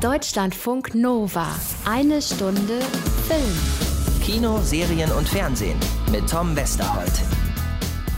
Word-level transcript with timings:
Deutschlandfunk 0.00 0.94
Nova. 0.94 1.46
Eine 1.84 2.22
Stunde 2.22 2.80
Film. 3.28 4.22
Kino, 4.22 4.58
Serien 4.62 5.12
und 5.12 5.28
Fernsehen 5.28 5.78
mit 6.10 6.26
Tom 6.26 6.56
Westerholt. 6.56 7.12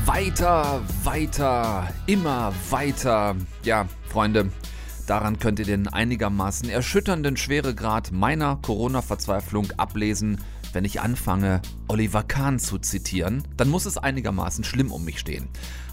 Weiter, 0.07 0.81
weiter, 1.03 1.93
immer 2.07 2.53
weiter. 2.71 3.35
Ja, 3.65 3.89
Freunde, 4.09 4.53
daran 5.09 5.41
könnt 5.41 5.59
ihr 5.59 5.65
den 5.65 5.89
einigermaßen 5.89 6.69
erschütternden 6.69 7.37
Schweregrad 7.37 8.13
meiner 8.13 8.61
Corona-Verzweiflung 8.63 9.73
ablesen. 9.77 10.39
Wenn 10.73 10.85
ich 10.85 11.01
anfange, 11.01 11.63
Oliver 11.89 12.23
Kahn 12.23 12.61
zu 12.61 12.79
zitieren, 12.79 13.43
dann 13.57 13.69
muss 13.69 13.87
es 13.87 13.99
einigermaßen 13.99 14.63
schlimm 14.63 14.93
um 14.93 15.05
mich 15.05 15.19
stehen. 15.19 15.49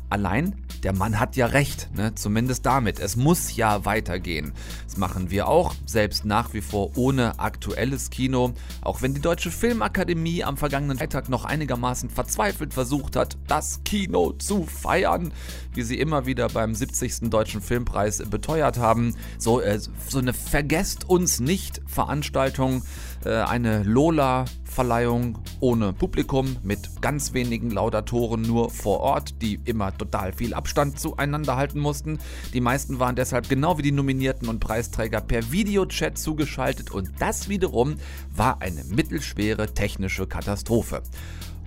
Allein, 0.10 0.56
der 0.84 0.94
Mann 0.94 1.20
hat 1.20 1.36
ja 1.36 1.46
recht, 1.46 1.90
ne? 1.96 2.16
zumindest 2.16 2.66
damit. 2.66 3.00
Es 3.00 3.16
muss 3.16 3.56
ja 3.56 3.86
weitergehen. 3.86 4.54
Das 4.86 4.98
machen 4.98 5.30
wir 5.30 5.48
auch, 5.48 5.76
selbst 5.86 6.26
nach 6.26 6.54
wie 6.54 6.62
vor 6.62 6.98
ohne 6.98 7.40
aktuelles 7.40 8.10
Kino. 8.10 8.54
Auch 8.82 9.02
wenn 9.02 9.14
die 9.14 9.22
Deutsche 9.22 9.52
Filmakademie 9.52 10.44
am 10.44 10.58
vergangenen 10.58 10.98
Freitag 10.98 11.30
noch 11.30 11.46
einigermaßen 11.46 12.10
verzweifelt 12.10 12.74
versucht 12.74 13.16
hat, 13.16 13.38
das 13.48 13.82
Kino 13.84 14.34
zu 14.34 14.66
feiern, 14.66 15.32
wie 15.74 15.84
sie 15.84 16.00
immer 16.00 16.26
wieder 16.26 16.48
beim 16.50 16.74
70. 16.74 17.30
Deutschen 17.30 17.62
Filmpreis 17.62 18.24
beteuert 18.30 18.78
haben. 18.78 19.16
So, 19.38 19.62
äh, 19.62 19.80
so 19.80 20.18
eine 20.18 20.34
Vergesst 20.34 21.08
uns 21.08 21.40
nicht 21.40 21.82
Veranstaltung, 21.86 22.84
eine 23.26 23.84
Lola 23.84 24.46
Verleihung 24.64 25.40
ohne 25.60 25.92
Publikum 25.92 26.56
mit 26.64 27.02
ganz 27.02 27.34
wenigen 27.34 27.70
Laudatoren 27.72 28.42
nur 28.44 28.70
vor 28.70 29.02
Ort, 29.02 29.42
die 29.42 29.60
immer 29.66 29.98
total 29.98 30.32
viel 30.32 30.54
Abstand 30.54 31.00
zueinander 31.00 31.58
halten 31.58 31.80
mussten. 31.80 32.20
Die 32.54 32.62
meisten 32.62 33.00
waren 33.00 33.16
deshalb 33.16 33.50
genau 33.50 33.78
wie 33.78 33.82
die 33.82 33.92
Nominierten 33.92 34.48
und 34.48 34.60
Preisträger 34.60 35.22
per 35.22 35.52
Videochat 35.52 36.18
zugeschaltet 36.18 36.92
und 36.92 37.10
das 37.20 37.50
wiederum 37.50 37.96
war 38.34 38.62
eine 38.62 38.84
mittelschwere 38.86 39.74
technische 39.74 40.28
Katastrophe. 40.28 41.02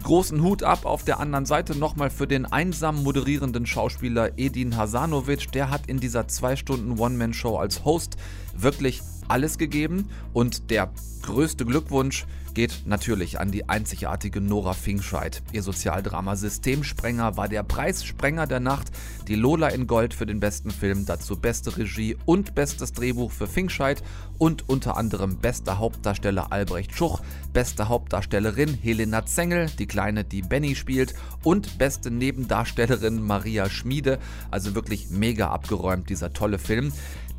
Großen 0.03 0.43
Hut 0.43 0.65
ab 0.65 0.85
auf 0.85 1.05
der 1.05 1.21
anderen 1.21 1.47
Seite 1.47 1.79
nochmal 1.79 2.11
für 2.11 2.27
den 2.27 2.45
einsam 2.45 3.05
moderierenden 3.05 3.67
Schauspieler 3.67 4.37
Edin 4.37 4.77
Hasanovic. 4.77 5.53
Der 5.53 5.71
hat 5.71 5.87
in 5.87 6.01
dieser 6.01 6.27
zwei 6.27 6.57
Stunden 6.57 6.99
One-Man-Show 6.99 7.57
als 7.57 7.85
Host 7.85 8.17
wirklich 8.57 9.03
alles 9.29 9.59
gegeben 9.59 10.09
und 10.33 10.71
der 10.71 10.91
größte 11.23 11.65
Glückwunsch 11.65 12.27
geht 12.55 12.83
natürlich 12.85 13.41
an 13.41 13.51
die 13.51 13.69
einzigartige 13.69 14.41
Nora 14.41 14.75
Fingscheid. 14.75 15.43
Ihr 15.53 15.63
Sozialdrama 15.63 16.37
Systemsprenger 16.37 17.37
war 17.37 17.49
der 17.49 17.63
Preissprenger 17.63 18.47
der 18.47 18.61
Nacht. 18.61 18.91
Die 19.29 19.35
Lola 19.35 19.69
in 19.69 19.87
Gold 19.87 20.15
für 20.15 20.27
den 20.27 20.41
besten 20.41 20.71
Film, 20.71 21.07
dazu 21.07 21.37
beste 21.37 21.77
Regie 21.77 22.17
und 22.27 22.55
bestes 22.55 22.93
Drehbuch 22.93 23.31
für 23.31 23.47
Fingscheid 23.47 24.03
und 24.39 24.69
unter 24.69 24.97
anderem 24.97 25.39
bester 25.39 25.79
Hauptdarsteller 25.79 26.53
Albrecht 26.53 26.95
Schuch, 26.95 27.21
beste 27.53 27.89
Hauptdarstellerin 27.89 28.75
Helena 28.75 29.25
Zengel, 29.25 29.71
die 29.79 29.87
Kleine, 29.87 30.25
die 30.25 30.43
Benny 30.43 30.75
spielt 30.75 31.15
und 31.45 31.79
beste 31.79 32.11
Nebendarstellerin 32.11 33.23
Maria 33.23 33.71
Schmiede. 33.71 34.19
Also 34.51 34.75
wirklich 34.75 35.09
mega 35.11 35.49
abgeräumt, 35.49 36.11
dieser 36.11 36.33
tolle 36.33 36.59
Film. 36.59 36.93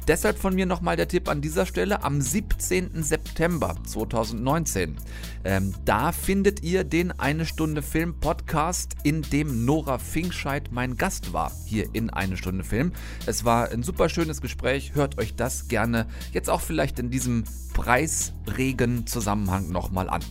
Deshalb 0.07 0.37
von 0.37 0.53
mir 0.53 0.65
nochmal 0.65 0.97
der 0.97 1.07
Tipp 1.07 1.29
an 1.29 1.39
dieser 1.39 1.65
Stelle 1.65 2.03
am 2.03 2.19
17. 2.19 3.03
September 3.03 3.75
2019. 3.85 4.97
Ähm, 5.45 5.73
da 5.85 6.11
findet 6.11 6.61
ihr 6.61 6.83
den 6.83 7.17
Eine 7.17 7.45
Stunde 7.45 7.81
Film 7.81 8.19
Podcast, 8.19 8.95
in 9.03 9.21
dem 9.21 9.63
Nora 9.63 9.99
Finkscheid 9.99 10.69
mein 10.73 10.97
Gast 10.97 11.31
war, 11.31 11.53
hier 11.65 11.87
in 11.93 12.09
Eine 12.09 12.35
Stunde 12.35 12.65
Film. 12.65 12.91
Es 13.27 13.45
war 13.45 13.71
ein 13.71 13.81
super 13.81 14.09
schönes 14.09 14.41
Gespräch, 14.41 14.93
hört 14.93 15.17
euch 15.19 15.35
das 15.35 15.69
gerne 15.69 16.07
jetzt 16.33 16.49
auch 16.49 16.61
vielleicht 16.61 16.99
in 16.99 17.09
diesem 17.09 17.45
preisregen 17.73 19.07
Zusammenhang 19.07 19.71
nochmal 19.71 20.09
an. 20.09 20.21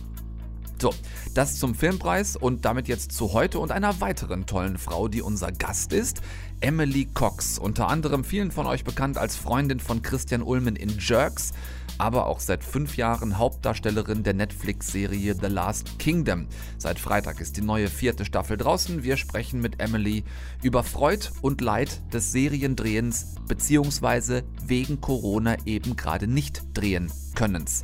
So, 0.83 0.93
das 1.33 1.59
zum 1.59 1.75
Filmpreis 1.75 2.35
und 2.35 2.65
damit 2.65 2.89
jetzt 2.89 3.13
zu 3.13 3.31
heute 3.31 3.59
und 3.59 3.71
einer 3.71 4.01
weiteren 4.01 4.45
tollen 4.45 4.77
Frau, 4.77 5.07
die 5.07 5.21
unser 5.21 5.51
Gast 5.51 5.93
ist. 5.93 6.21
Emily 6.63 7.09
Cox, 7.13 7.59
unter 7.59 7.89
anderem 7.89 8.23
vielen 8.23 8.49
von 8.49 8.65
euch 8.67 8.85
bekannt 8.85 9.17
als 9.17 9.35
Freundin 9.35 9.81
von 9.81 10.01
Christian 10.01 10.41
Ulmen 10.41 10.77
in 10.77 10.97
Jerks, 10.97 11.51
aber 11.97 12.25
auch 12.25 12.39
seit 12.39 12.63
fünf 12.63 12.95
Jahren 12.95 13.37
Hauptdarstellerin 13.37 14.23
der 14.23 14.33
Netflix-Serie 14.33 15.35
The 15.35 15.47
Last 15.47 15.99
Kingdom. 15.99 16.47
Seit 16.77 16.99
Freitag 16.99 17.41
ist 17.41 17.57
die 17.57 17.61
neue 17.61 17.89
vierte 17.89 18.23
Staffel 18.23 18.55
draußen. 18.55 19.03
Wir 19.03 19.17
sprechen 19.17 19.59
mit 19.59 19.81
Emily 19.81 20.23
über 20.61 20.83
Freud 20.83 21.27
und 21.41 21.59
Leid 21.59 22.01
des 22.13 22.31
Seriendrehens 22.31 23.35
beziehungsweise 23.45 24.43
wegen 24.65 25.01
Corona 25.01 25.57
eben 25.65 25.97
gerade 25.97 26.27
nicht 26.27 26.63
drehen 26.73 27.11
Könnens. 27.35 27.81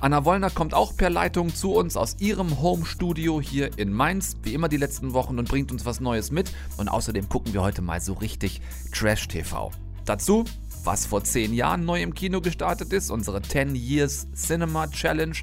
Anna 0.00 0.24
Wollner 0.24 0.50
kommt 0.50 0.74
auch 0.74 0.96
per 0.96 1.10
Leitung 1.10 1.52
zu 1.52 1.72
uns 1.72 1.96
aus 1.96 2.16
ihrem 2.20 2.60
Home-Studio 2.60 3.40
hier 3.40 3.76
in 3.78 3.92
Mainz, 3.92 4.36
wie 4.44 4.54
immer 4.54 4.68
die 4.68 4.76
letzten 4.76 5.12
Wochen 5.12 5.40
und 5.40 5.48
bringt 5.48 5.72
uns 5.72 5.84
was 5.86 5.98
Neues 5.98 6.30
mit. 6.30 6.52
Und 6.76 6.86
außerdem 6.86 7.28
gucken 7.28 7.52
wir 7.52 7.62
heute 7.62 7.82
mal 7.82 8.00
so 8.00 8.12
richtig 8.12 8.60
Trash-TV. 8.92 9.72
Dazu, 10.04 10.44
was 10.84 11.04
vor 11.04 11.24
zehn 11.24 11.52
Jahren 11.52 11.84
neu 11.84 12.00
im 12.00 12.14
Kino 12.14 12.40
gestartet 12.40 12.92
ist, 12.92 13.10
unsere 13.10 13.42
10 13.42 13.74
Years 13.74 14.28
Cinema 14.34 14.86
Challenge 14.86 15.36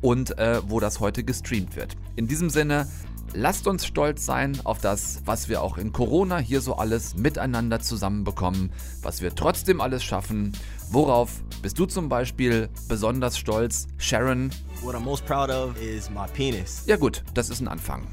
und 0.00 0.38
äh, 0.38 0.62
wo 0.66 0.80
das 0.80 1.00
heute 1.00 1.22
gestreamt 1.22 1.76
wird. 1.76 1.94
In 2.16 2.26
diesem 2.26 2.48
Sinne, 2.48 2.88
lasst 3.34 3.66
uns 3.66 3.84
stolz 3.84 4.24
sein 4.24 4.58
auf 4.64 4.78
das, 4.78 5.20
was 5.26 5.50
wir 5.50 5.62
auch 5.62 5.76
in 5.76 5.92
Corona 5.92 6.38
hier 6.38 6.62
so 6.62 6.76
alles 6.76 7.14
miteinander 7.14 7.80
zusammenbekommen, 7.80 8.72
was 9.02 9.20
wir 9.20 9.34
trotzdem 9.34 9.82
alles 9.82 10.02
schaffen 10.02 10.52
Worauf 10.90 11.42
bist 11.60 11.78
du 11.78 11.84
zum 11.84 12.08
Beispiel 12.08 12.70
besonders 12.88 13.36
stolz, 13.36 13.88
Sharon? 13.98 14.50
What 14.80 14.94
I'm 14.94 15.00
most 15.00 15.26
proud 15.26 15.50
of 15.50 15.76
is 15.82 16.08
my 16.08 16.26
penis. 16.32 16.82
Ja 16.86 16.96
gut, 16.96 17.22
das 17.34 17.50
ist 17.50 17.60
ein 17.60 17.68
Anfang. 17.68 18.06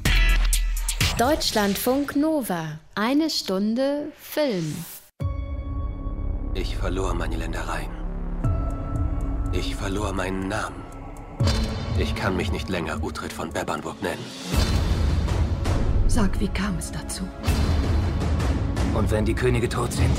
Deutschlandfunk 1.16 2.16
Nova. 2.16 2.78
Eine 2.94 3.30
Stunde 3.30 4.12
Film. 4.20 4.76
Ich 6.52 6.76
verlor 6.76 7.14
meine 7.14 7.36
Ländereien. 7.36 7.90
Ich 9.52 9.74
verlor 9.74 10.12
meinen 10.12 10.48
Namen. 10.48 10.82
Ich 11.98 12.14
kann 12.14 12.36
mich 12.36 12.52
nicht 12.52 12.68
länger 12.68 13.02
Utrid 13.02 13.32
von 13.32 13.50
Bebernburg 13.50 14.02
nennen. 14.02 14.24
Sag, 16.08 16.38
wie 16.40 16.48
kam 16.48 16.76
es 16.76 16.92
dazu? 16.92 17.22
Und 18.92 19.10
wenn 19.10 19.24
die 19.24 19.34
Könige 19.34 19.68
tot 19.68 19.92
sind, 19.94 20.16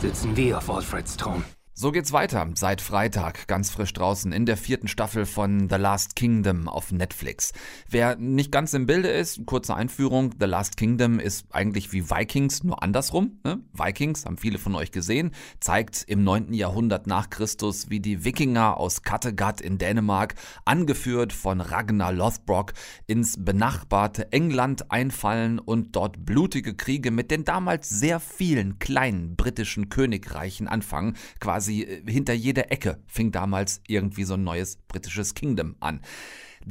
sitzen 0.00 0.36
wir 0.36 0.58
auf 0.58 0.70
Alfreds 0.70 1.16
Thron. 1.16 1.42
So 1.80 1.92
geht's 1.92 2.10
weiter 2.12 2.44
seit 2.54 2.80
Freitag, 2.80 3.46
ganz 3.46 3.70
frisch 3.70 3.92
draußen 3.92 4.32
in 4.32 4.46
der 4.46 4.56
vierten 4.56 4.88
Staffel 4.88 5.26
von 5.26 5.68
The 5.70 5.76
Last 5.76 6.16
Kingdom 6.16 6.66
auf 6.66 6.90
Netflix. 6.90 7.52
Wer 7.88 8.16
nicht 8.16 8.50
ganz 8.50 8.74
im 8.74 8.86
Bilde 8.86 9.06
ist, 9.06 9.46
kurze 9.46 9.76
Einführung, 9.76 10.34
The 10.40 10.46
Last 10.46 10.76
Kingdom 10.76 11.20
ist 11.20 11.46
eigentlich 11.52 11.92
wie 11.92 12.10
Vikings, 12.10 12.64
nur 12.64 12.82
andersrum. 12.82 13.38
Ne? 13.44 13.60
Vikings, 13.72 14.24
haben 14.26 14.38
viele 14.38 14.58
von 14.58 14.74
euch 14.74 14.90
gesehen, 14.90 15.30
zeigt 15.60 16.02
im 16.08 16.24
9. 16.24 16.52
Jahrhundert 16.52 17.06
nach 17.06 17.30
Christus, 17.30 17.88
wie 17.88 18.00
die 18.00 18.24
Wikinger 18.24 18.76
aus 18.76 19.04
Kattegat 19.04 19.60
in 19.60 19.78
Dänemark, 19.78 20.34
angeführt 20.64 21.32
von 21.32 21.60
Ragnar 21.60 22.12
Lothbrok, 22.12 22.72
ins 23.06 23.36
benachbarte 23.38 24.32
England 24.32 24.90
einfallen 24.90 25.60
und 25.60 25.94
dort 25.94 26.26
blutige 26.26 26.74
Kriege 26.74 27.12
mit 27.12 27.30
den 27.30 27.44
damals 27.44 27.88
sehr 27.88 28.18
vielen 28.18 28.80
kleinen 28.80 29.36
britischen 29.36 29.90
Königreichen 29.90 30.66
anfangen, 30.66 31.16
quasi 31.38 31.67
quasi 31.68 31.82
äh, 31.82 32.10
hinter 32.10 32.32
jeder 32.32 32.72
Ecke 32.72 32.98
fing 33.06 33.30
damals 33.30 33.80
irgendwie 33.86 34.24
so 34.24 34.34
ein 34.34 34.44
neues 34.44 34.76
britisches 34.88 35.34
Kingdom 35.34 35.76
an. 35.80 36.00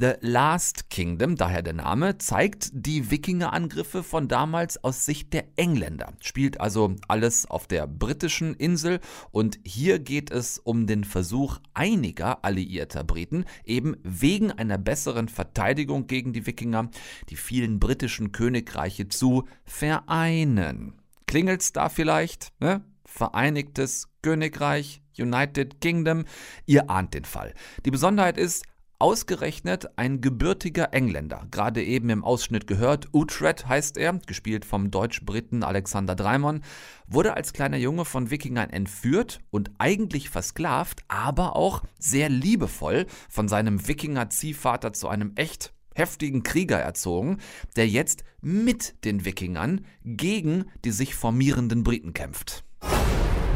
The 0.00 0.12
Last 0.20 0.90
Kingdom, 0.90 1.34
daher 1.34 1.62
der 1.62 1.72
Name, 1.72 2.18
zeigt 2.18 2.70
die 2.72 3.10
Wikingerangriffe 3.10 4.02
von 4.02 4.28
damals 4.28 4.84
aus 4.84 5.06
Sicht 5.06 5.32
der 5.32 5.46
Engländer. 5.56 6.12
Spielt 6.20 6.60
also 6.60 6.94
alles 7.08 7.46
auf 7.46 7.66
der 7.66 7.86
britischen 7.86 8.54
Insel 8.54 9.00
und 9.30 9.58
hier 9.64 9.98
geht 9.98 10.30
es 10.30 10.58
um 10.58 10.86
den 10.86 11.04
Versuch 11.04 11.58
einiger 11.74 12.44
alliierter 12.44 13.02
Briten, 13.02 13.44
eben 13.64 13.96
wegen 14.04 14.52
einer 14.52 14.78
besseren 14.78 15.28
Verteidigung 15.28 16.06
gegen 16.06 16.32
die 16.32 16.46
Wikinger, 16.46 16.90
die 17.30 17.36
vielen 17.36 17.80
britischen 17.80 18.30
Königreiche 18.30 19.08
zu 19.08 19.48
vereinen. 19.64 20.92
Klingelt's 21.26 21.72
da 21.72 21.88
vielleicht? 21.88 22.52
Ne? 22.60 22.84
Vereinigtes 23.08 24.08
Königreich, 24.22 25.02
United 25.18 25.80
Kingdom. 25.80 26.24
Ihr 26.66 26.90
ahnt 26.90 27.14
den 27.14 27.24
Fall. 27.24 27.54
Die 27.84 27.90
Besonderheit 27.90 28.36
ist, 28.36 28.64
Ausgerechnet 29.00 29.96
ein 29.96 30.20
gebürtiger 30.20 30.92
Engländer, 30.92 31.46
gerade 31.52 31.84
eben 31.84 32.10
im 32.10 32.24
Ausschnitt 32.24 32.66
gehört, 32.66 33.06
Uhtred 33.12 33.68
heißt 33.68 33.96
er, 33.96 34.14
gespielt 34.26 34.64
vom 34.64 34.90
Deutsch-Briten 34.90 35.62
Alexander 35.62 36.16
Dreimon, 36.16 36.62
wurde 37.06 37.34
als 37.34 37.52
kleiner 37.52 37.76
Junge 37.76 38.04
von 38.04 38.32
Wikingern 38.32 38.70
entführt 38.70 39.38
und 39.50 39.70
eigentlich 39.78 40.30
versklavt, 40.30 41.04
aber 41.06 41.54
auch 41.54 41.84
sehr 42.00 42.28
liebevoll 42.28 43.06
von 43.28 43.46
seinem 43.46 43.86
Wikinger-Ziehvater 43.86 44.92
zu 44.92 45.06
einem 45.06 45.30
echt 45.36 45.72
heftigen 45.94 46.42
Krieger 46.42 46.80
erzogen, 46.80 47.38
der 47.76 47.86
jetzt 47.86 48.24
mit 48.40 49.04
den 49.04 49.24
Wikingern 49.24 49.84
gegen 50.04 50.64
die 50.84 50.90
sich 50.90 51.14
formierenden 51.14 51.84
Briten 51.84 52.14
kämpft. 52.14 52.64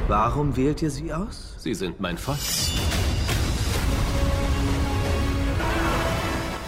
Warum 0.09 0.57
wählt 0.57 0.83
ihr 0.83 0.91
sie 0.91 1.13
aus? 1.13 1.55
Sie 1.59 1.75
sind 1.75 2.01
mein 2.01 2.19
Volk. 2.19 2.39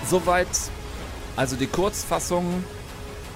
Soweit 0.06 0.49
also 1.37 1.56
die 1.56 1.67
Kurzfassung. 1.67 2.65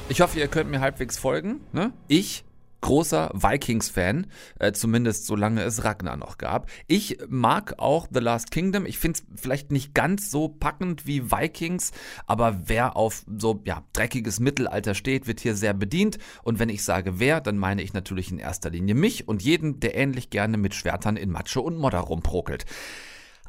Ich 0.08 0.20
hoffe, 0.20 0.38
ihr 0.38 0.48
könnt 0.48 0.70
mir 0.70 0.80
halbwegs 0.80 1.18
folgen. 1.18 1.60
Ne? 1.72 1.92
Ich 2.06 2.44
großer 2.80 3.30
Vikings-Fan, 3.34 4.26
äh, 4.58 4.72
zumindest 4.72 5.26
solange 5.26 5.62
es 5.62 5.84
Ragnar 5.84 6.16
noch 6.16 6.38
gab. 6.38 6.70
Ich 6.86 7.18
mag 7.28 7.74
auch 7.78 8.06
The 8.10 8.20
Last 8.20 8.50
Kingdom. 8.50 8.86
Ich 8.86 8.98
finde 8.98 9.18
es 9.18 9.40
vielleicht 9.40 9.72
nicht 9.72 9.94
ganz 9.94 10.30
so 10.30 10.48
packend 10.48 11.06
wie 11.06 11.30
Vikings, 11.30 11.92
aber 12.26 12.62
wer 12.66 12.96
auf 12.96 13.24
so 13.26 13.60
ja, 13.64 13.82
dreckiges 13.92 14.40
Mittelalter 14.40 14.94
steht, 14.94 15.26
wird 15.26 15.40
hier 15.40 15.54
sehr 15.54 15.74
bedient. 15.74 16.18
Und 16.42 16.58
wenn 16.58 16.68
ich 16.68 16.84
sage 16.84 17.18
wer, 17.18 17.40
dann 17.40 17.58
meine 17.58 17.82
ich 17.82 17.92
natürlich 17.92 18.30
in 18.30 18.38
erster 18.38 18.70
Linie 18.70 18.94
mich 18.94 19.26
und 19.26 19.42
jeden, 19.42 19.80
der 19.80 19.96
ähnlich 19.96 20.30
gerne 20.30 20.56
mit 20.56 20.74
Schwertern 20.74 21.16
in 21.16 21.30
Matsche 21.30 21.60
und 21.60 21.76
Modder 21.76 22.00
rumprokelt. 22.00 22.64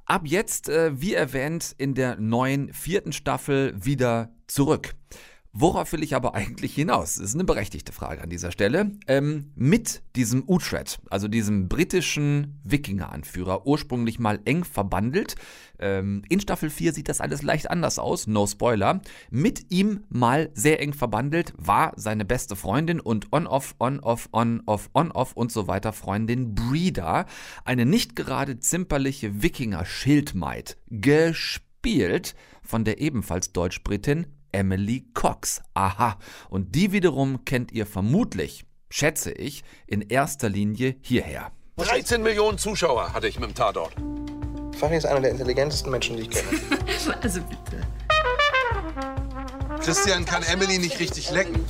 Ab 0.06 0.24
jetzt, 0.26 0.70
äh, 0.70 1.00
wie 1.00 1.14
erwähnt, 1.14 1.76
in 1.78 1.94
der 1.94 2.16
neuen 2.16 2.74
vierten 2.74 3.12
Staffel 3.12 3.76
wieder 3.78 4.32
zurück. 4.48 4.96
Worauf 5.52 5.92
will 5.94 6.04
ich 6.04 6.16
aber 6.16 6.36
eigentlich 6.36 6.76
hinaus? 6.76 7.16
Das 7.16 7.26
ist 7.26 7.34
eine 7.34 7.44
berechtigte 7.44 7.92
Frage 7.92 8.22
an 8.22 8.30
dieser 8.30 8.52
Stelle. 8.52 8.92
Ähm, 9.08 9.52
mit 9.56 10.04
diesem 10.16 10.44
Uhtred, 10.48 11.00
also 11.10 11.28
diesem 11.28 11.68
britischen 11.68 12.62
Wikinger-Anführer, 12.64 13.66
ursprünglich 13.66 14.20
mal 14.20 14.40
eng 14.46 14.64
verbandelt. 14.64 15.34
Ähm, 15.80 16.22
in 16.30 16.40
Staffel 16.40 16.70
4 16.70 16.94
sieht 16.94 17.10
das 17.10 17.20
alles 17.20 17.42
leicht 17.42 17.72
anders 17.72 17.98
aus, 17.98 18.28
no 18.28 18.46
Spoiler. 18.46 19.02
Mit 19.32 19.72
ihm 19.72 20.04
mal 20.10 20.52
sehr 20.54 20.82
eng 20.82 20.94
verbandelt 20.94 21.54
war 21.58 21.94
seine 21.96 22.26
beste 22.26 22.56
Freundin 22.56 23.00
und 23.00 23.34
on-off, 23.34 23.74
on-off, 23.80 24.30
on-off, 24.32 24.92
on-off 24.94 25.34
und 25.34 25.52
so 25.52 25.68
weiter 25.68 25.94
Freundin 25.94 26.54
Brida. 26.54 27.26
Eine 27.66 27.88
nicht 27.88 28.16
gerade 28.16 28.60
zimperliche 28.60 29.42
Wikinger-Schildmaid. 29.42 30.78
Gespielt 30.92 32.36
von 32.62 32.84
der 32.84 33.02
ebenfalls 33.02 33.52
Deutsch-Britin 33.52 34.28
Emily 34.52 35.06
Cox. 35.14 35.62
Aha. 35.74 36.18
Und 36.50 36.76
die 36.76 36.92
wiederum 36.92 37.46
kennt 37.46 37.72
ihr 37.72 37.86
vermutlich, 37.86 38.66
schätze 38.90 39.32
ich, 39.32 39.64
in 39.88 40.02
erster 40.02 40.50
Linie 40.50 40.96
hierher. 41.02 41.52
13 41.78 42.22
Millionen 42.22 42.58
Zuschauer 42.58 43.14
hatte 43.14 43.28
ich 43.28 43.40
mit 43.40 43.50
dem 43.50 43.56
Tatort. 43.56 43.94
Fanny 44.78 44.98
ist 44.98 45.06
einer 45.06 45.22
der 45.22 45.32
intelligentesten 45.32 45.90
Menschen, 45.92 46.18
die 46.18 46.24
ich 46.24 46.30
kenne. 46.30 46.48
also 47.22 47.42
bitte. 47.42 47.86
Christian 49.82 50.26
kann 50.26 50.44
Emily 50.44 50.78
nicht 50.78 51.00
richtig 51.00 51.32
lecken. 51.32 51.66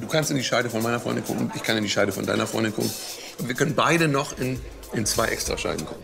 Du 0.00 0.06
kannst 0.08 0.30
in 0.30 0.36
die 0.36 0.44
Scheide 0.44 0.70
von 0.70 0.82
meiner 0.82 1.00
Freundin 1.00 1.24
gucken, 1.24 1.52
ich 1.54 1.62
kann 1.62 1.76
in 1.76 1.82
die 1.82 1.90
Scheide 1.90 2.12
von 2.12 2.26
deiner 2.26 2.46
Freundin 2.46 2.74
gucken. 2.74 2.90
Und 3.38 3.48
wir 3.48 3.54
können 3.54 3.74
beide 3.74 4.08
noch 4.08 4.38
in, 4.38 4.60
in 4.92 5.06
zwei 5.06 5.26
Extrascheiden 5.26 5.84
gucken. 5.84 6.02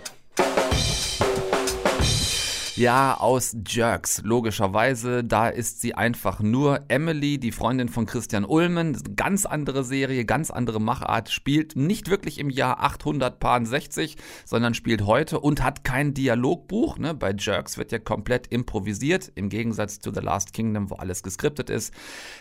Ja, 2.77 3.19
aus 3.19 3.57
Jerks, 3.69 4.23
logischerweise. 4.25 5.23
Da 5.23 5.49
ist 5.49 5.81
sie 5.81 5.95
einfach 5.95 6.41
nur 6.41 6.81
Emily, 6.89 7.39
die 7.39 7.53
Freundin 7.53 7.89
von 7.89 8.05
Christian 8.05 8.45
Ulmen. 8.45 9.01
Ganz 9.15 9.47
andere 9.47 9.85
Serie, 9.85 10.25
ganz 10.25 10.51
andere 10.51 10.81
Machart. 10.81 11.31
Spielt 11.31 11.77
nicht 11.77 12.11
wirklich 12.11 12.41
im 12.41 12.51
Jahr 12.51 12.83
860, 12.83 14.17
sondern 14.45 14.75
spielt 14.75 15.07
heute 15.07 15.39
und 15.39 15.63
hat 15.63 15.85
kein 15.85 16.15
Dialogbuch. 16.15 16.99
Ne? 16.99 17.15
Bei 17.15 17.33
Jerks 17.39 17.79
wird 17.79 17.93
ja 17.93 18.01
komplett 18.01 18.49
improvisiert, 18.49 19.31
im 19.37 19.51
Gegensatz 19.51 20.01
zu 20.01 20.13
The 20.13 20.21
Last 20.21 20.53
Kingdom, 20.53 20.91
wo 20.91 20.97
alles 20.97 21.23
geskriptet 21.23 21.71
ist. 21.71 21.95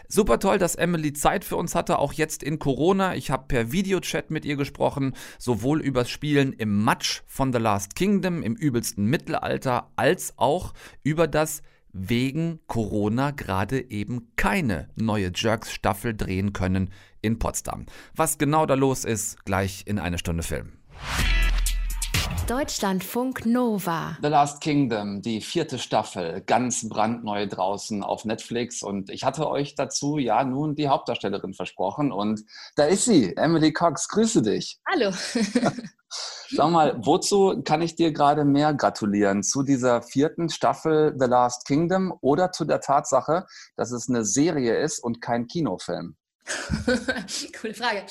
Super 0.07 0.39
toll, 0.39 0.57
dass 0.57 0.73
Emily 0.73 1.13
Zeit 1.13 1.45
für 1.45 1.57
uns 1.57 1.75
hatte, 1.75 1.99
auch 1.99 2.11
jetzt 2.11 2.41
in 2.41 2.57
Corona. 2.57 3.13
Ich 3.13 3.29
habe 3.29 3.45
per 3.47 3.71
Videochat 3.71 4.31
mit 4.31 4.45
ihr 4.45 4.55
gesprochen, 4.55 5.13
sowohl 5.37 5.79
übers 5.79 6.09
Spielen 6.09 6.53
im 6.53 6.83
Match 6.83 7.21
von 7.27 7.53
The 7.53 7.59
Last 7.59 7.95
Kingdom 7.95 8.41
im 8.41 8.55
übelsten 8.55 9.05
Mittelalter, 9.05 9.91
als 9.95 10.22
als 10.23 10.37
auch 10.37 10.73
über 11.03 11.27
das 11.27 11.61
wegen 11.91 12.59
Corona 12.67 13.31
gerade 13.31 13.91
eben 13.91 14.31
keine 14.35 14.87
neue 14.95 15.31
Jerks-Staffel 15.33 16.15
drehen 16.15 16.53
können 16.53 16.89
in 17.21 17.39
Potsdam. 17.39 17.85
Was 18.15 18.37
genau 18.37 18.65
da 18.65 18.73
los 18.73 19.05
ist, 19.05 19.45
gleich 19.45 19.83
in 19.85 19.99
eine 19.99 20.17
Stunde 20.17 20.43
Film. 20.43 20.73
Deutschlandfunk 22.47 23.45
Nova. 23.45 24.17
The 24.21 24.27
Last 24.27 24.59
Kingdom, 24.59 25.21
die 25.21 25.39
vierte 25.39 25.79
Staffel, 25.79 26.41
ganz 26.41 26.89
brandneu 26.89 27.47
draußen 27.47 28.03
auf 28.03 28.25
Netflix. 28.25 28.83
Und 28.83 29.09
ich 29.09 29.23
hatte 29.23 29.49
euch 29.49 29.75
dazu 29.75 30.17
ja 30.17 30.43
nun 30.43 30.75
die 30.75 30.89
Hauptdarstellerin 30.89 31.53
versprochen. 31.53 32.11
Und 32.11 32.43
da 32.75 32.83
ist 32.83 33.05
sie, 33.05 33.35
Emily 33.37 33.71
Cox. 33.71 34.09
Grüße 34.09 34.41
dich. 34.41 34.77
Hallo. 34.85 35.11
Sag 36.49 36.69
mal, 36.69 36.97
wozu 36.97 37.61
kann 37.63 37.81
ich 37.81 37.95
dir 37.95 38.11
gerade 38.11 38.43
mehr 38.43 38.73
gratulieren? 38.73 39.41
Zu 39.41 39.63
dieser 39.63 40.01
vierten 40.01 40.49
Staffel 40.49 41.15
The 41.17 41.27
Last 41.27 41.65
Kingdom 41.65 42.13
oder 42.19 42.51
zu 42.51 42.65
der 42.65 42.81
Tatsache, 42.81 43.45
dass 43.77 43.91
es 43.91 44.09
eine 44.09 44.25
Serie 44.25 44.77
ist 44.79 44.99
und 44.99 45.21
kein 45.21 45.47
Kinofilm? 45.47 46.17
Coole 47.61 47.73
Frage. 47.73 48.03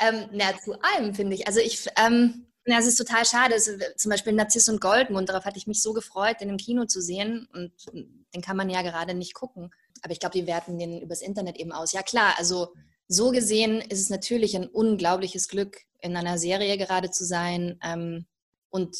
Ähm, 0.00 0.26
na, 0.32 0.56
zu 0.62 0.80
allem 0.80 1.12
finde 1.12 1.34
ich. 1.34 1.48
Also 1.48 1.58
ich, 1.58 1.88
ähm, 1.96 2.46
ja, 2.66 2.78
es 2.78 2.86
ist 2.86 2.96
total 2.96 3.24
schade. 3.24 3.54
Also, 3.54 3.72
zum 3.96 4.10
Beispiel 4.10 4.32
Narziss 4.32 4.68
und 4.68 4.80
Goldmund, 4.80 5.28
darauf 5.28 5.44
hatte 5.44 5.58
ich 5.58 5.66
mich 5.66 5.82
so 5.82 5.92
gefreut, 5.92 6.40
den 6.40 6.50
im 6.50 6.56
Kino 6.56 6.84
zu 6.84 7.00
sehen. 7.00 7.48
Und 7.52 7.72
den 7.92 8.42
kann 8.42 8.56
man 8.56 8.70
ja 8.70 8.82
gerade 8.82 9.14
nicht 9.14 9.34
gucken. 9.34 9.70
Aber 10.02 10.12
ich 10.12 10.20
glaube, 10.20 10.38
die 10.38 10.46
werten 10.46 10.78
den 10.78 11.00
übers 11.00 11.22
Internet 11.22 11.56
eben 11.56 11.72
aus. 11.72 11.92
Ja 11.92 12.02
klar, 12.02 12.34
also 12.38 12.72
so 13.08 13.30
gesehen 13.30 13.80
ist 13.80 14.00
es 14.00 14.10
natürlich 14.10 14.56
ein 14.56 14.68
unglaubliches 14.68 15.48
Glück, 15.48 15.78
in 16.00 16.16
einer 16.16 16.38
Serie 16.38 16.78
gerade 16.78 17.10
zu 17.10 17.24
sein 17.24 17.78
ähm, 17.82 18.26
und 18.70 18.96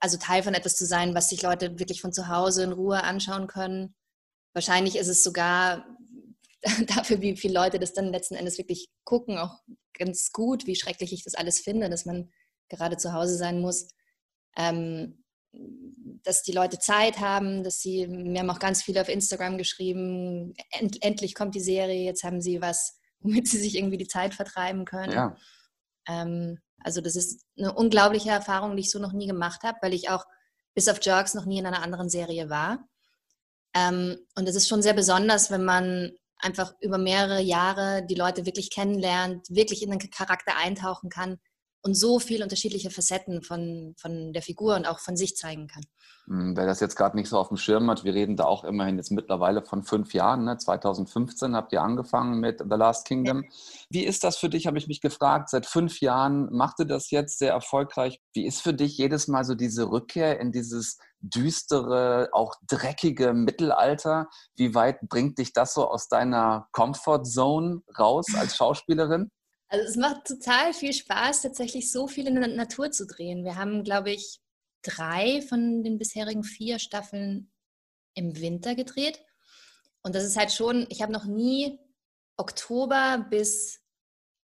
also 0.00 0.18
Teil 0.18 0.42
von 0.42 0.54
etwas 0.54 0.76
zu 0.76 0.84
sein, 0.84 1.14
was 1.14 1.30
sich 1.30 1.40
Leute 1.40 1.78
wirklich 1.78 2.02
von 2.02 2.12
zu 2.12 2.28
Hause 2.28 2.64
in 2.64 2.72
Ruhe 2.72 3.02
anschauen 3.02 3.46
können. 3.46 3.94
Wahrscheinlich 4.52 4.96
ist 4.96 5.08
es 5.08 5.22
sogar 5.22 5.86
dafür, 6.88 7.20
wie 7.20 7.36
viele 7.36 7.54
Leute 7.54 7.78
das 7.78 7.94
dann 7.94 8.12
letzten 8.12 8.34
Endes 8.34 8.58
wirklich 8.58 8.88
gucken, 9.04 9.38
auch 9.38 9.62
ganz 9.94 10.32
gut, 10.32 10.66
wie 10.66 10.76
schrecklich 10.76 11.12
ich 11.12 11.24
das 11.24 11.34
alles 11.34 11.60
finde, 11.60 11.88
dass 11.88 12.04
man 12.04 12.30
gerade 12.68 12.96
zu 12.96 13.12
Hause 13.12 13.36
sein 13.36 13.60
muss. 13.60 13.88
Ähm, 14.56 15.24
dass 16.22 16.42
die 16.42 16.52
Leute 16.52 16.78
Zeit 16.78 17.20
haben, 17.20 17.62
dass 17.62 17.80
sie, 17.80 18.06
mir 18.06 18.40
haben 18.40 18.50
auch 18.50 18.58
ganz 18.58 18.82
viele 18.82 19.00
auf 19.00 19.08
Instagram 19.08 19.58
geschrieben, 19.58 20.54
end, 20.70 21.02
endlich 21.02 21.34
kommt 21.34 21.54
die 21.54 21.60
Serie, 21.60 22.04
jetzt 22.04 22.24
haben 22.24 22.40
sie 22.40 22.60
was, 22.60 22.98
womit 23.20 23.48
sie 23.48 23.58
sich 23.58 23.76
irgendwie 23.76 23.98
die 23.98 24.08
Zeit 24.08 24.34
vertreiben 24.34 24.84
können. 24.84 25.12
Ja. 25.12 25.36
Ähm, 26.08 26.58
also 26.80 27.00
das 27.00 27.16
ist 27.16 27.44
eine 27.58 27.72
unglaubliche 27.72 28.30
Erfahrung, 28.30 28.76
die 28.76 28.82
ich 28.82 28.90
so 28.90 28.98
noch 28.98 29.12
nie 29.12 29.26
gemacht 29.26 29.62
habe, 29.62 29.78
weil 29.80 29.94
ich 29.94 30.10
auch 30.10 30.24
bis 30.74 30.88
auf 30.88 30.98
Jerks 31.02 31.34
noch 31.34 31.46
nie 31.46 31.58
in 31.58 31.66
einer 31.66 31.82
anderen 31.82 32.10
Serie 32.10 32.50
war. 32.50 32.86
Ähm, 33.74 34.18
und 34.34 34.48
es 34.48 34.56
ist 34.56 34.68
schon 34.68 34.82
sehr 34.82 34.92
besonders, 34.92 35.50
wenn 35.50 35.64
man 35.64 36.12
einfach 36.38 36.74
über 36.80 36.98
mehrere 36.98 37.40
Jahre 37.40 38.04
die 38.06 38.14
Leute 38.14 38.44
wirklich 38.44 38.70
kennenlernt, 38.70 39.48
wirklich 39.48 39.82
in 39.82 39.90
den 39.90 39.98
Charakter 40.10 40.56
eintauchen 40.56 41.08
kann 41.08 41.38
und 41.84 41.94
so 41.94 42.18
viele 42.18 42.44
unterschiedliche 42.44 42.90
Facetten 42.90 43.42
von, 43.42 43.94
von 43.98 44.32
der 44.32 44.42
Figur 44.42 44.74
und 44.74 44.86
auch 44.86 44.98
von 44.98 45.16
sich 45.16 45.36
zeigen 45.36 45.66
kann. 45.66 45.82
Hm, 46.26 46.56
wer 46.56 46.64
das 46.64 46.80
jetzt 46.80 46.96
gerade 46.96 47.14
nicht 47.14 47.28
so 47.28 47.38
auf 47.38 47.48
dem 47.48 47.58
Schirm 47.58 47.90
hat, 47.90 48.04
wir 48.04 48.14
reden 48.14 48.36
da 48.36 48.44
auch 48.44 48.64
immerhin 48.64 48.96
jetzt 48.96 49.10
mittlerweile 49.10 49.62
von 49.62 49.82
fünf 49.82 50.14
Jahren. 50.14 50.44
Ne? 50.44 50.56
2015 50.56 51.54
habt 51.54 51.72
ihr 51.74 51.82
angefangen 51.82 52.40
mit 52.40 52.60
The 52.60 52.76
Last 52.76 53.06
Kingdom. 53.06 53.44
Wie 53.90 54.04
ist 54.04 54.24
das 54.24 54.38
für 54.38 54.48
dich, 54.48 54.66
habe 54.66 54.78
ich 54.78 54.88
mich 54.88 55.02
gefragt. 55.02 55.50
Seit 55.50 55.66
fünf 55.66 56.00
Jahren 56.00 56.50
macht 56.50 56.80
ihr 56.80 56.86
das 56.86 57.10
jetzt 57.10 57.38
sehr 57.38 57.52
erfolgreich. 57.52 58.18
Wie 58.32 58.46
ist 58.46 58.62
für 58.62 58.72
dich 58.72 58.96
jedes 58.96 59.28
Mal 59.28 59.44
so 59.44 59.54
diese 59.54 59.90
Rückkehr 59.90 60.40
in 60.40 60.52
dieses 60.52 60.96
düstere, 61.20 62.30
auch 62.32 62.54
dreckige 62.66 63.34
Mittelalter? 63.34 64.28
Wie 64.56 64.74
weit 64.74 65.00
bringt 65.02 65.36
dich 65.36 65.52
das 65.52 65.74
so 65.74 65.86
aus 65.86 66.08
deiner 66.08 66.66
Comfort 66.72 67.24
Zone 67.24 67.82
raus 67.98 68.26
als 68.34 68.56
Schauspielerin? 68.56 69.30
Also 69.74 69.88
es 69.88 69.96
macht 69.96 70.24
total 70.24 70.72
viel 70.72 70.92
Spaß, 70.92 71.42
tatsächlich 71.42 71.90
so 71.90 72.06
viel 72.06 72.28
in 72.28 72.36
der 72.36 72.46
Natur 72.46 72.92
zu 72.92 73.08
drehen. 73.08 73.44
Wir 73.44 73.56
haben, 73.56 73.82
glaube 73.82 74.12
ich, 74.12 74.40
drei 74.82 75.42
von 75.42 75.82
den 75.82 75.98
bisherigen 75.98 76.44
vier 76.44 76.78
Staffeln 76.78 77.50
im 78.14 78.40
Winter 78.40 78.76
gedreht. 78.76 79.20
Und 80.02 80.14
das 80.14 80.22
ist 80.22 80.36
halt 80.36 80.52
schon, 80.52 80.86
ich 80.90 81.02
habe 81.02 81.10
noch 81.10 81.24
nie 81.24 81.80
Oktober 82.36 83.26
bis 83.28 83.80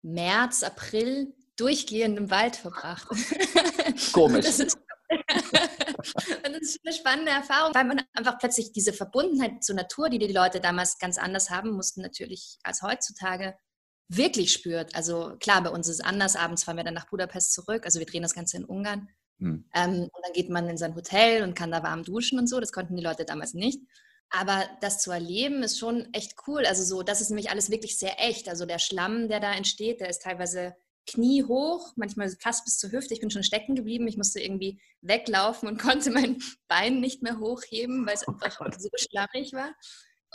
März, 0.03 0.61
April 0.61 1.33
durchgehend 1.55 2.19
im 2.19 2.29
Wald 2.29 2.55
verbracht. 2.55 3.07
Komisch. 4.13 4.45
Das 4.45 4.59
ist, 4.59 4.77
und 5.09 6.53
das 6.53 6.61
ist 6.61 6.81
eine 6.85 6.93
spannende 6.93 7.31
Erfahrung, 7.31 7.73
weil 7.73 7.85
man 7.85 8.03
einfach 8.13 8.37
plötzlich 8.37 8.73
diese 8.73 8.93
Verbundenheit 8.93 9.63
zur 9.63 9.75
Natur, 9.75 10.07
die 10.07 10.19
die 10.19 10.31
Leute 10.31 10.59
damals 10.61 10.99
ganz 10.99 11.17
anders 11.17 11.49
haben 11.49 11.71
mussten, 11.71 12.03
natürlich 12.03 12.59
als 12.61 12.83
heutzutage 12.83 13.57
wirklich 14.07 14.51
spürt. 14.51 14.95
Also 14.95 15.35
klar, 15.39 15.63
bei 15.63 15.69
uns 15.69 15.87
ist 15.87 15.99
es 15.99 16.05
anders. 16.05 16.35
Abends 16.35 16.63
fahren 16.63 16.77
wir 16.77 16.83
dann 16.83 16.93
nach 16.93 17.09
Budapest 17.09 17.53
zurück. 17.53 17.85
Also 17.85 17.99
wir 17.99 18.05
drehen 18.05 18.21
das 18.21 18.35
Ganze 18.35 18.57
in 18.57 18.65
Ungarn. 18.65 19.09
Hm. 19.39 19.65
Ähm, 19.73 20.03
und 20.03 20.23
dann 20.23 20.33
geht 20.33 20.49
man 20.49 20.69
in 20.69 20.77
sein 20.77 20.95
Hotel 20.95 21.43
und 21.43 21.55
kann 21.55 21.71
da 21.71 21.83
warm 21.83 22.03
duschen 22.03 22.39
und 22.39 22.47
so. 22.47 22.59
Das 22.59 22.71
konnten 22.71 22.95
die 22.95 23.03
Leute 23.03 23.25
damals 23.25 23.53
nicht. 23.53 23.81
Aber 24.29 24.63
das 24.81 24.99
zu 24.99 25.11
erleben 25.11 25.63
ist 25.63 25.79
schon 25.79 26.07
echt 26.13 26.33
cool. 26.47 26.65
Also 26.65 26.83
so, 26.83 27.03
das 27.03 27.21
ist 27.21 27.29
nämlich 27.29 27.49
alles 27.49 27.69
wirklich 27.69 27.97
sehr 27.97 28.19
echt. 28.19 28.49
Also 28.49 28.65
der 28.65 28.79
Schlamm, 28.79 29.27
der 29.27 29.39
da 29.39 29.53
entsteht, 29.53 30.01
der 30.01 30.09
ist 30.09 30.23
teilweise 30.23 30.75
Knie 31.07 31.43
hoch, 31.43 31.93
manchmal 31.95 32.29
fast 32.41 32.65
bis 32.65 32.77
zur 32.77 32.91
Hüfte. 32.91 33.13
Ich 33.13 33.19
bin 33.19 33.29
schon 33.29 33.43
stecken 33.43 33.75
geblieben. 33.75 34.07
Ich 34.07 34.17
musste 34.17 34.39
irgendwie 34.39 34.81
weglaufen 35.01 35.69
und 35.69 35.79
konnte 35.81 36.11
mein 36.11 36.41
Bein 36.67 36.99
nicht 36.99 37.21
mehr 37.21 37.39
hochheben, 37.39 38.05
weil 38.05 38.15
es 38.15 38.27
einfach 38.27 38.59
oh 38.61 38.69
so 38.77 38.89
schlammig 38.95 39.53
war. 39.53 39.73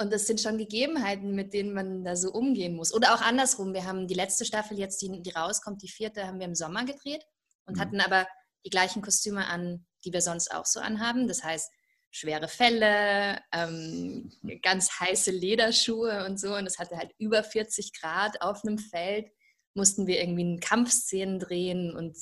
Und 0.00 0.10
das 0.14 0.26
sind 0.26 0.40
schon 0.40 0.56
Gegebenheiten, 0.56 1.34
mit 1.34 1.52
denen 1.52 1.74
man 1.74 2.04
da 2.04 2.16
so 2.16 2.32
umgehen 2.32 2.74
muss. 2.74 2.94
Oder 2.94 3.14
auch 3.14 3.20
andersrum. 3.20 3.74
Wir 3.74 3.84
haben 3.84 4.06
die 4.06 4.14
letzte 4.14 4.46
Staffel 4.46 4.78
jetzt, 4.78 5.02
die, 5.02 5.20
die 5.20 5.30
rauskommt, 5.30 5.82
die 5.82 5.90
vierte, 5.90 6.26
haben 6.26 6.38
wir 6.38 6.46
im 6.46 6.54
Sommer 6.54 6.86
gedreht 6.86 7.22
und 7.66 7.76
mhm. 7.76 7.80
hatten 7.80 8.00
aber 8.00 8.26
die 8.64 8.70
gleichen 8.70 9.02
Kostüme 9.02 9.46
an, 9.46 9.84
die 10.06 10.12
wir 10.14 10.22
sonst 10.22 10.54
auch 10.54 10.64
so 10.64 10.80
anhaben. 10.80 11.28
Das 11.28 11.44
heißt, 11.44 11.70
schwere 12.10 12.48
Felle, 12.48 13.40
ähm, 13.52 14.32
ganz 14.62 14.98
heiße 14.98 15.32
Lederschuhe 15.32 16.24
und 16.24 16.40
so. 16.40 16.56
Und 16.56 16.66
es 16.66 16.78
hatte 16.78 16.96
halt 16.96 17.12
über 17.18 17.44
40 17.44 17.92
Grad 18.00 18.40
auf 18.40 18.64
einem 18.64 18.78
Feld. 18.78 19.30
Mussten 19.74 20.06
wir 20.06 20.18
irgendwie 20.18 20.58
Kampfszenen 20.60 21.38
drehen 21.38 21.94
und 21.94 22.16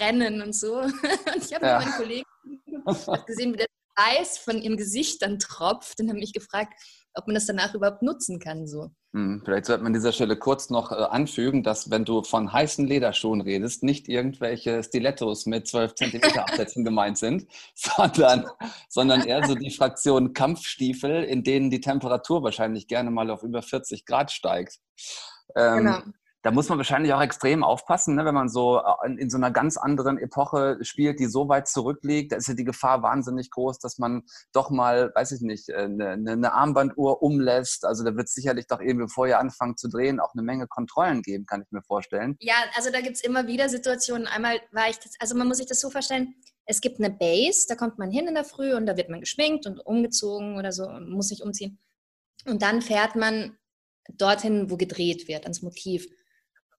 rennen 0.00 0.40
und 0.40 0.54
so. 0.54 0.78
Und 0.80 0.90
ich 1.36 1.54
habe 1.54 1.66
ja. 1.66 1.78
meinen 1.78 1.92
Kollegen 1.92 2.28
gesehen, 3.26 3.52
wie 3.52 3.58
der 3.58 3.66
Eis 3.94 4.38
von 4.38 4.60
ihrem 4.60 4.76
Gesicht 4.76 5.22
dann 5.22 5.38
tropft 5.38 6.00
und 6.00 6.08
habe 6.08 6.18
mich 6.18 6.32
gefragt, 6.32 6.74
ob 7.14 7.26
man 7.26 7.34
das 7.34 7.46
danach 7.46 7.74
überhaupt 7.74 8.02
nutzen 8.02 8.40
kann. 8.40 8.66
So. 8.66 8.90
Hm, 9.12 9.42
vielleicht 9.44 9.66
sollte 9.66 9.82
man 9.82 9.90
an 9.90 9.94
dieser 9.94 10.12
Stelle 10.12 10.36
kurz 10.36 10.68
noch 10.70 10.90
äh, 10.90 10.96
anfügen, 10.96 11.62
dass 11.62 11.90
wenn 11.90 12.04
du 12.04 12.22
von 12.22 12.52
heißen 12.52 12.86
Lederschuhen 12.86 13.40
redest, 13.40 13.84
nicht 13.84 14.08
irgendwelche 14.08 14.82
Stilettos 14.82 15.46
mit 15.46 15.68
12 15.68 15.94
cm 15.94 16.22
Absätzen 16.38 16.84
gemeint 16.84 17.18
sind, 17.18 17.46
sondern, 17.74 18.46
sondern 18.88 19.22
eher 19.22 19.46
so 19.46 19.54
die 19.54 19.70
Fraktion 19.70 20.32
Kampfstiefel, 20.32 21.22
in 21.22 21.44
denen 21.44 21.70
die 21.70 21.80
Temperatur 21.80 22.42
wahrscheinlich 22.42 22.88
gerne 22.88 23.10
mal 23.10 23.30
auf 23.30 23.44
über 23.44 23.62
40 23.62 24.04
Grad 24.06 24.32
steigt. 24.32 24.80
Ähm, 25.54 25.78
genau 25.78 25.98
da 26.44 26.50
muss 26.50 26.68
man 26.68 26.76
wahrscheinlich 26.76 27.14
auch 27.14 27.22
extrem 27.22 27.64
aufpassen, 27.64 28.16
ne? 28.16 28.26
wenn 28.26 28.34
man 28.34 28.50
so 28.50 28.78
äh, 28.78 29.06
in, 29.06 29.16
in, 29.16 29.30
so 29.30 29.38
einer 29.38 29.50
ganz 29.50 29.78
anderen 29.78 30.18
Epoche 30.18 30.76
spielt, 30.82 31.18
die 31.18 31.24
so 31.24 31.48
weit 31.48 31.68
zurückliegt. 31.68 32.32
Da 32.32 32.36
ist 32.36 32.48
ja 32.48 32.54
die 32.54 32.64
Gefahr 32.64 33.02
wahnsinnig 33.02 33.50
groß, 33.50 33.78
dass 33.78 33.98
man 33.98 34.24
doch 34.52 34.68
mal, 34.68 35.10
weiß 35.14 35.32
ich 35.32 35.40
nicht, 35.40 35.72
eine, 35.72 36.10
äh, 36.10 36.12
eine 36.12 36.52
Armbanduhr 36.52 37.22
umlässt. 37.22 37.86
Also 37.86 38.04
da 38.04 38.14
wird 38.14 38.26
es 38.26 38.34
sicherlich 38.34 38.66
doch 38.66 38.80
irgendwie, 38.80 39.06
bevor 39.06 39.26
ihr 39.26 39.38
anfangt 39.38 39.78
zu 39.78 39.88
drehen, 39.88 40.20
auch 40.20 40.34
eine 40.34 40.42
Menge 40.42 40.66
Kontrollen 40.66 41.22
geben, 41.22 41.46
kann 41.46 41.62
ich 41.62 41.72
mir 41.72 41.82
vorstellen. 41.82 42.36
Ja, 42.40 42.56
also 42.76 42.90
da 42.90 43.00
gibt 43.00 43.16
es 43.16 43.24
immer 43.24 43.46
wieder 43.46 43.70
Situationen. 43.70 44.26
Einmal 44.26 44.60
war 44.70 44.90
ich, 44.90 44.98
das, 44.98 45.12
also 45.20 45.34
man 45.34 45.48
muss 45.48 45.56
sich 45.56 45.66
das 45.66 45.80
so 45.80 45.88
vorstellen, 45.88 46.34
es 46.66 46.82
gibt 46.82 46.98
eine 46.98 47.10
Base, 47.10 47.64
da 47.70 47.74
kommt 47.74 47.98
man 47.98 48.10
hin 48.10 48.26
in 48.26 48.34
der 48.34 48.44
Früh 48.44 48.74
und 48.74 48.84
da 48.84 48.98
wird 48.98 49.08
man 49.08 49.20
geschminkt 49.20 49.66
und 49.66 49.80
umgezogen 49.80 50.58
oder 50.58 50.72
so 50.72 50.86
und 50.86 51.08
muss 51.08 51.28
sich 51.28 51.42
umziehen. 51.42 51.78
Und 52.44 52.60
dann 52.60 52.82
fährt 52.82 53.16
man 53.16 53.56
dorthin, 54.12 54.70
wo 54.70 54.76
gedreht 54.76 55.26
wird, 55.26 55.44
ans 55.44 55.62
Motiv. 55.62 56.06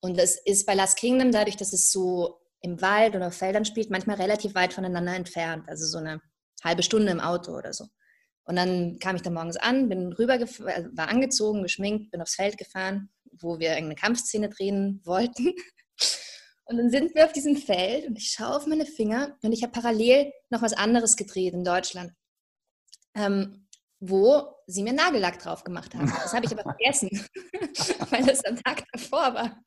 Und 0.01 0.17
das 0.17 0.37
ist 0.45 0.65
bei 0.65 0.73
Last 0.73 0.97
Kingdom, 0.97 1.31
dadurch, 1.31 1.57
dass 1.57 1.73
es 1.73 1.91
so 1.91 2.39
im 2.61 2.81
Wald 2.81 3.15
oder 3.15 3.27
auf 3.27 3.35
Feldern 3.35 3.65
spielt, 3.65 3.89
manchmal 3.89 4.17
relativ 4.17 4.55
weit 4.55 4.73
voneinander 4.73 5.15
entfernt. 5.15 5.67
Also 5.67 5.85
so 5.85 5.97
eine 5.97 6.21
halbe 6.63 6.83
Stunde 6.83 7.11
im 7.11 7.19
Auto 7.19 7.55
oder 7.55 7.73
so. 7.73 7.85
Und 8.45 8.55
dann 8.55 8.99
kam 8.99 9.15
ich 9.15 9.21
da 9.21 9.29
morgens 9.29 9.57
an, 9.57 9.89
bin 9.89 10.13
rüber, 10.13 10.35
äh, 10.35 10.85
war 10.93 11.09
angezogen, 11.09 11.63
geschminkt, 11.63 12.11
bin 12.11 12.21
aufs 12.21 12.35
Feld 12.35 12.57
gefahren, 12.57 13.09
wo 13.39 13.59
wir 13.59 13.69
irgendeine 13.69 13.95
Kampfszene 13.95 14.49
drehen 14.49 15.01
wollten. 15.05 15.53
Und 16.65 16.77
dann 16.77 16.89
sind 16.89 17.13
wir 17.13 17.25
auf 17.25 17.33
diesem 17.33 17.57
Feld 17.57 18.07
und 18.07 18.17
ich 18.17 18.31
schaue 18.31 18.55
auf 18.55 18.65
meine 18.65 18.85
Finger 18.85 19.37
und 19.43 19.51
ich 19.51 19.61
habe 19.61 19.71
parallel 19.71 20.31
noch 20.49 20.63
was 20.63 20.73
anderes 20.73 21.15
gedreht 21.15 21.53
in 21.53 21.63
Deutschland. 21.63 22.11
Ähm, 23.13 23.64
wo 23.99 24.55
sie 24.67 24.83
mir 24.83 24.93
Nagellack 24.93 25.39
drauf 25.39 25.63
gemacht 25.63 25.93
haben. 25.95 26.07
Das 26.07 26.33
habe 26.33 26.45
ich 26.45 26.51
aber 26.51 26.63
vergessen, 26.63 27.09
weil 28.09 28.25
das 28.25 28.43
am 28.45 28.55
Tag 28.57 28.83
davor 28.91 29.33
war. 29.33 29.61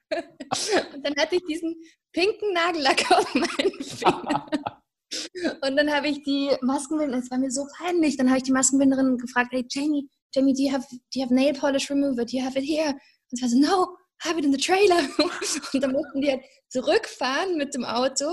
Und 0.95 1.05
dann 1.05 1.15
hatte 1.17 1.37
ich 1.37 1.45
diesen 1.49 1.75
pinken 2.13 2.53
Nagellack 2.53 3.11
auf 3.11 3.35
meinen 3.35 3.83
Finger. 3.83 4.47
Und 5.63 5.77
dann 5.77 5.91
habe 5.93 6.09
ich 6.09 6.23
die 6.23 6.51
Maskenbinderin, 6.61 7.23
es 7.23 7.31
war 7.31 7.39
mir 7.39 7.51
so 7.51 7.67
peinlich, 7.79 8.17
dann 8.17 8.29
habe 8.29 8.39
ich 8.39 8.45
die 8.45 8.53
Maskenbinderin 8.53 9.17
gefragt, 9.17 9.53
hey 9.53 9.65
Jamie, 9.71 10.09
Jamie, 10.35 10.53
do 10.53 10.63
you 10.63 10.73
have, 10.73 10.87
do 10.91 10.99
you 11.15 11.23
have 11.23 11.33
nail 11.35 11.55
polish 11.55 11.91
remover? 11.91 12.25
Do 12.25 12.37
you 12.37 12.45
have 12.45 12.59
it 12.59 12.65
here? 12.65 12.91
Und 13.31 13.37
sie 13.37 13.43
war 13.43 13.49
so, 13.49 13.59
no, 13.59 13.97
have 14.21 14.39
it 14.39 14.45
in 14.45 14.53
the 14.53 14.59
trailer. 14.59 14.99
Und 15.73 15.83
dann 15.83 15.93
mussten 15.93 16.21
die 16.21 16.33
halt 16.33 16.43
zurückfahren 16.69 17.57
mit 17.57 17.75
dem 17.75 17.85
Auto, 17.85 18.27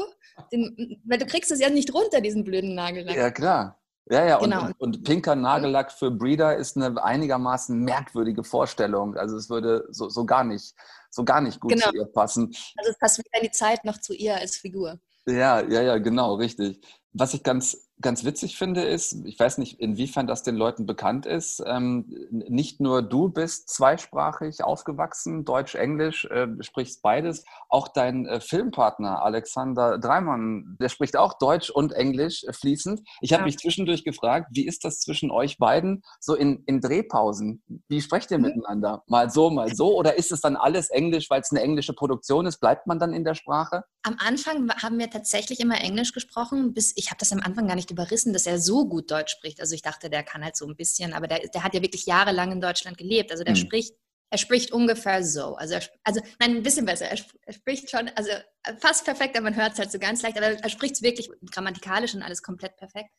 den, 0.51 0.99
weil 1.05 1.19
du 1.19 1.25
kriegst 1.25 1.51
es 1.51 1.59
ja 1.59 1.69
nicht 1.69 1.93
runter, 1.93 2.19
diesen 2.19 2.43
blöden 2.43 2.75
Nagellack. 2.75 3.15
Ja, 3.15 3.31
klar. 3.31 3.79
Ja, 4.07 4.23
ja, 4.23 4.37
genau. 4.37 4.65
und, 4.65 4.79
und, 4.79 5.03
pinker 5.03 5.35
Nagellack 5.35 5.91
für 5.91 6.11
Breeder 6.11 6.55
ist 6.55 6.77
eine 6.77 7.03
einigermaßen 7.03 7.79
merkwürdige 7.79 8.43
Vorstellung. 8.43 9.15
Also 9.15 9.35
es 9.35 9.49
würde 9.49 9.87
so, 9.89 10.09
so 10.09 10.25
gar 10.25 10.43
nicht, 10.43 10.75
so 11.09 11.23
gar 11.23 11.41
nicht 11.41 11.59
gut 11.59 11.71
genau. 11.71 11.89
zu 11.89 11.95
ihr 11.95 12.05
passen. 12.05 12.55
Also 12.77 12.91
es 12.91 12.99
passt 12.99 13.17
weder 13.17 13.43
die 13.43 13.51
Zeit 13.51 13.83
noch 13.83 13.99
zu 13.99 14.13
ihr 14.13 14.35
als 14.35 14.57
Figur. 14.57 14.99
Ja, 15.25 15.59
ja, 15.61 15.81
ja, 15.81 15.97
genau, 15.97 16.35
richtig. 16.35 16.85
Was 17.13 17.33
ich 17.33 17.41
ganz 17.41 17.84
ganz 18.01 18.25
witzig 18.25 18.57
finde, 18.57 18.83
ist, 18.83 19.25
ich 19.25 19.39
weiß 19.39 19.57
nicht, 19.57 19.79
inwiefern 19.79 20.27
das 20.27 20.43
den 20.43 20.55
Leuten 20.55 20.85
bekannt 20.85 21.25
ist, 21.25 21.63
ähm, 21.65 22.05
nicht 22.29 22.81
nur 22.81 23.01
du 23.01 23.29
bist 23.29 23.69
zweisprachig 23.69 24.63
aufgewachsen, 24.63 25.45
Deutsch, 25.45 25.75
Englisch, 25.75 26.25
äh, 26.25 26.47
sprichst 26.59 27.01
beides, 27.01 27.45
auch 27.69 27.87
dein 27.87 28.25
äh, 28.25 28.41
Filmpartner 28.41 29.23
Alexander 29.23 29.97
Dreimann, 29.97 30.75
der 30.79 30.89
spricht 30.89 31.15
auch 31.15 31.37
Deutsch 31.37 31.69
und 31.69 31.93
Englisch 31.93 32.43
äh, 32.43 32.53
fließend. 32.53 33.01
Ich 33.21 33.31
habe 33.31 33.41
ja. 33.41 33.45
mich 33.45 33.57
zwischendurch 33.57 34.03
gefragt, 34.03 34.49
wie 34.51 34.67
ist 34.67 34.83
das 34.83 34.99
zwischen 34.99 35.31
euch 35.31 35.57
beiden 35.57 36.03
so 36.19 36.35
in, 36.35 36.63
in 36.65 36.81
Drehpausen? 36.81 37.63
Wie 37.87 38.01
sprecht 38.01 38.29
ihr 38.31 38.37
mhm. 38.37 38.45
miteinander? 38.45 39.03
Mal 39.07 39.29
so, 39.29 39.49
mal 39.49 39.73
so? 39.73 39.95
Oder 39.95 40.17
ist 40.17 40.31
es 40.31 40.41
dann 40.41 40.57
alles 40.57 40.89
Englisch, 40.89 41.29
weil 41.29 41.41
es 41.41 41.51
eine 41.51 41.61
englische 41.61 41.93
Produktion 41.93 42.45
ist? 42.45 42.59
Bleibt 42.59 42.87
man 42.87 42.99
dann 42.99 43.13
in 43.13 43.23
der 43.23 43.35
Sprache? 43.35 43.83
Am 44.05 44.17
Anfang 44.19 44.69
haben 44.69 44.99
wir 44.99 45.09
tatsächlich 45.09 45.59
immer 45.59 45.81
Englisch 45.81 46.13
gesprochen, 46.13 46.75
bis 46.75 46.93
ich 46.95 47.07
habe 47.07 47.17
das 47.17 47.31
am 47.31 47.39
Anfang 47.39 47.67
gar 47.67 47.73
nicht 47.73 47.89
überrissen, 47.89 48.33
dass 48.33 48.45
er 48.45 48.59
so 48.59 48.87
gut 48.87 49.09
Deutsch 49.09 49.31
spricht. 49.31 49.59
Also 49.59 49.73
ich 49.73 49.81
dachte, 49.81 50.11
der 50.11 50.21
kann 50.21 50.43
halt 50.43 50.55
so 50.55 50.67
ein 50.67 50.75
bisschen, 50.75 51.11
aber 51.11 51.25
der, 51.25 51.39
der 51.39 51.63
hat 51.63 51.73
ja 51.73 51.81
wirklich 51.81 52.05
jahrelang 52.05 52.51
in 52.51 52.61
Deutschland 52.61 52.99
gelebt. 52.99 53.31
Also 53.31 53.43
der 53.43 53.55
mhm. 53.55 53.61
spricht, 53.61 53.95
er 54.29 54.37
spricht 54.37 54.71
ungefähr 54.71 55.23
so. 55.23 55.55
Also, 55.55 55.73
er, 55.73 55.81
also 56.03 56.21
nein, 56.39 56.57
ein 56.57 56.61
bisschen 56.61 56.85
besser. 56.85 57.07
Er, 57.07 57.17
er 57.47 57.53
spricht 57.53 57.89
schon, 57.89 58.07
also 58.09 58.29
fast 58.77 59.05
perfekt, 59.05 59.35
aber 59.35 59.45
man 59.45 59.55
hört 59.55 59.73
es 59.73 59.79
halt 59.79 59.91
so 59.91 59.97
ganz 59.97 60.21
leicht. 60.21 60.37
Aber 60.37 60.51
er 60.51 60.69
spricht 60.69 60.93
es 60.93 61.01
wirklich 61.01 61.27
grammatikalisch 61.49 62.13
und 62.13 62.21
alles 62.21 62.43
komplett 62.43 62.77
perfekt. 62.77 63.09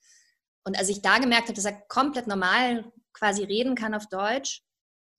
Und 0.63 0.79
als 0.79 0.89
ich 0.89 1.03
da 1.03 1.19
gemerkt 1.19 1.49
habe, 1.49 1.55
dass 1.55 1.65
er 1.65 1.81
komplett 1.89 2.29
normal 2.29 2.93
quasi 3.13 3.43
reden 3.43 3.75
kann 3.75 3.93
auf 3.93 4.07
Deutsch, 4.07 4.63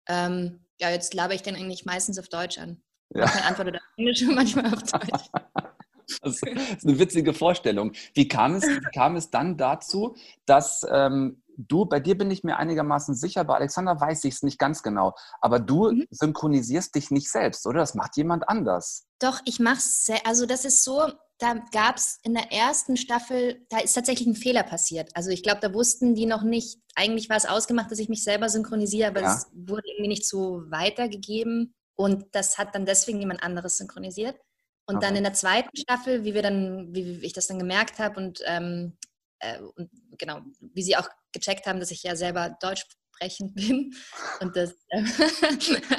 ähm, 0.08 0.66
ja, 0.80 0.92
jetzt 0.92 1.14
laber 1.14 1.34
ich 1.34 1.42
den 1.42 1.58
eigentlich 1.58 1.84
meistens 1.84 2.18
auf 2.20 2.30
Deutsch 2.30 2.58
an. 2.58 2.82
Ja. 3.14 3.26
Manchmal 3.26 3.44
antwortet 3.44 3.76
auf 3.76 3.82
Englisch 3.98 4.22
und 4.24 4.36
manchmal 4.36 4.74
auf 4.74 4.84
Deutsch. 4.84 5.30
Das 6.22 6.42
ist 6.42 6.88
eine 6.88 7.00
witzige 7.00 7.34
Vorstellung. 7.34 7.92
Wie 8.14 8.30
kam 8.30 8.56
es, 8.56 8.64
wie 8.64 8.92
kam 8.96 9.18
es 9.18 9.30
dann 9.30 9.58
dazu, 9.58 10.16
dass 10.46 10.86
ähm, 10.90 11.44
du, 11.58 11.86
bei 11.86 12.00
dir 12.00 12.18
bin 12.18 12.32
ich 12.32 12.44
mir 12.44 12.58
einigermaßen 12.58 13.16
sicher, 13.16 13.44
bei 13.44 13.56
Alexander 13.56 14.00
weiß 14.00 14.24
ich 14.24 14.36
es 14.36 14.44
nicht 14.44 14.60
ganz 14.60 14.84
genau, 14.84 15.16
aber 15.42 15.60
du 15.60 15.92
mhm. 15.92 16.08
synchronisierst 16.10 16.96
dich 16.96 17.12
nicht 17.12 17.30
selbst, 17.30 17.66
oder? 17.66 17.80
Das 17.80 17.96
macht 17.96 18.16
jemand 18.16 18.48
anders. 18.48 19.08
Doch, 19.20 19.42
ich 19.46 19.60
mache 19.60 19.80
es, 19.80 20.10
also 20.24 20.46
das 20.46 20.64
ist 20.64 20.84
so, 20.84 21.12
da 21.40 21.56
gab 21.72 21.98
es 21.98 22.20
in 22.24 22.34
der 22.34 22.52
ersten 22.52 22.98
Staffel, 22.98 23.66
da 23.70 23.80
ist 23.80 23.94
tatsächlich 23.94 24.28
ein 24.28 24.36
Fehler 24.36 24.64
passiert. 24.64 25.12
Also 25.14 25.30
ich 25.30 25.44
glaube, 25.44 25.60
da 25.62 25.74
wussten 25.74 26.16
die 26.16 26.26
noch 26.26 26.44
nicht, 26.44 26.80
eigentlich 26.96 27.30
war 27.30 27.38
es 27.38 27.46
ausgemacht, 27.46 27.92
dass 27.92 28.00
ich 28.00 28.10
mich 28.10 28.24
selber 28.24 28.50
synchronisiere, 28.50 29.10
aber 29.10 29.22
ja. 29.22 29.36
es 29.36 29.48
wurde 29.54 29.84
irgendwie 29.88 30.10
nicht 30.10 30.28
so 30.28 30.64
weitergegeben. 30.70 31.76
Und 31.98 32.26
das 32.34 32.58
hat 32.58 32.76
dann 32.76 32.86
deswegen 32.86 33.20
jemand 33.20 33.44
anderes 33.44 33.78
synchronisiert. 33.78 34.40
Und 34.86 34.98
okay. 34.98 35.08
dann 35.08 35.16
in 35.18 35.24
der 35.24 35.34
zweiten 35.34 35.76
Staffel, 35.76 36.24
wie 36.24 36.34
wir 36.34 36.42
dann, 36.42 36.94
wie 36.96 37.20
ich 37.26 37.34
das 37.34 37.48
dann 37.48 37.60
gemerkt 37.60 38.00
habe 38.00 38.18
und, 38.18 38.42
ähm, 38.46 38.98
äh, 39.40 39.60
und 39.60 39.90
genau, 40.18 40.42
wie 40.62 40.84
sie 40.84 40.96
auch 40.96 41.10
gecheckt 41.34 41.66
haben, 41.66 41.80
dass 41.82 41.92
ich 41.92 42.04
ja 42.04 42.16
selber 42.16 42.56
deutsch 42.62 42.86
sprechend 43.18 43.56
bin 43.56 43.94
und 44.40 44.56
das, 44.56 44.72
äh, 44.90 45.04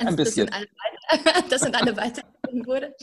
Ein 0.06 0.16
bisschen. 0.16 0.46
das, 0.46 0.56
alle, 0.56 0.68
das 1.50 1.60
sind 1.60 1.74
alle 1.74 1.96
weitergegeben 1.96 2.66
wurde. 2.66 2.94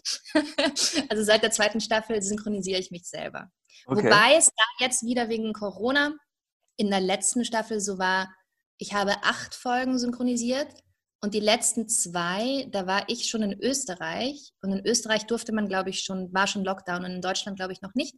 also 1.10 1.24
seit 1.24 1.44
der 1.44 1.52
zweiten 1.52 1.82
Staffel 1.82 2.22
synchronisiere 2.22 2.80
ich 2.80 2.90
mich 2.90 3.08
selber. 3.08 3.52
Okay. 3.86 4.06
Wobei 4.06 4.36
es 4.38 4.48
da 4.48 4.86
jetzt 4.86 5.06
wieder 5.06 5.30
wegen 5.30 5.54
Corona 5.54 6.16
in 6.78 6.90
der 6.90 7.02
letzten 7.02 7.46
Staffel 7.46 7.80
so 7.80 8.00
war, 8.00 8.34
ich 8.78 8.94
habe 8.94 9.12
acht 9.24 9.54
Folgen 9.54 10.00
synchronisiert 10.00 10.68
und 11.26 11.34
die 11.34 11.40
letzten 11.40 11.90
zwei, 11.90 12.68
da 12.70 12.86
war 12.86 13.06
ich 13.08 13.28
schon 13.28 13.42
in 13.42 13.60
Österreich. 13.60 14.54
Und 14.62 14.72
in 14.74 14.86
Österreich 14.86 15.26
durfte 15.26 15.54
man, 15.54 15.68
glaube 15.68 15.90
ich, 15.90 16.02
schon, 16.02 16.32
war 16.32 16.46
schon 16.46 16.64
Lockdown 16.64 17.04
und 17.04 17.12
in 17.14 17.22
Deutschland, 17.22 17.58
glaube 17.58 17.74
ich, 17.74 17.82
noch 17.82 17.96
nicht. 17.96 18.16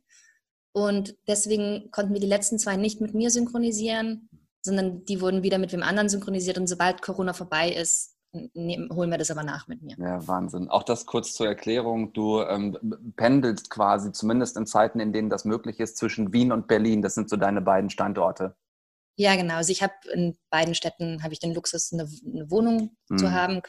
Und 0.73 1.15
deswegen 1.25 1.89
konnten 1.91 2.11
wir 2.11 2.19
die 2.19 2.27
letzten 2.27 2.59
zwei 2.59 2.75
nicht 2.75 2.99
mit 2.99 3.13
mir 3.13 3.31
synchronisieren, 3.31 4.27
sondern 4.61 5.05
die 5.05 5.21
wurden 5.21 5.41
wieder 5.41 5.57
mit 5.57 5.71
wem 5.71 5.83
anderen 5.83 6.09
synchronisiert. 6.09 6.57
Und 6.57 6.67
sobald 6.67 7.01
Corona 7.01 7.31
vorbei 7.31 7.71
ist, 7.71 8.17
nehmen, 8.53 8.89
holen 8.93 9.09
wir 9.09 9.17
das 9.17 9.31
aber 9.31 9.43
nach 9.43 9.69
mit 9.69 9.81
mir. 9.81 9.95
Ja, 9.97 10.27
Wahnsinn. 10.27 10.69
Auch 10.69 10.83
das 10.83 11.05
kurz 11.05 11.33
zur 11.33 11.47
Erklärung. 11.47 12.11
Du 12.11 12.41
ähm, 12.41 12.77
pendelst 13.15 13.69
quasi, 13.69 14.11
zumindest 14.11 14.57
in 14.57 14.65
Zeiten, 14.65 14.99
in 14.99 15.13
denen 15.13 15.29
das 15.29 15.45
möglich 15.45 15.79
ist, 15.79 15.95
zwischen 15.95 16.33
Wien 16.33 16.51
und 16.51 16.67
Berlin. 16.67 17.01
Das 17.01 17.15
sind 17.15 17.29
so 17.29 17.37
deine 17.37 17.61
beiden 17.61 17.89
Standorte. 17.89 18.57
Ja, 19.17 19.35
genau. 19.35 19.55
Also 19.55 19.71
ich 19.71 19.81
habe 19.83 19.93
in 20.13 20.37
beiden 20.49 20.75
Städten 20.75 21.23
habe 21.23 21.33
ich 21.33 21.39
den 21.39 21.53
Luxus, 21.53 21.91
eine, 21.91 22.03
eine 22.03 22.49
Wohnung 22.49 22.95
mhm. 23.09 23.17
zu 23.17 23.31
haben. 23.31 23.61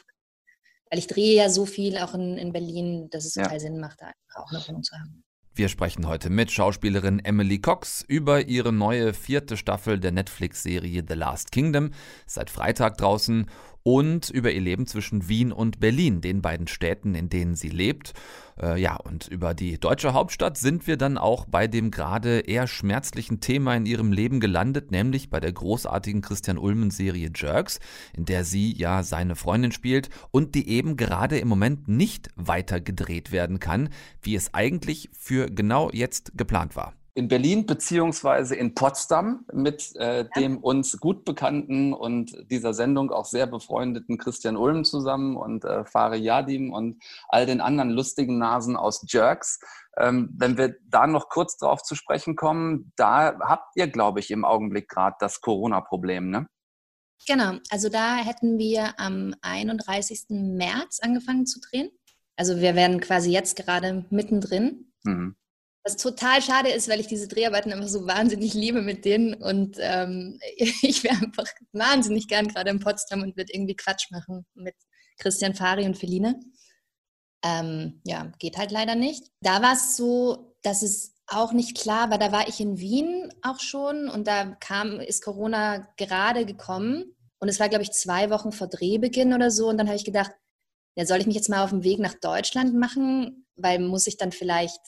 weil 0.91 0.99
ich 0.99 1.07
drehe 1.07 1.35
ja 1.35 1.49
so 1.49 1.65
viel 1.65 1.97
auch 1.97 2.13
in, 2.15 2.37
in 2.37 2.51
Berlin, 2.53 3.09
dass 3.11 3.25
es 3.25 3.35
Ja. 3.35 3.43
total 3.43 3.59
Sinn 3.59 3.79
macht, 3.79 4.01
da 4.01 4.11
auch 4.35 4.51
eine 4.51 4.65
Wohnung 4.67 4.83
zu 4.83 4.95
haben. 4.95 5.23
Wir 5.53 5.67
sprechen 5.67 6.07
heute 6.07 6.29
mit 6.29 6.51
Schauspielerin 6.51 7.19
Emily 7.19 7.59
Cox 7.59 8.03
über 8.07 8.47
ihre 8.47 8.71
neue 8.71 9.13
vierte 9.13 9.57
Staffel 9.57 9.99
der 9.99 10.11
Netflix-Serie 10.11 11.03
The 11.07 11.15
Last 11.15 11.51
Kingdom, 11.51 11.91
seit 12.25 12.49
Freitag 12.49 12.97
draußen, 12.97 13.49
und 13.83 14.29
über 14.29 14.51
ihr 14.51 14.61
Leben 14.61 14.87
zwischen 14.87 15.29
Wien 15.29 15.51
und 15.51 15.79
Berlin, 15.79 16.21
den 16.21 16.41
beiden 16.41 16.67
Städten, 16.67 17.15
in 17.15 17.29
denen 17.29 17.55
sie 17.55 17.69
lebt. 17.69 18.13
Äh, 18.61 18.79
ja, 18.79 18.95
und 18.95 19.27
über 19.27 19.53
die 19.53 19.79
deutsche 19.79 20.13
Hauptstadt 20.13 20.57
sind 20.57 20.87
wir 20.87 20.97
dann 20.97 21.17
auch 21.17 21.45
bei 21.45 21.67
dem 21.67 21.91
gerade 21.91 22.39
eher 22.39 22.67
schmerzlichen 22.67 23.39
Thema 23.39 23.75
in 23.75 23.85
ihrem 23.85 24.11
Leben 24.11 24.39
gelandet, 24.39 24.91
nämlich 24.91 25.29
bei 25.29 25.39
der 25.39 25.53
großartigen 25.53 26.21
Christian 26.21 26.57
Ulmen-Serie 26.57 27.31
Jerks, 27.33 27.79
in 28.15 28.25
der 28.25 28.43
sie 28.43 28.75
ja 28.75 29.03
seine 29.03 29.35
Freundin 29.35 29.71
spielt 29.71 30.09
und 30.31 30.55
die 30.55 30.67
eben 30.69 30.97
gerade 30.97 31.39
im 31.39 31.47
Moment 31.47 31.87
nicht 31.87 32.29
weiter 32.35 32.81
gedreht 32.81 33.31
werden 33.31 33.59
kann, 33.59 33.89
wie 34.21 34.35
es 34.35 34.53
eigentlich 34.53 35.09
für 35.13 35.47
genau 35.47 35.89
jetzt 35.91 36.37
geplant 36.37 36.75
war. 36.75 36.93
In 37.19 37.27
Berlin 37.27 37.65
beziehungsweise 37.65 38.55
in 38.55 38.73
Potsdam 38.75 39.45
mit 39.51 39.93
äh, 39.97 40.25
dem 40.37 40.57
uns 40.57 40.97
gut 40.99 41.25
bekannten 41.25 41.91
und 41.91 42.33
dieser 42.49 42.73
Sendung 42.73 43.11
auch 43.11 43.25
sehr 43.25 43.45
befreundeten 43.45 44.17
Christian 44.17 44.55
Ulm 44.55 44.85
zusammen 44.85 45.35
und 45.35 45.65
äh, 45.65 45.83
Fari 45.83 46.19
Yadim 46.19 46.71
und 46.71 47.03
all 47.27 47.45
den 47.45 47.59
anderen 47.59 47.89
lustigen 47.89 48.37
Nasen 48.37 48.77
aus 48.77 49.03
Jerks. 49.05 49.59
Ähm, 49.97 50.29
wenn 50.37 50.57
wir 50.57 50.77
da 50.87 51.07
noch 51.07 51.27
kurz 51.27 51.57
drauf 51.57 51.83
zu 51.83 51.93
sprechen 51.93 52.37
kommen, 52.37 52.93
da 52.95 53.37
habt 53.41 53.75
ihr, 53.75 53.87
glaube 53.87 54.21
ich, 54.21 54.31
im 54.31 54.45
Augenblick 54.45 54.87
gerade 54.87 55.17
das 55.19 55.41
Corona-Problem, 55.41 56.29
ne? 56.29 56.47
Genau, 57.27 57.57
also 57.69 57.89
da 57.89 58.15
hätten 58.15 58.57
wir 58.57 58.97
am 58.97 59.35
31. 59.41 60.27
März 60.29 61.01
angefangen 61.01 61.45
zu 61.45 61.59
drehen. 61.59 61.91
Also 62.37 62.61
wir 62.61 62.75
werden 62.75 63.01
quasi 63.01 63.29
jetzt 63.29 63.57
gerade 63.57 64.05
mittendrin. 64.09 64.93
Mhm. 65.03 65.35
Was 65.83 65.97
total 65.97 66.41
schade 66.41 66.69
ist, 66.69 66.89
weil 66.89 66.99
ich 66.99 67.07
diese 67.07 67.27
Dreharbeiten 67.27 67.71
einfach 67.71 67.87
so 67.87 68.05
wahnsinnig 68.05 68.53
liebe 68.53 68.81
mit 68.81 69.05
denen 69.05 69.33
und 69.33 69.77
ähm, 69.79 70.39
ich 70.57 71.03
wäre 71.03 71.15
einfach 71.15 71.47
wahnsinnig 71.71 72.27
gern 72.27 72.47
gerade 72.47 72.69
in 72.69 72.79
Potsdam 72.79 73.21
und 73.21 73.37
würde 73.37 73.53
irgendwie 73.53 73.75
Quatsch 73.75 74.11
machen 74.11 74.45
mit 74.53 74.75
Christian 75.17 75.55
Fari 75.55 75.85
und 75.85 75.97
Feline. 75.97 76.39
Ähm, 77.43 78.01
ja, 78.05 78.31
geht 78.39 78.57
halt 78.57 78.71
leider 78.71 78.95
nicht. 78.95 79.27
Da 79.41 79.61
war 79.61 79.73
es 79.73 79.95
so, 79.95 80.55
dass 80.61 80.81
es 80.81 81.15
auch 81.27 81.53
nicht 81.53 81.77
klar 81.77 82.09
war, 82.09 82.17
da 82.17 82.31
war 82.31 82.47
ich 82.47 82.59
in 82.59 82.79
Wien 82.79 83.31
auch 83.43 83.59
schon 83.59 84.09
und 84.09 84.27
da 84.27 84.45
kam, 84.59 84.99
ist 84.99 85.23
Corona 85.23 85.87
gerade 85.97 86.45
gekommen 86.45 87.15
und 87.39 87.49
es 87.49 87.59
war, 87.59 87.69
glaube 87.69 87.83
ich, 87.83 87.91
zwei 87.91 88.29
Wochen 88.29 88.51
vor 88.51 88.67
Drehbeginn 88.67 89.33
oder 89.33 89.51
so 89.51 89.69
und 89.69 89.77
dann 89.77 89.87
habe 89.87 89.97
ich 89.97 90.05
gedacht, 90.05 90.31
ja, 90.95 91.05
soll 91.05 91.19
ich 91.19 91.27
mich 91.27 91.35
jetzt 91.35 91.49
mal 91.49 91.63
auf 91.63 91.69
den 91.69 91.83
Weg 91.83 91.99
nach 91.99 92.15
Deutschland 92.15 92.73
machen, 92.73 93.45
weil 93.55 93.79
muss 93.79 94.07
ich 94.07 94.17
dann 94.17 94.31
vielleicht 94.31 94.81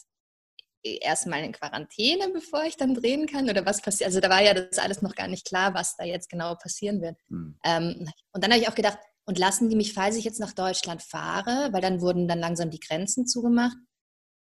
erstmal 0.83 1.43
in 1.43 1.51
Quarantäne, 1.51 2.29
bevor 2.33 2.63
ich 2.63 2.77
dann 2.77 2.93
drehen 2.93 3.27
kann? 3.27 3.50
Oder 3.50 3.65
was 3.65 3.81
passiert? 3.81 4.07
Also 4.07 4.19
da 4.19 4.29
war 4.29 4.41
ja 4.41 4.53
das 4.53 4.79
alles 4.79 5.01
noch 5.01 5.15
gar 5.15 5.27
nicht 5.27 5.47
klar, 5.47 5.73
was 5.73 5.95
da 5.95 6.03
jetzt 6.03 6.29
genau 6.29 6.55
passieren 6.55 7.01
wird. 7.01 7.17
Mhm. 7.29 7.57
Ähm, 7.63 8.09
und 8.31 8.43
dann 8.43 8.51
habe 8.51 8.61
ich 8.61 8.69
auch 8.69 8.75
gedacht, 8.75 8.97
und 9.25 9.38
lassen 9.38 9.69
die 9.69 9.75
mich, 9.75 9.93
falls 9.93 10.17
ich 10.17 10.25
jetzt 10.25 10.39
nach 10.39 10.53
Deutschland 10.53 11.01
fahre, 11.01 11.69
weil 11.71 11.81
dann 11.81 12.01
wurden 12.01 12.27
dann 12.27 12.39
langsam 12.39 12.69
die 12.69 12.79
Grenzen 12.79 13.27
zugemacht. 13.27 13.77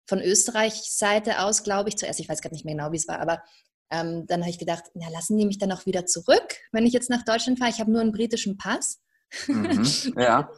Von 0.08 0.22
Österreichs 0.22 0.98
Seite 0.98 1.42
aus, 1.44 1.64
glaube 1.64 1.90
ich, 1.90 1.98
zuerst, 1.98 2.20
ich 2.20 2.30
weiß 2.30 2.42
gar 2.42 2.52
nicht 2.52 2.66
mehr 2.66 2.76
genau, 2.76 2.92
wie 2.92 2.98
es 2.98 3.08
war, 3.08 3.20
aber 3.20 3.44
ähm, 3.92 4.26
dann 4.28 4.42
habe 4.42 4.50
ich 4.50 4.58
gedacht, 4.58 4.86
na, 4.94 5.10
lassen 5.10 5.38
die 5.38 5.46
mich 5.46 5.58
dann 5.58 5.72
auch 5.72 5.86
wieder 5.86 6.06
zurück, 6.06 6.56
wenn 6.72 6.86
ich 6.86 6.94
jetzt 6.94 7.10
nach 7.10 7.24
Deutschland 7.24 7.60
fahre? 7.60 7.72
Ich 7.72 7.80
habe 7.80 7.92
nur 7.92 8.02
einen 8.02 8.12
britischen 8.12 8.58
Pass. 8.58 9.02
Mhm. 9.48 9.86
Ja. 10.18 10.50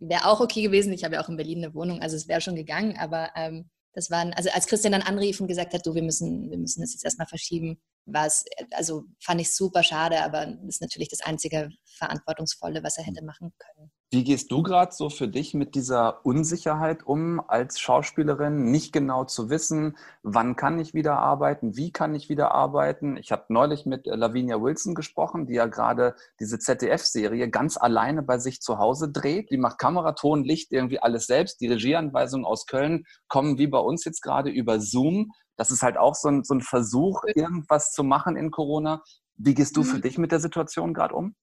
Wäre 0.00 0.24
auch 0.24 0.40
okay 0.40 0.62
gewesen. 0.62 0.94
Ich 0.94 1.04
habe 1.04 1.16
ja 1.16 1.22
auch 1.22 1.28
in 1.28 1.36
Berlin 1.36 1.62
eine 1.62 1.74
Wohnung, 1.74 2.00
also 2.00 2.16
es 2.16 2.26
wäre 2.26 2.40
schon 2.40 2.56
gegangen, 2.56 2.96
aber 2.96 3.30
ähm, 3.36 3.68
das 3.98 4.10
waren, 4.10 4.32
also 4.34 4.48
als 4.50 4.68
Christian 4.68 4.92
dann 4.92 5.02
anrief 5.02 5.40
und 5.40 5.48
gesagt 5.48 5.74
hat, 5.74 5.84
du, 5.84 5.92
wir 5.94 6.04
müssen, 6.04 6.50
wir 6.50 6.58
müssen 6.58 6.80
das 6.80 6.92
jetzt 6.92 7.04
erstmal 7.04 7.26
verschieben, 7.26 7.80
war 8.06 8.26
es, 8.26 8.44
also 8.72 9.04
fand 9.20 9.40
ich 9.40 9.52
super 9.54 9.82
schade, 9.82 10.22
aber 10.22 10.46
das 10.46 10.76
ist 10.76 10.82
natürlich 10.82 11.08
das 11.08 11.20
einzige 11.20 11.70
Verantwortungsvolle, 11.96 12.84
was 12.84 12.96
er 12.96 13.04
hätte 13.04 13.24
machen 13.24 13.52
können. 13.58 13.90
Wie 14.10 14.24
gehst 14.24 14.50
du 14.50 14.62
gerade 14.62 14.90
so 14.94 15.10
für 15.10 15.28
dich 15.28 15.52
mit 15.52 15.74
dieser 15.74 16.24
Unsicherheit 16.24 17.06
um, 17.06 17.42
als 17.46 17.78
Schauspielerin 17.78 18.70
nicht 18.70 18.94
genau 18.94 19.24
zu 19.24 19.50
wissen, 19.50 19.98
wann 20.22 20.56
kann 20.56 20.78
ich 20.78 20.94
wieder 20.94 21.18
arbeiten, 21.18 21.76
wie 21.76 21.92
kann 21.92 22.14
ich 22.14 22.30
wieder 22.30 22.52
arbeiten? 22.52 23.18
Ich 23.18 23.32
habe 23.32 23.44
neulich 23.50 23.84
mit 23.84 24.06
äh, 24.06 24.14
Lavinia 24.16 24.62
Wilson 24.62 24.94
gesprochen, 24.94 25.46
die 25.46 25.52
ja 25.54 25.66
gerade 25.66 26.14
diese 26.40 26.58
ZDF-Serie 26.58 27.50
ganz 27.50 27.76
alleine 27.76 28.22
bei 28.22 28.38
sich 28.38 28.62
zu 28.62 28.78
Hause 28.78 29.10
dreht. 29.12 29.50
Die 29.50 29.58
macht 29.58 29.76
Kamera, 29.78 30.12
Ton, 30.12 30.42
Licht, 30.42 30.72
irgendwie 30.72 31.00
alles 31.00 31.26
selbst. 31.26 31.60
Die 31.60 31.68
Regieanweisungen 31.68 32.46
aus 32.46 32.64
Köln 32.64 33.04
kommen 33.28 33.58
wie 33.58 33.66
bei 33.66 33.78
uns 33.78 34.06
jetzt 34.06 34.22
gerade 34.22 34.48
über 34.48 34.80
Zoom. 34.80 35.32
Das 35.56 35.70
ist 35.70 35.82
halt 35.82 35.98
auch 35.98 36.14
so 36.14 36.28
ein, 36.28 36.44
so 36.44 36.54
ein 36.54 36.62
Versuch, 36.62 37.24
irgendwas 37.34 37.92
zu 37.92 38.04
machen 38.04 38.36
in 38.36 38.50
Corona. 38.52 39.02
Wie 39.36 39.52
gehst 39.52 39.76
du 39.76 39.82
für 39.82 39.98
Mhm. 39.98 40.02
dich 40.02 40.16
mit 40.16 40.32
der 40.32 40.40
Situation 40.40 40.94
gerade 40.94 41.14
um? 41.14 41.34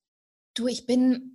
Du, 0.55 0.67
ich 0.67 0.85
bin, 0.87 1.34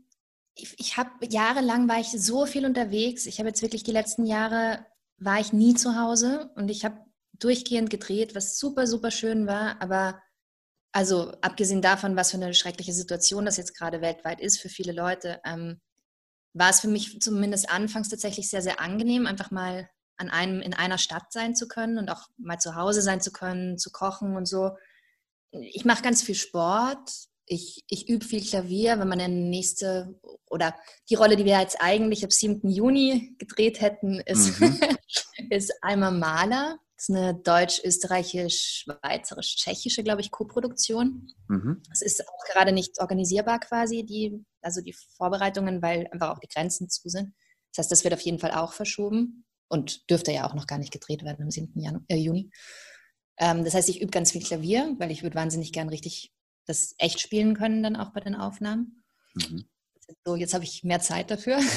ich, 0.55 0.75
ich 0.79 0.97
habe 0.97 1.11
jahrelang 1.29 1.89
war 1.89 2.01
ich 2.01 2.11
so 2.11 2.47
viel 2.47 2.67
unterwegs. 2.67 3.27
Ich 3.27 3.39
habe 3.39 3.49
jetzt 3.49 3.63
wirklich 3.63 3.83
die 3.83 3.93
letzten 3.93 4.27
Jahre 4.27 4.87
war 5.19 5.41
ich 5.41 5.53
nie 5.53 5.75
zu 5.75 5.97
Hause 5.97 6.51
und 6.57 6.71
ich 6.71 6.85
habe 6.85 6.99
durchgehend 7.35 7.91
gedreht, 7.91 8.35
was 8.35 8.59
super, 8.59 8.87
super 8.87 9.11
schön 9.11 9.47
war. 9.47 9.81
Aber 9.81 10.21
also 10.93 11.33
abgesehen 11.41 11.83
davon, 11.83 12.17
was 12.17 12.31
für 12.31 12.37
eine 12.37 12.55
schreckliche 12.55 12.93
Situation 12.93 13.45
das 13.45 13.57
jetzt 13.57 13.77
gerade 13.77 14.01
weltweit 14.01 14.41
ist 14.41 14.61
für 14.61 14.69
viele 14.69 14.93
Leute, 14.93 15.41
ähm, 15.45 15.81
war 16.53 16.71
es 16.71 16.81
für 16.81 16.89
mich 16.89 17.21
zumindest 17.21 17.71
anfangs 17.71 18.09
tatsächlich 18.09 18.51
sehr, 18.51 18.63
sehr 18.63 18.81
angenehm, 18.81 19.27
einfach 19.27 19.51
mal 19.51 19.89
an 20.17 20.31
einem 20.31 20.61
in 20.61 20.75
einer 20.75 20.99
Stadt 20.99 21.33
sein 21.33 21.55
zu 21.55 21.69
können 21.69 21.97
und 21.97 22.11
auch 22.11 22.29
mal 22.37 22.59
zu 22.59 22.75
Hause 22.75 23.03
sein 23.03 23.21
zu 23.21 23.33
können, 23.33 23.79
zu 23.79 23.91
kochen 23.91 24.37
und 24.37 24.47
so. 24.47 24.77
Ich 25.53 25.85
mache 25.85 26.03
ganz 26.03 26.23
viel 26.23 26.35
Sport. 26.35 27.30
Ich, 27.53 27.83
ich 27.89 28.09
übe 28.09 28.25
viel 28.25 28.47
Klavier, 28.47 29.01
wenn 29.01 29.09
man 29.09 29.21
eine 29.21 29.35
nächste 29.35 30.15
oder 30.49 30.73
die 31.09 31.17
Rolle, 31.17 31.35
die 31.35 31.45
wir 31.45 31.59
jetzt 31.59 31.79
eigentlich 31.81 32.23
ab 32.23 32.33
7. 32.33 32.69
Juni 32.69 33.35
gedreht 33.39 33.81
hätten, 33.81 34.21
ist, 34.21 34.61
Mhm. 34.61 34.79
ist 35.51 35.73
Alma 35.83 36.13
Maler. 36.13 36.79
Das 36.97 37.09
ist 37.09 37.17
eine 37.17 37.35
deutsch-österreichisch-schweizerisch-tschechische, 37.35 40.05
glaube 40.05 40.21
ich, 40.21 40.31
Koproduktion. 40.31 41.27
Mhm. 41.49 41.83
Es 41.91 42.03
ist 42.03 42.23
auch 42.29 42.45
gerade 42.53 42.71
nicht 42.73 43.01
organisierbar 43.01 43.59
quasi, 43.59 44.05
die, 44.05 44.45
also 44.63 44.81
die 44.81 44.95
Vorbereitungen, 45.17 45.83
weil 45.83 46.07
einfach 46.13 46.31
auch 46.31 46.39
die 46.39 46.47
Grenzen 46.49 46.89
zu 46.89 47.09
sind. 47.09 47.35
Das 47.73 47.79
heißt, 47.85 47.91
das 47.91 48.05
wird 48.05 48.15
auf 48.15 48.21
jeden 48.21 48.39
Fall 48.39 48.53
auch 48.53 48.75
verschoben 48.75 49.45
und 49.69 50.09
dürfte 50.09 50.31
ja 50.31 50.49
auch 50.49 50.55
noch 50.55 50.69
gar 50.69 50.79
nicht 50.79 50.93
gedreht 50.93 51.25
werden 51.25 51.43
am 51.43 51.51
7. 51.51 51.73
Janu 51.81 51.99
äh, 52.09 52.15
Juni. 52.17 52.53
Ähm, 53.39 53.65
das 53.65 53.75
heißt, 53.75 53.89
ich 53.89 54.01
übe 54.03 54.13
ganz 54.13 54.31
viel 54.31 54.45
Klavier, 54.45 54.95
weil 54.99 55.11
ich 55.11 55.25
würde 55.25 55.35
wahnsinnig 55.37 55.73
gern 55.73 55.89
richtig 55.89 56.33
das 56.67 56.95
echt 56.99 57.21
spielen 57.21 57.55
können, 57.55 57.83
dann 57.83 57.97
auch 57.97 58.13
bei 58.13 58.21
den 58.21 58.35
Aufnahmen. 58.35 59.05
Mhm. 59.35 59.65
So, 60.25 60.37
jetzt 60.37 60.55
habe 60.55 60.65
ich 60.65 60.85
mehr 60.85 61.01
Zeit 61.01 61.31
dafür. 61.31 61.59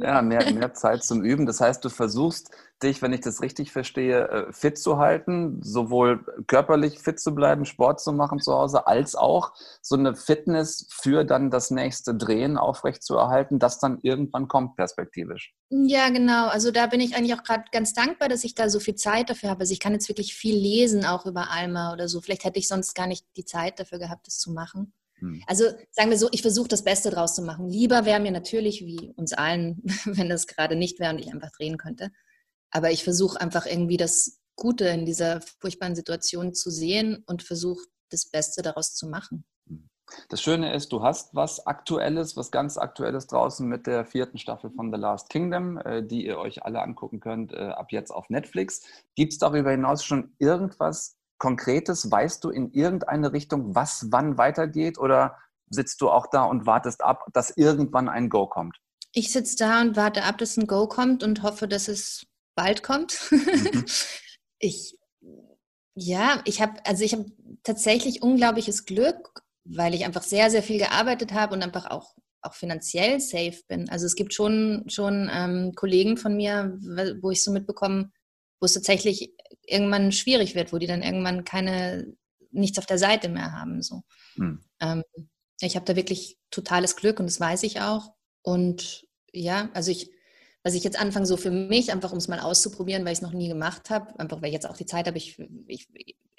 Ja, 0.00 0.22
mehr, 0.22 0.52
mehr 0.52 0.74
Zeit 0.74 1.02
zum 1.02 1.24
Üben. 1.24 1.44
Das 1.44 1.60
heißt, 1.60 1.84
du 1.84 1.88
versuchst 1.88 2.50
dich, 2.82 3.02
wenn 3.02 3.12
ich 3.12 3.20
das 3.20 3.42
richtig 3.42 3.72
verstehe, 3.72 4.28
äh, 4.28 4.52
fit 4.52 4.78
zu 4.78 4.98
halten, 4.98 5.60
sowohl 5.62 6.24
körperlich 6.46 7.00
fit 7.00 7.18
zu 7.18 7.34
bleiben, 7.34 7.64
Sport 7.64 8.00
zu 8.00 8.12
machen 8.12 8.38
zu 8.38 8.52
Hause, 8.52 8.86
als 8.86 9.16
auch 9.16 9.52
so 9.82 9.96
eine 9.96 10.14
Fitness 10.14 10.86
für 10.90 11.24
dann 11.24 11.50
das 11.50 11.70
nächste 11.70 12.14
Drehen 12.14 12.56
aufrecht 12.56 13.02
zu 13.02 13.16
erhalten, 13.16 13.58
das 13.58 13.78
dann 13.80 13.98
irgendwann 14.02 14.46
kommt 14.46 14.76
perspektivisch. 14.76 15.54
Ja, 15.70 16.10
genau. 16.10 16.46
Also 16.46 16.70
da 16.70 16.86
bin 16.86 17.00
ich 17.00 17.16
eigentlich 17.16 17.34
auch 17.34 17.42
gerade 17.42 17.64
ganz 17.72 17.92
dankbar, 17.92 18.28
dass 18.28 18.44
ich 18.44 18.54
da 18.54 18.68
so 18.68 18.80
viel 18.80 18.94
Zeit 18.94 19.30
dafür 19.30 19.50
habe. 19.50 19.60
Also 19.60 19.72
ich 19.72 19.80
kann 19.80 19.92
jetzt 19.92 20.08
wirklich 20.08 20.34
viel 20.34 20.56
lesen, 20.56 21.04
auch 21.04 21.26
über 21.26 21.50
Alma 21.50 21.92
oder 21.92 22.08
so. 22.08 22.20
Vielleicht 22.20 22.44
hätte 22.44 22.58
ich 22.58 22.68
sonst 22.68 22.94
gar 22.94 23.06
nicht 23.06 23.26
die 23.36 23.44
Zeit 23.44 23.80
dafür 23.80 23.98
gehabt, 23.98 24.26
das 24.26 24.38
zu 24.38 24.52
machen. 24.52 24.92
Hm. 25.20 25.42
Also 25.46 25.64
sagen 25.90 26.10
wir 26.10 26.18
so, 26.18 26.28
ich 26.32 26.42
versuche 26.42 26.68
das 26.68 26.84
Beste 26.84 27.10
draus 27.10 27.34
zu 27.34 27.42
machen. 27.42 27.68
Lieber 27.68 28.04
wäre 28.04 28.20
mir 28.20 28.32
natürlich, 28.32 28.84
wie 28.84 29.12
uns 29.16 29.32
allen, 29.32 29.82
wenn 30.04 30.28
das 30.28 30.46
gerade 30.46 30.76
nicht 30.76 31.00
wäre 31.00 31.12
und 31.12 31.18
ich 31.18 31.32
einfach 31.32 31.50
drehen 31.50 31.78
könnte. 31.78 32.10
Aber 32.70 32.90
ich 32.90 33.04
versuche 33.04 33.40
einfach 33.40 33.66
irgendwie 33.66 33.96
das 33.96 34.40
Gute 34.56 34.86
in 34.86 35.06
dieser 35.06 35.40
furchtbaren 35.60 35.94
Situation 35.94 36.54
zu 36.54 36.70
sehen 36.70 37.22
und 37.26 37.42
versuche 37.42 37.84
das 38.10 38.30
Beste 38.30 38.62
daraus 38.62 38.94
zu 38.94 39.08
machen. 39.08 39.44
Das 40.28 40.40
Schöne 40.40 40.72
ist, 40.74 40.90
du 40.92 41.02
hast 41.02 41.34
was 41.34 41.66
Aktuelles, 41.66 42.36
was 42.36 42.50
ganz 42.50 42.78
Aktuelles 42.78 43.26
draußen 43.26 43.66
mit 43.66 43.86
der 43.86 44.06
vierten 44.06 44.38
Staffel 44.38 44.70
von 44.70 44.92
The 44.92 44.98
Last 44.98 45.28
Kingdom, 45.28 45.78
äh, 45.78 46.02
die 46.02 46.26
ihr 46.26 46.38
euch 46.38 46.64
alle 46.64 46.82
angucken 46.82 47.20
könnt, 47.20 47.52
äh, 47.52 47.56
ab 47.56 47.92
jetzt 47.92 48.10
auf 48.10 48.30
Netflix. 48.30 48.82
Gibt 49.14 49.34
es 49.34 49.38
darüber 49.38 49.70
hinaus 49.70 50.04
schon 50.04 50.34
irgendwas 50.38 51.17
Konkretes? 51.38 52.10
Weißt 52.10 52.42
du 52.44 52.50
in 52.50 52.72
irgendeine 52.72 53.32
Richtung, 53.32 53.74
was 53.74 54.08
wann 54.10 54.38
weitergeht? 54.38 54.98
Oder 54.98 55.38
sitzt 55.70 56.00
du 56.00 56.10
auch 56.10 56.26
da 56.26 56.44
und 56.44 56.66
wartest 56.66 57.02
ab, 57.02 57.26
dass 57.32 57.56
irgendwann 57.56 58.08
ein 58.08 58.28
Go 58.28 58.46
kommt? 58.46 58.76
Ich 59.12 59.32
sitze 59.32 59.56
da 59.56 59.80
und 59.80 59.96
warte 59.96 60.24
ab, 60.24 60.38
dass 60.38 60.56
ein 60.56 60.66
Go 60.66 60.86
kommt 60.86 61.22
und 61.22 61.42
hoffe, 61.42 61.68
dass 61.68 61.88
es 61.88 62.26
bald 62.54 62.82
kommt. 62.82 63.18
Mhm. 63.30 63.84
ich, 64.58 64.98
ja, 65.94 66.42
ich 66.44 66.60
habe, 66.60 66.74
also 66.84 67.04
ich 67.04 67.12
habe 67.12 67.26
tatsächlich 67.62 68.22
unglaubliches 68.22 68.84
Glück, 68.84 69.42
weil 69.64 69.94
ich 69.94 70.04
einfach 70.04 70.22
sehr, 70.22 70.50
sehr 70.50 70.62
viel 70.62 70.78
gearbeitet 70.78 71.32
habe 71.32 71.54
und 71.54 71.62
einfach 71.62 71.90
auch 71.90 72.14
auch 72.42 72.54
finanziell 72.54 73.20
safe 73.20 73.60
bin. 73.68 73.88
Also 73.88 74.06
es 74.06 74.14
gibt 74.14 74.34
schon, 74.34 74.84
schon 74.88 75.30
ähm, 75.32 75.72
Kollegen 75.74 76.16
von 76.16 76.36
mir, 76.36 76.78
wo 77.20 77.30
ich 77.30 77.42
so 77.42 77.52
mitbekomme, 77.52 78.10
wo 78.60 78.66
es 78.66 78.74
tatsächlich 78.74 79.34
irgendwann 79.62 80.12
schwierig 80.12 80.54
wird, 80.54 80.72
wo 80.72 80.78
die 80.78 80.86
dann 80.86 81.02
irgendwann 81.02 81.44
keine, 81.44 82.12
nichts 82.50 82.78
auf 82.78 82.86
der 82.86 82.98
Seite 82.98 83.28
mehr 83.28 83.52
haben. 83.52 83.82
So. 83.82 84.02
Hm. 84.34 84.60
Ähm, 84.80 85.02
ich 85.60 85.76
habe 85.76 85.84
da 85.84 85.96
wirklich 85.96 86.38
totales 86.50 86.96
Glück 86.96 87.20
und 87.20 87.26
das 87.26 87.40
weiß 87.40 87.62
ich 87.64 87.80
auch. 87.80 88.12
Und 88.42 89.06
ja, 89.32 89.70
also 89.74 89.90
ich, 89.90 90.10
was 90.62 90.74
ich 90.74 90.84
jetzt 90.84 90.98
anfange, 90.98 91.26
so 91.26 91.36
für 91.36 91.50
mich, 91.50 91.92
einfach 91.92 92.12
um 92.12 92.18
es 92.18 92.28
mal 92.28 92.40
auszuprobieren, 92.40 93.04
weil 93.04 93.12
ich 93.12 93.18
es 93.18 93.22
noch 93.22 93.32
nie 93.32 93.48
gemacht 93.48 93.90
habe, 93.90 94.18
einfach 94.18 94.40
weil 94.40 94.48
ich 94.48 94.54
jetzt 94.54 94.68
auch 94.68 94.76
die 94.76 94.86
Zeit 94.86 95.06
habe, 95.06 95.18
ich, 95.18 95.38
ich, 95.66 95.88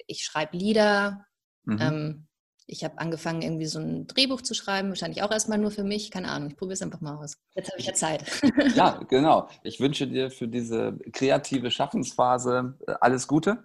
ich 0.06 0.24
schreibe 0.24 0.56
Lieder. 0.56 1.26
Mhm. 1.64 1.78
Ähm, 1.80 2.26
ich 2.70 2.84
habe 2.84 2.98
angefangen, 2.98 3.42
irgendwie 3.42 3.66
so 3.66 3.80
ein 3.80 4.06
Drehbuch 4.06 4.40
zu 4.40 4.54
schreiben, 4.54 4.88
wahrscheinlich 4.90 5.22
auch 5.22 5.30
erstmal 5.30 5.58
nur 5.58 5.70
für 5.70 5.82
mich. 5.84 6.10
Keine 6.10 6.30
Ahnung, 6.30 6.50
ich 6.50 6.56
probiere 6.56 6.74
es 6.74 6.82
einfach 6.82 7.00
mal 7.00 7.16
aus. 7.16 7.36
Jetzt 7.54 7.70
habe 7.70 7.80
ich 7.80 7.86
ja 7.86 7.94
Zeit. 7.94 8.24
ja, 8.74 9.00
genau. 9.08 9.48
Ich 9.62 9.80
wünsche 9.80 10.06
dir 10.06 10.30
für 10.30 10.48
diese 10.48 10.96
kreative 11.12 11.70
Schaffensphase 11.70 12.78
äh, 12.86 12.94
alles 13.00 13.26
Gute. 13.26 13.64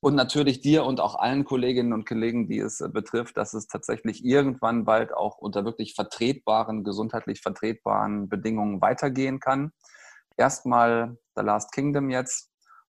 Und 0.00 0.14
natürlich 0.14 0.60
dir 0.60 0.84
und 0.84 1.00
auch 1.00 1.16
allen 1.16 1.44
Kolleginnen 1.44 1.92
und 1.92 2.06
Kollegen, 2.06 2.48
die 2.48 2.58
es 2.58 2.80
äh, 2.80 2.88
betrifft, 2.88 3.36
dass 3.36 3.52
es 3.52 3.66
tatsächlich 3.66 4.24
irgendwann 4.24 4.84
bald 4.84 5.12
auch 5.12 5.38
unter 5.38 5.64
wirklich 5.64 5.94
vertretbaren, 5.94 6.84
gesundheitlich 6.84 7.40
vertretbaren 7.40 8.28
Bedingungen 8.28 8.80
weitergehen 8.80 9.40
kann. 9.40 9.72
Erstmal 10.36 11.18
The 11.36 11.42
Last 11.42 11.72
Kingdom 11.72 12.10
jetzt. 12.10 12.47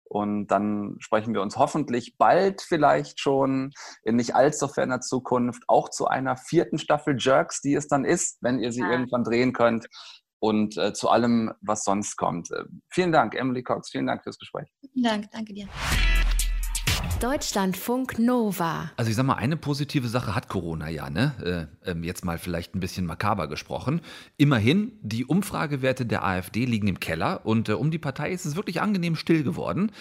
Und 0.10 0.48
dann 0.48 0.95
sprechen 1.00 1.34
wir 1.36 1.41
uns 1.41 1.56
hoffentlich 1.58 2.17
bald 2.17 2.62
vielleicht 2.62 3.19
schon 3.19 3.72
in 4.04 4.15
nicht 4.15 4.36
allzu 4.36 4.67
ferner 4.67 5.02
Zukunft 5.02 5.63
auch 5.67 5.89
zu 5.89 6.08
einer 6.08 6.36
vierten 6.36 6.80
Staffel 6.80 7.15
Jerks, 7.17 7.62
die 7.62 7.76
es 7.76 7.88
dann 7.88 8.06
ist, 8.06 8.39
wenn 8.41 8.60
ihr 8.60 8.72
sie 8.72 8.82
ja. 8.82 8.91
irgendwann 8.91 9.24
drehen 9.24 9.54
könnt. 9.54 9.88
Und 10.41 10.78
äh, 10.78 10.93
zu 10.93 11.10
allem, 11.10 11.52
was 11.62 11.84
sonst 11.84 12.15
kommt. 12.15 12.50
Äh, 12.52 12.63
vielen 12.89 13.12
Dank, 13.12 13.36
Emily 13.36 13.62
Cox. 13.62 13.91
Vielen 13.91 14.08
Dank 14.08 14.24
fürs 14.24 14.39
Gespräch. 14.39 14.69
Vielen 14.93 15.04
Dank, 15.04 15.32
danke 15.32 15.54
dir. 15.54 15.67
Deutschlandfunk 17.19 18.17
Nova. 18.17 18.91
Also 18.95 19.10
ich 19.10 19.17
sag 19.17 19.25
mal, 19.25 19.34
eine 19.34 19.58
positive 19.58 20.08
Sache 20.08 20.36
hat 20.36 20.47
Corona 20.47 20.88
ja, 20.88 21.10
ne? 21.10 21.67
Äh, 21.84 21.91
ähm, 21.91 22.05
jetzt 22.05 22.23
mal 22.23 22.38
vielleicht 22.38 22.75
ein 22.75 22.79
bisschen 22.79 23.05
makaber 23.05 23.49
gesprochen. 23.49 23.99
Immerhin, 24.38 24.93
die 25.01 25.25
Umfragewerte 25.25 26.05
der 26.05 26.23
AfD 26.23 26.63
liegen 26.63 26.88
im 26.88 27.01
Keller 27.01 27.45
und 27.45 27.67
äh, 27.67 27.73
um 27.73 27.91
die 27.91 27.97
Partei 27.97 28.32
ist 28.32 28.45
es 28.45 28.55
wirklich 28.55 28.79
angenehm 28.79 29.17
still 29.17 29.43
geworden. 29.43 29.91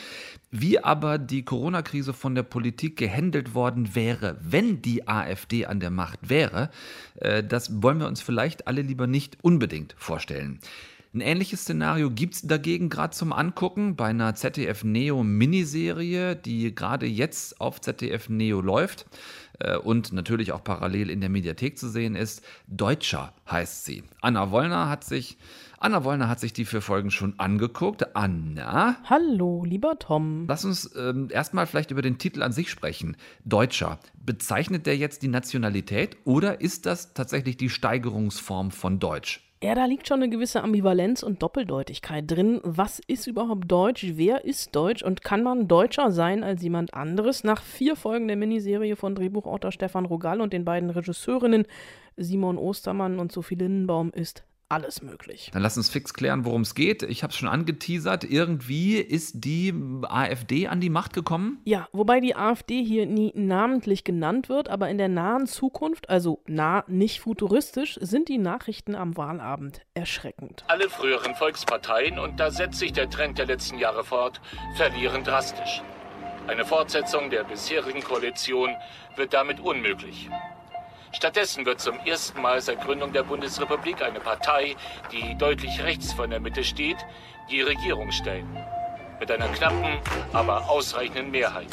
Wie 0.52 0.78
aber 0.78 1.18
die 1.18 1.44
Corona-Krise 1.44 2.12
von 2.12 2.36
der 2.36 2.44
Politik 2.44 2.96
gehandelt 2.96 3.52
worden 3.52 3.96
wäre, 3.96 4.36
wenn 4.40 4.80
die 4.80 5.08
AfD 5.08 5.66
an 5.66 5.80
der 5.80 5.90
Macht 5.90 6.28
wäre, 6.28 6.70
äh, 7.16 7.42
das 7.42 7.82
wollen 7.82 7.98
wir 7.98 8.06
uns 8.06 8.22
vielleicht 8.22 8.68
alle 8.68 8.82
lieber 8.82 9.08
nicht 9.08 9.38
unbedingt 9.42 9.96
vorstellen. 9.98 10.60
Ein 11.18 11.22
ähnliches 11.22 11.62
Szenario 11.62 12.12
gibt 12.12 12.34
es 12.34 12.42
dagegen 12.42 12.90
gerade 12.90 13.12
zum 13.12 13.32
Angucken 13.32 13.96
bei 13.96 14.06
einer 14.06 14.36
ZDF 14.36 14.84
Neo 14.84 15.24
Miniserie, 15.24 16.36
die 16.36 16.72
gerade 16.72 17.06
jetzt 17.06 17.60
auf 17.60 17.80
ZDF 17.80 18.28
Neo 18.28 18.60
läuft 18.60 19.04
äh, 19.58 19.76
und 19.76 20.12
natürlich 20.12 20.52
auch 20.52 20.62
parallel 20.62 21.10
in 21.10 21.20
der 21.20 21.28
Mediathek 21.28 21.76
zu 21.76 21.88
sehen 21.88 22.14
ist. 22.14 22.44
Deutscher 22.68 23.32
heißt 23.50 23.84
sie. 23.84 24.04
Anna 24.20 24.52
Wollner 24.52 24.88
hat 24.88 25.02
sich 25.02 25.38
Anna 25.80 26.04
Wollner 26.04 26.28
hat 26.28 26.38
sich 26.38 26.52
die 26.52 26.64
vier 26.64 26.82
Folgen 26.82 27.10
schon 27.10 27.34
angeguckt. 27.40 28.14
Anna? 28.14 28.98
Hallo, 29.02 29.64
lieber 29.64 29.98
Tom. 29.98 30.46
Lass 30.46 30.64
uns 30.64 30.94
ähm, 30.96 31.30
erstmal 31.32 31.66
vielleicht 31.66 31.90
über 31.90 32.02
den 32.02 32.18
Titel 32.18 32.44
an 32.44 32.52
sich 32.52 32.70
sprechen. 32.70 33.16
Deutscher. 33.44 33.98
Bezeichnet 34.14 34.86
der 34.86 34.96
jetzt 34.96 35.22
die 35.22 35.28
Nationalität 35.28 36.16
oder 36.22 36.60
ist 36.60 36.86
das 36.86 37.12
tatsächlich 37.12 37.56
die 37.56 37.70
Steigerungsform 37.70 38.70
von 38.70 39.00
Deutsch? 39.00 39.47
Ja, 39.60 39.74
da 39.74 39.86
liegt 39.86 40.06
schon 40.06 40.22
eine 40.22 40.30
gewisse 40.30 40.62
Ambivalenz 40.62 41.24
und 41.24 41.42
Doppeldeutigkeit 41.42 42.30
drin. 42.30 42.60
Was 42.62 43.00
ist 43.00 43.26
überhaupt 43.26 43.68
Deutsch? 43.68 44.12
Wer 44.14 44.44
ist 44.44 44.76
Deutsch? 44.76 45.02
Und 45.02 45.24
kann 45.24 45.42
man 45.42 45.66
Deutscher 45.66 46.12
sein 46.12 46.44
als 46.44 46.62
jemand 46.62 46.94
anderes? 46.94 47.42
Nach 47.42 47.60
vier 47.60 47.96
Folgen 47.96 48.28
der 48.28 48.36
Miniserie 48.36 48.94
von 48.94 49.16
Drehbuchautor 49.16 49.72
Stefan 49.72 50.04
Rogall 50.04 50.40
und 50.40 50.52
den 50.52 50.64
beiden 50.64 50.90
Regisseurinnen 50.90 51.66
Simon 52.16 52.56
Ostermann 52.56 53.18
und 53.18 53.32
Sophie 53.32 53.56
Lindenbaum 53.56 54.12
ist 54.12 54.44
alles 54.68 55.02
möglich. 55.02 55.50
Dann 55.52 55.62
lass 55.62 55.76
uns 55.76 55.88
fix 55.88 56.14
klären, 56.14 56.44
worum 56.44 56.62
es 56.62 56.74
geht. 56.74 57.02
Ich 57.02 57.22
habe 57.22 57.32
es 57.32 57.38
schon 57.38 57.48
angeteasert. 57.48 58.24
Irgendwie 58.24 58.96
ist 58.96 59.44
die 59.44 59.74
AfD 60.02 60.68
an 60.68 60.80
die 60.80 60.90
Macht 60.90 61.12
gekommen? 61.12 61.60
Ja, 61.64 61.88
wobei 61.92 62.20
die 62.20 62.36
AfD 62.36 62.82
hier 62.84 63.06
nie 63.06 63.32
namentlich 63.34 64.04
genannt 64.04 64.48
wird, 64.48 64.68
aber 64.68 64.88
in 64.88 64.98
der 64.98 65.08
nahen 65.08 65.46
Zukunft, 65.46 66.10
also 66.10 66.42
nah 66.46 66.84
nicht 66.86 67.20
futuristisch, 67.20 67.98
sind 68.00 68.28
die 68.28 68.38
Nachrichten 68.38 68.94
am 68.94 69.16
Wahlabend 69.16 69.82
erschreckend. 69.94 70.64
Alle 70.68 70.88
früheren 70.88 71.34
Volksparteien, 71.34 72.18
und 72.18 72.38
da 72.38 72.50
setzt 72.50 72.78
sich 72.78 72.92
der 72.92 73.08
Trend 73.08 73.38
der 73.38 73.46
letzten 73.46 73.78
Jahre 73.78 74.04
fort, 74.04 74.40
verlieren 74.76 75.24
drastisch. 75.24 75.82
Eine 76.46 76.64
Fortsetzung 76.64 77.30
der 77.30 77.44
bisherigen 77.44 78.02
Koalition 78.02 78.70
wird 79.16 79.34
damit 79.34 79.60
unmöglich. 79.60 80.30
Stattdessen 81.12 81.64
wird 81.64 81.80
zum 81.80 81.98
ersten 82.00 82.40
Mal 82.42 82.60
seit 82.60 82.82
Gründung 82.82 83.12
der 83.12 83.22
Bundesrepublik 83.22 84.02
eine 84.02 84.20
Partei, 84.20 84.76
die 85.10 85.36
deutlich 85.36 85.82
rechts 85.82 86.12
von 86.12 86.30
der 86.30 86.40
Mitte 86.40 86.62
steht, 86.62 86.98
die 87.50 87.62
Regierung 87.62 88.12
stellen. 88.12 88.58
Mit 89.18 89.30
einer 89.30 89.48
knappen, 89.48 89.98
aber 90.32 90.68
ausreichenden 90.68 91.30
Mehrheit. 91.30 91.70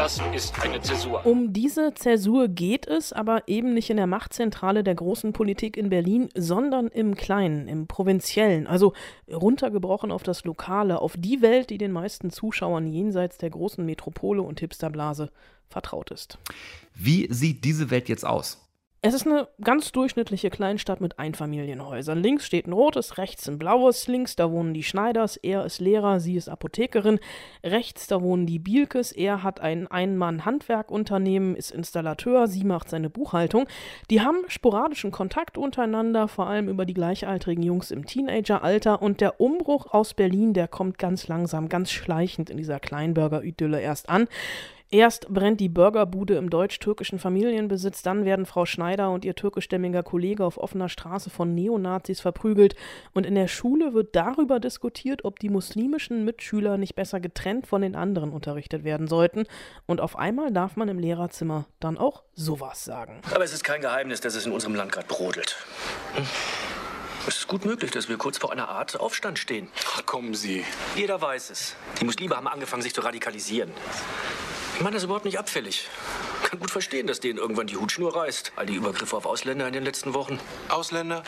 Das 0.00 0.18
ist 0.34 0.58
eine 0.58 0.80
Zäsur. 0.80 1.26
Um 1.26 1.52
diese 1.52 1.92
Zäsur 1.92 2.48
geht 2.48 2.86
es, 2.86 3.12
aber 3.12 3.46
eben 3.48 3.74
nicht 3.74 3.90
in 3.90 3.98
der 3.98 4.06
Machtzentrale 4.06 4.82
der 4.82 4.94
großen 4.94 5.34
Politik 5.34 5.76
in 5.76 5.90
Berlin, 5.90 6.30
sondern 6.34 6.88
im 6.88 7.16
Kleinen, 7.16 7.68
im 7.68 7.86
Provinziellen, 7.86 8.66
also 8.66 8.94
runtergebrochen 9.30 10.10
auf 10.10 10.22
das 10.22 10.44
Lokale, 10.44 11.02
auf 11.02 11.16
die 11.18 11.42
Welt, 11.42 11.68
die 11.68 11.76
den 11.76 11.92
meisten 11.92 12.30
Zuschauern 12.30 12.86
jenseits 12.86 13.36
der 13.36 13.50
großen 13.50 13.84
Metropole 13.84 14.40
und 14.40 14.60
Hipsterblase 14.60 15.30
vertraut 15.68 16.10
ist. 16.10 16.38
Wie 16.94 17.30
sieht 17.30 17.62
diese 17.66 17.90
Welt 17.90 18.08
jetzt 18.08 18.24
aus? 18.24 18.69
Es 19.02 19.14
ist 19.14 19.26
eine 19.26 19.48
ganz 19.62 19.92
durchschnittliche 19.92 20.50
Kleinstadt 20.50 21.00
mit 21.00 21.18
Einfamilienhäusern. 21.18 22.22
Links 22.22 22.44
steht 22.44 22.66
ein 22.66 22.74
rotes, 22.74 23.16
rechts 23.16 23.48
ein 23.48 23.56
blaues. 23.56 24.06
Links, 24.08 24.36
da 24.36 24.50
wohnen 24.50 24.74
die 24.74 24.82
Schneiders, 24.82 25.38
er 25.38 25.64
ist 25.64 25.80
Lehrer, 25.80 26.20
sie 26.20 26.36
ist 26.36 26.50
Apothekerin. 26.50 27.18
Rechts, 27.64 28.08
da 28.08 28.20
wohnen 28.20 28.44
die 28.44 28.58
Bielkes, 28.58 29.10
er 29.12 29.42
hat 29.42 29.60
ein 29.60 29.86
Ein-Mann-Handwerkunternehmen, 29.86 31.56
ist 31.56 31.70
Installateur, 31.70 32.46
sie 32.46 32.62
macht 32.62 32.90
seine 32.90 33.08
Buchhaltung. 33.08 33.66
Die 34.10 34.20
haben 34.20 34.44
sporadischen 34.48 35.12
Kontakt 35.12 35.56
untereinander, 35.56 36.28
vor 36.28 36.48
allem 36.48 36.68
über 36.68 36.84
die 36.84 36.92
gleichaltrigen 36.92 37.62
Jungs 37.62 37.90
im 37.90 38.04
Teenageralter. 38.04 39.00
Und 39.00 39.22
der 39.22 39.40
Umbruch 39.40 39.94
aus 39.94 40.12
Berlin, 40.12 40.52
der 40.52 40.68
kommt 40.68 40.98
ganz 40.98 41.26
langsam, 41.26 41.70
ganz 41.70 41.90
schleichend 41.90 42.50
in 42.50 42.58
dieser 42.58 42.80
Kleinbürger-Idylle 42.80 43.80
erst 43.80 44.10
an. 44.10 44.28
Erst 44.92 45.28
brennt 45.28 45.60
die 45.60 45.68
Burgerbude 45.68 46.34
im 46.34 46.50
deutsch-türkischen 46.50 47.20
Familienbesitz, 47.20 48.02
dann 48.02 48.24
werden 48.24 48.44
Frau 48.44 48.66
Schneider 48.66 49.10
und 49.10 49.24
ihr 49.24 49.36
türkischstämmiger 49.36 50.02
Kollege 50.02 50.44
auf 50.44 50.58
offener 50.58 50.88
Straße 50.88 51.30
von 51.30 51.54
Neonazis 51.54 52.20
verprügelt 52.20 52.74
und 53.12 53.24
in 53.24 53.36
der 53.36 53.46
Schule 53.46 53.94
wird 53.94 54.16
darüber 54.16 54.58
diskutiert, 54.58 55.24
ob 55.24 55.38
die 55.38 55.48
muslimischen 55.48 56.24
Mitschüler 56.24 56.76
nicht 56.76 56.96
besser 56.96 57.20
getrennt 57.20 57.68
von 57.68 57.82
den 57.82 57.94
anderen 57.94 58.32
unterrichtet 58.32 58.82
werden 58.82 59.06
sollten 59.06 59.44
und 59.86 60.00
auf 60.00 60.18
einmal 60.18 60.52
darf 60.52 60.74
man 60.74 60.88
im 60.88 60.98
Lehrerzimmer 60.98 61.66
dann 61.78 61.96
auch 61.96 62.24
sowas 62.34 62.84
sagen. 62.84 63.20
Aber 63.32 63.44
es 63.44 63.52
ist 63.52 63.62
kein 63.62 63.82
Geheimnis, 63.82 64.20
dass 64.20 64.34
es 64.34 64.44
in 64.44 64.50
unserem 64.50 64.74
Land 64.74 64.90
gerade 64.90 65.06
brodelt. 65.06 65.56
Hm. 66.16 66.24
Es 67.28 67.36
ist 67.36 67.48
gut 67.48 67.64
möglich, 67.64 67.92
dass 67.92 68.08
wir 68.08 68.16
kurz 68.16 68.38
vor 68.38 68.50
einer 68.50 68.68
Art 68.70 68.98
Aufstand 68.98 69.38
stehen. 69.38 69.68
Ach, 69.94 70.04
kommen 70.04 70.34
Sie. 70.34 70.64
Jeder 70.96 71.20
weiß 71.20 71.50
es. 71.50 71.76
Die 72.00 72.04
Muslime 72.06 72.34
haben 72.34 72.48
angefangen, 72.48 72.82
sich 72.82 72.94
zu 72.94 73.02
radikalisieren. 73.02 73.70
Ich 74.80 74.84
meine 74.84 74.94
das 74.94 75.02
ist 75.02 75.08
überhaupt 75.08 75.26
nicht 75.26 75.38
abfällig. 75.38 75.86
Ich 76.42 76.48
kann 76.48 76.58
gut 76.58 76.70
verstehen, 76.70 77.06
dass 77.06 77.20
denen 77.20 77.38
irgendwann 77.38 77.66
die 77.66 77.76
Hutschnur 77.76 78.16
reißt. 78.16 78.52
All 78.56 78.64
die 78.64 78.76
Übergriffe 78.76 79.14
auf 79.14 79.26
Ausländer 79.26 79.66
in 79.66 79.74
den 79.74 79.84
letzten 79.84 80.14
Wochen. 80.14 80.38
Ausländer? 80.70 81.22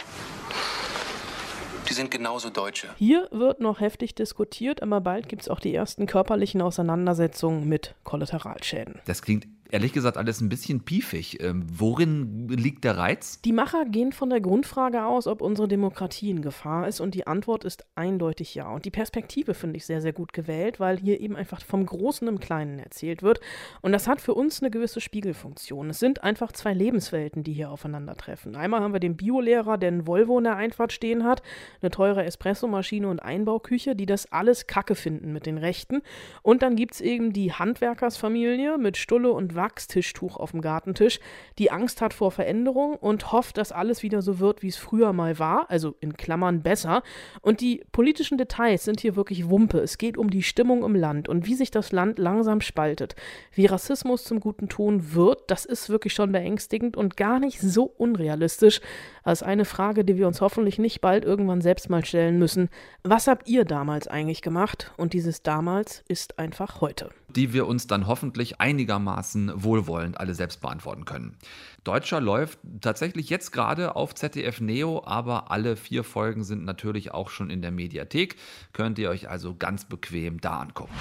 Die 1.86 1.92
sind 1.92 2.10
genauso 2.10 2.48
Deutsche. 2.48 2.88
Hier 2.96 3.28
wird 3.30 3.60
noch 3.60 3.80
heftig 3.80 4.14
diskutiert, 4.14 4.82
aber 4.82 5.02
bald 5.02 5.28
gibt 5.28 5.42
es 5.42 5.48
auch 5.50 5.60
die 5.60 5.74
ersten 5.74 6.06
körperlichen 6.06 6.62
Auseinandersetzungen 6.62 7.68
mit 7.68 7.94
Kollateralschäden. 8.04 9.02
Das 9.04 9.20
klingt 9.20 9.46
ehrlich 9.72 9.92
gesagt 9.92 10.18
alles 10.18 10.40
ein 10.40 10.48
bisschen 10.48 10.84
piefig. 10.84 11.42
Ähm, 11.42 11.64
worin 11.66 12.46
liegt 12.48 12.84
der 12.84 12.98
Reiz? 12.98 13.40
Die 13.40 13.52
Macher 13.52 13.86
gehen 13.86 14.12
von 14.12 14.30
der 14.30 14.40
Grundfrage 14.40 15.04
aus, 15.04 15.26
ob 15.26 15.40
unsere 15.40 15.66
Demokratie 15.66 16.30
in 16.30 16.42
Gefahr 16.42 16.86
ist 16.86 17.00
und 17.00 17.14
die 17.14 17.26
Antwort 17.26 17.64
ist 17.64 17.86
eindeutig 17.94 18.54
ja. 18.54 18.70
Und 18.70 18.84
die 18.84 18.90
Perspektive 18.90 19.54
finde 19.54 19.78
ich 19.78 19.86
sehr, 19.86 20.02
sehr 20.02 20.12
gut 20.12 20.34
gewählt, 20.34 20.78
weil 20.78 20.98
hier 20.98 21.20
eben 21.20 21.36
einfach 21.36 21.62
vom 21.64 21.86
Großen 21.86 22.28
im 22.28 22.38
Kleinen 22.38 22.78
erzählt 22.78 23.22
wird. 23.22 23.40
Und 23.80 23.92
das 23.92 24.06
hat 24.06 24.20
für 24.20 24.34
uns 24.34 24.60
eine 24.60 24.70
gewisse 24.70 25.00
Spiegelfunktion. 25.00 25.88
Es 25.90 25.98
sind 25.98 26.22
einfach 26.22 26.52
zwei 26.52 26.74
Lebenswelten, 26.74 27.42
die 27.42 27.54
hier 27.54 27.70
aufeinandertreffen. 27.70 28.54
Einmal 28.54 28.80
haben 28.80 28.92
wir 28.92 29.00
den 29.00 29.16
Biolehrer, 29.16 29.78
der 29.78 29.88
einen 29.88 30.06
Volvo 30.06 30.36
in 30.36 30.44
der 30.44 30.56
Einfahrt 30.56 30.92
stehen 30.92 31.24
hat, 31.24 31.42
eine 31.80 31.90
teure 31.90 32.24
Espressomaschine 32.24 33.08
und 33.08 33.20
Einbauküche, 33.20 33.96
die 33.96 34.06
das 34.06 34.30
alles 34.30 34.66
Kacke 34.66 34.94
finden 34.94 35.32
mit 35.32 35.46
den 35.46 35.56
Rechten. 35.56 36.02
Und 36.42 36.62
dann 36.62 36.76
gibt 36.76 36.94
es 36.94 37.00
eben 37.00 37.32
die 37.32 37.54
Handwerkersfamilie 37.54 38.76
mit 38.76 38.98
Stulle 38.98 39.32
und 39.32 39.54
Wachstischtuch 39.62 40.36
auf 40.36 40.50
dem 40.50 40.60
Gartentisch, 40.60 41.20
die 41.58 41.70
Angst 41.70 42.00
hat 42.00 42.12
vor 42.12 42.32
Veränderung 42.32 42.96
und 42.96 43.30
hofft, 43.30 43.56
dass 43.56 43.70
alles 43.70 44.02
wieder 44.02 44.20
so 44.20 44.40
wird, 44.40 44.62
wie 44.62 44.68
es 44.68 44.76
früher 44.76 45.12
mal 45.12 45.38
war, 45.38 45.70
also 45.70 45.94
in 46.00 46.16
Klammern 46.16 46.62
besser. 46.62 47.02
Und 47.42 47.60
die 47.60 47.84
politischen 47.92 48.38
Details 48.38 48.84
sind 48.84 49.00
hier 49.00 49.14
wirklich 49.14 49.48
Wumpe. 49.48 49.78
Es 49.78 49.98
geht 49.98 50.18
um 50.18 50.30
die 50.30 50.42
Stimmung 50.42 50.84
im 50.84 50.96
Land 50.96 51.28
und 51.28 51.46
wie 51.46 51.54
sich 51.54 51.70
das 51.70 51.92
Land 51.92 52.18
langsam 52.18 52.60
spaltet. 52.60 53.14
Wie 53.52 53.66
Rassismus 53.66 54.24
zum 54.24 54.40
guten 54.40 54.68
Ton 54.68 55.14
wird, 55.14 55.48
das 55.48 55.64
ist 55.64 55.88
wirklich 55.88 56.12
schon 56.12 56.32
beängstigend 56.32 56.96
und 56.96 57.16
gar 57.16 57.38
nicht 57.38 57.60
so 57.60 57.84
unrealistisch 57.84 58.80
als 59.22 59.44
eine 59.44 59.64
Frage, 59.64 60.04
die 60.04 60.16
wir 60.16 60.26
uns 60.26 60.40
hoffentlich 60.40 60.80
nicht 60.80 61.00
bald 61.00 61.24
irgendwann 61.24 61.60
selbst 61.60 61.88
mal 61.88 62.04
stellen 62.04 62.40
müssen. 62.40 62.68
Was 63.04 63.28
habt 63.28 63.48
ihr 63.48 63.64
damals 63.64 64.08
eigentlich 64.08 64.42
gemacht? 64.42 64.92
Und 64.96 65.12
dieses 65.12 65.42
damals 65.42 66.02
ist 66.08 66.40
einfach 66.40 66.80
heute. 66.80 67.10
Die 67.34 67.52
wir 67.52 67.66
uns 67.66 67.86
dann 67.86 68.06
hoffentlich 68.06 68.60
einigermaßen 68.60 69.52
wohlwollend 69.54 70.18
alle 70.18 70.34
selbst 70.34 70.60
beantworten 70.60 71.04
können. 71.04 71.36
Deutscher 71.84 72.20
läuft 72.20 72.58
tatsächlich 72.80 73.30
jetzt 73.30 73.52
gerade 73.52 73.96
auf 73.96 74.14
ZDF 74.14 74.60
Neo, 74.60 75.02
aber 75.04 75.50
alle 75.50 75.76
vier 75.76 76.04
Folgen 76.04 76.44
sind 76.44 76.64
natürlich 76.64 77.12
auch 77.12 77.30
schon 77.30 77.50
in 77.50 77.62
der 77.62 77.70
Mediathek. 77.70 78.36
Könnt 78.72 78.98
ihr 78.98 79.10
euch 79.10 79.28
also 79.28 79.54
ganz 79.54 79.84
bequem 79.84 80.40
da 80.40 80.60
angucken. 80.60 80.94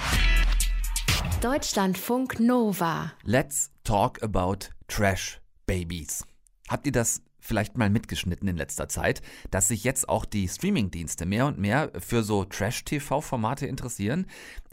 Deutschlandfunk 1.40 2.40
Nova. 2.40 3.12
Let's 3.24 3.70
talk 3.84 4.22
about 4.22 4.68
Trash 4.88 5.40
Babies. 5.66 6.24
Habt 6.68 6.86
ihr 6.86 6.92
das 6.92 7.22
vielleicht 7.42 7.76
mal 7.76 7.90
mitgeschnitten 7.90 8.48
in 8.48 8.56
letzter 8.56 8.88
Zeit, 8.88 9.20
dass 9.50 9.68
sich 9.68 9.84
jetzt 9.84 10.08
auch 10.08 10.24
die 10.24 10.48
Streamingdienste 10.48 11.26
mehr 11.26 11.46
und 11.46 11.58
mehr 11.58 11.90
für 11.98 12.22
so 12.22 12.44
Trash-TV-Formate 12.44 13.66
interessieren. 13.66 14.26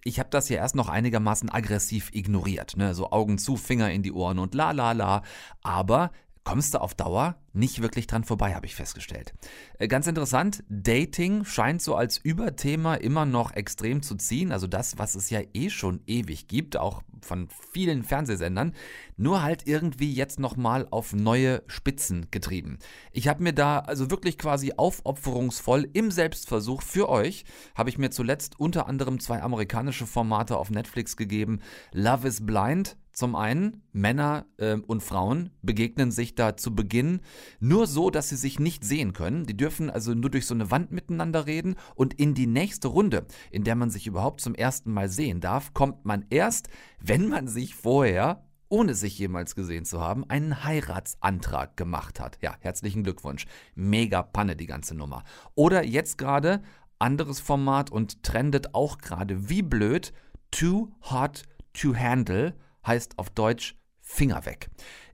Ich 0.03 0.19
habe 0.19 0.29
das 0.29 0.49
ja 0.49 0.57
erst 0.57 0.75
noch 0.75 0.89
einigermaßen 0.89 1.49
aggressiv 1.49 2.09
ignoriert, 2.13 2.77
ne? 2.77 2.93
so 2.95 3.11
Augen 3.11 3.37
zu, 3.37 3.57
Finger 3.57 3.91
in 3.91 4.03
die 4.03 4.11
Ohren 4.11 4.39
und 4.39 4.53
la 4.55 4.71
la 4.71 4.91
la. 4.93 5.23
Aber 5.61 6.11
kommst 6.43 6.73
du 6.73 6.81
auf 6.81 6.95
Dauer 6.95 7.35
nicht 7.53 7.81
wirklich 7.81 8.07
dran 8.07 8.23
vorbei, 8.23 8.55
habe 8.55 8.65
ich 8.65 8.75
festgestellt. 8.75 9.33
Äh, 9.77 9.87
ganz 9.87 10.07
interessant, 10.07 10.63
Dating 10.69 11.45
scheint 11.45 11.81
so 11.81 11.95
als 11.95 12.17
Überthema 12.17 12.95
immer 12.95 13.25
noch 13.25 13.53
extrem 13.53 14.01
zu 14.01 14.15
ziehen, 14.15 14.51
also 14.51 14.67
das, 14.67 14.97
was 14.97 15.15
es 15.15 15.29
ja 15.29 15.41
eh 15.53 15.69
schon 15.69 16.01
ewig 16.07 16.47
gibt, 16.47 16.77
auch 16.77 17.01
von 17.21 17.49
vielen 17.71 18.03
Fernsehsendern, 18.03 18.73
nur 19.17 19.41
halt 19.41 19.67
irgendwie 19.67 20.13
jetzt 20.13 20.39
nochmal 20.39 20.87
auf 20.89 21.13
neue 21.13 21.63
Spitzen 21.67 22.27
getrieben. 22.31 22.79
Ich 23.11 23.27
habe 23.27 23.43
mir 23.43 23.53
da 23.53 23.79
also 23.79 24.09
wirklich 24.09 24.37
quasi 24.37 24.73
aufopferungsvoll 24.77 25.89
im 25.93 26.11
Selbstversuch 26.11 26.81
für 26.81 27.09
euch, 27.09 27.45
habe 27.75 27.89
ich 27.89 27.97
mir 27.97 28.11
zuletzt 28.11 28.59
unter 28.59 28.87
anderem 28.87 29.19
zwei 29.19 29.41
amerikanische 29.41 30.07
Formate 30.07 30.57
auf 30.57 30.69
Netflix 30.69 31.17
gegeben, 31.17 31.59
Love 31.93 32.27
is 32.27 32.45
Blind 32.45 32.95
zum 33.19 33.35
einen, 33.35 33.83
Männer 33.91 34.45
äh, 34.57 34.75
und 34.75 35.03
Frauen 35.03 35.51
begegnen 35.61 36.09
sich 36.09 36.35
da 36.35 36.55
zu 36.55 36.73
Beginn 36.73 37.19
nur 37.59 37.85
so, 37.85 38.09
dass 38.09 38.29
sie 38.29 38.37
sich 38.37 38.59
nicht 38.59 38.85
sehen 38.85 39.11
können. 39.11 39.45
Die 39.45 39.57
dürfen 39.57 39.89
also 39.89 40.13
nur 40.13 40.31
durch 40.31 40.47
so 40.47 40.55
eine 40.55 40.71
Wand 40.71 40.91
miteinander 40.91 41.45
reden 41.45 41.75
und 41.95 42.13
in 42.13 42.33
die 42.33 42.47
nächste 42.47 42.87
Runde, 42.87 43.25
in 43.51 43.65
der 43.65 43.75
man 43.75 43.89
sich 43.89 44.07
überhaupt 44.07 44.39
zum 44.39 44.55
ersten 44.55 44.93
Mal 44.93 45.09
sehen 45.09 45.41
darf, 45.41 45.73
kommt 45.73 46.05
man 46.05 46.25
erst, 46.29 46.69
wenn 47.01 47.27
man 47.27 47.47
sich 47.47 47.75
vorher 47.75 48.45
ohne 48.69 48.93
sich 48.93 49.17
jemals 49.17 49.53
gesehen 49.55 49.83
zu 49.83 49.99
haben, 49.99 50.23
einen 50.29 50.63
Heiratsantrag 50.63 51.75
gemacht 51.75 52.19
hat. 52.19 52.37
Ja, 52.41 52.55
herzlichen 52.61 53.03
Glückwunsch. 53.03 53.47
Mega 53.75 54.21
Panne 54.21 54.55
die 54.55 54.67
ganze 54.67 54.95
Nummer. 54.95 55.23
Oder 55.55 55.83
jetzt 55.83 56.17
gerade 56.17 56.61
anderes 56.99 57.39
Format 57.41 57.91
und 57.91 58.23
trendet 58.23 58.75
auch 58.75 58.99
gerade 58.99 59.49
wie 59.49 59.63
blöd 59.63 60.13
Too 60.51 60.91
Hot 61.09 61.43
to 61.73 61.95
Handle 61.95 62.53
heißt 62.89 63.17
auf 63.17 63.29
Deutsch 63.29 63.75
Finger 64.01 64.45
weg. 64.45 64.69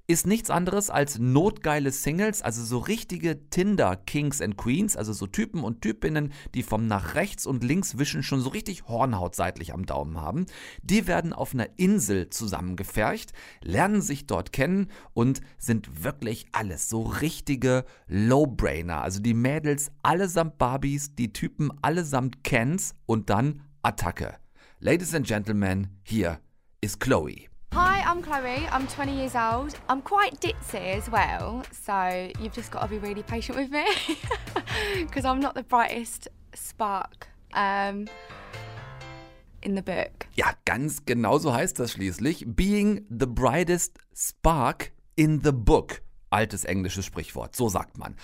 Ist 0.07 0.27
nichts 0.27 0.51
anderes 0.51 0.91
als 0.91 1.17
notgeile 1.17 1.91
Singles, 1.91 2.43
also 2.43 2.63
so 2.63 2.77
richtige 2.77 3.49
Tinder 3.49 3.95
Kings 3.95 4.39
and 4.39 4.55
Queens, 4.55 4.95
also 4.95 5.13
so 5.13 5.25
Typen 5.25 5.63
und 5.63 5.81
Typinnen, 5.81 6.31
die 6.53 6.61
vom 6.61 6.85
nach 6.85 7.15
rechts 7.15 7.47
und 7.47 7.63
links 7.63 7.97
wischen 7.97 8.21
schon 8.21 8.39
so 8.39 8.49
richtig 8.49 8.87
Hornhaut 8.87 9.33
seitlich 9.33 9.73
am 9.73 9.87
Daumen 9.87 10.21
haben. 10.21 10.45
Die 10.83 11.07
werden 11.07 11.33
auf 11.33 11.55
einer 11.55 11.67
Insel 11.77 12.29
zusammengefercht, 12.29 13.33
lernen 13.63 14.03
sich 14.03 14.27
dort 14.27 14.53
kennen 14.53 14.91
und 15.13 15.41
sind 15.57 16.03
wirklich 16.03 16.45
alles 16.51 16.87
so 16.87 17.01
richtige 17.01 17.83
Lowbrainer. 18.05 19.01
Also 19.01 19.19
die 19.19 19.33
Mädels 19.33 19.89
allesamt 20.03 20.59
Barbies, 20.59 21.15
die 21.15 21.33
Typen 21.33 21.71
allesamt 21.81 22.43
Kens 22.43 22.93
und 23.07 23.31
dann 23.31 23.63
Attacke. 23.81 24.35
Ladies 24.79 25.15
and 25.15 25.25
Gentlemen, 25.25 25.87
hier 26.03 26.39
ist 26.79 26.99
Chloe. 26.99 27.47
Hi, 27.73 28.01
I'm 28.05 28.21
Chloe. 28.21 28.67
I'm 28.71 28.87
20 28.87 29.15
years 29.15 29.35
old. 29.35 29.75
I'm 29.89 30.01
quite 30.01 30.39
ditzy 30.39 30.95
as 30.95 31.09
well, 31.09 31.63
so 31.71 32.31
you've 32.39 32.53
just 32.53 32.71
got 32.71 32.81
to 32.83 32.87
be 32.87 32.97
really 32.97 33.23
patient 33.23 33.57
with 33.57 33.69
me 33.69 33.85
because 35.05 35.25
I'm 35.25 35.39
not 35.39 35.55
the 35.55 35.63
brightest 35.63 36.27
spark 36.53 37.27
um, 37.53 38.07
in 39.61 39.75
the 39.75 39.81
book. 39.81 40.27
Ja, 40.35 40.53
ganz 40.65 41.05
genau 41.05 41.37
so 41.37 41.53
heißt 41.53 41.79
das 41.79 41.91
schließlich. 41.93 42.45
Being 42.47 43.05
the 43.09 43.27
brightest 43.27 43.97
spark 44.13 44.91
in 45.15 45.41
the 45.43 45.51
book. 45.51 46.01
Altes 46.29 46.65
englisches 46.65 47.05
Sprichwort, 47.05 47.55
so 47.55 47.69
sagt 47.69 47.97
man. 47.97 48.15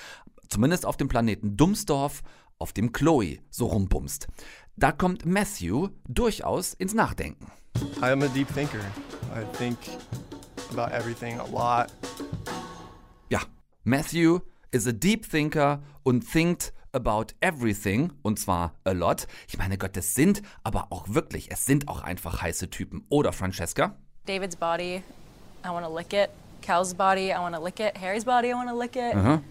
Zumindest 0.50 0.86
auf 0.86 0.98
dem 0.98 1.08
Planeten 1.08 1.56
Dummsdorf, 1.56 2.22
auf 2.62 2.74
dem 2.74 2.94
Chloe 2.94 3.40
so 3.50 3.66
rumbumst. 3.68 4.28
Da 4.78 4.92
kommt 4.92 5.26
Matthew 5.26 5.90
durchaus 6.08 6.74
ins 6.74 6.94
Nachdenken. 6.94 7.52
I'm 8.02 8.24
a 8.24 8.28
deep 8.28 8.48
thinker. 8.54 8.80
I 9.36 9.44
think 9.58 9.78
about 10.72 10.94
everything 10.94 11.40
a 11.40 11.46
lot. 11.46 11.92
Ja, 13.30 13.42
Matthew 13.84 14.40
is 14.72 14.88
a 14.88 14.92
deep 14.92 15.30
thinker 15.30 15.82
und 16.04 16.30
thinkt 16.30 16.74
about 16.94 17.34
everything 17.40 18.12
und 18.22 18.40
zwar 18.40 18.74
a 18.84 18.92
lot. 18.92 19.28
Ich 19.48 19.58
meine 19.58 19.78
Gott, 19.78 19.96
das 19.96 20.14
sind 20.14 20.42
aber 20.64 20.88
auch 20.90 21.10
wirklich, 21.10 21.52
es 21.52 21.66
sind 21.66 21.88
auch 21.88 22.02
einfach 22.02 22.42
heiße 22.42 22.70
Typen. 22.70 23.06
Oder 23.10 23.34
Francesca? 23.34 23.96
David's 24.26 24.56
body, 24.56 25.04
I 25.64 25.70
want 25.70 25.86
to 25.86 25.96
lick 25.96 26.14
it. 26.14 26.30
Cal's 26.62 26.94
body, 26.94 27.32
I 27.32 27.40
want 27.40 27.56
to 27.56 27.64
lick 27.64 27.80
it. 27.80 28.00
Harry's 28.00 28.26
body, 28.26 28.50
I 28.50 28.54
want 28.54 28.70
to 28.70 28.78
lick 28.78 28.96
it. 28.96 29.16
Aha. 29.16 29.42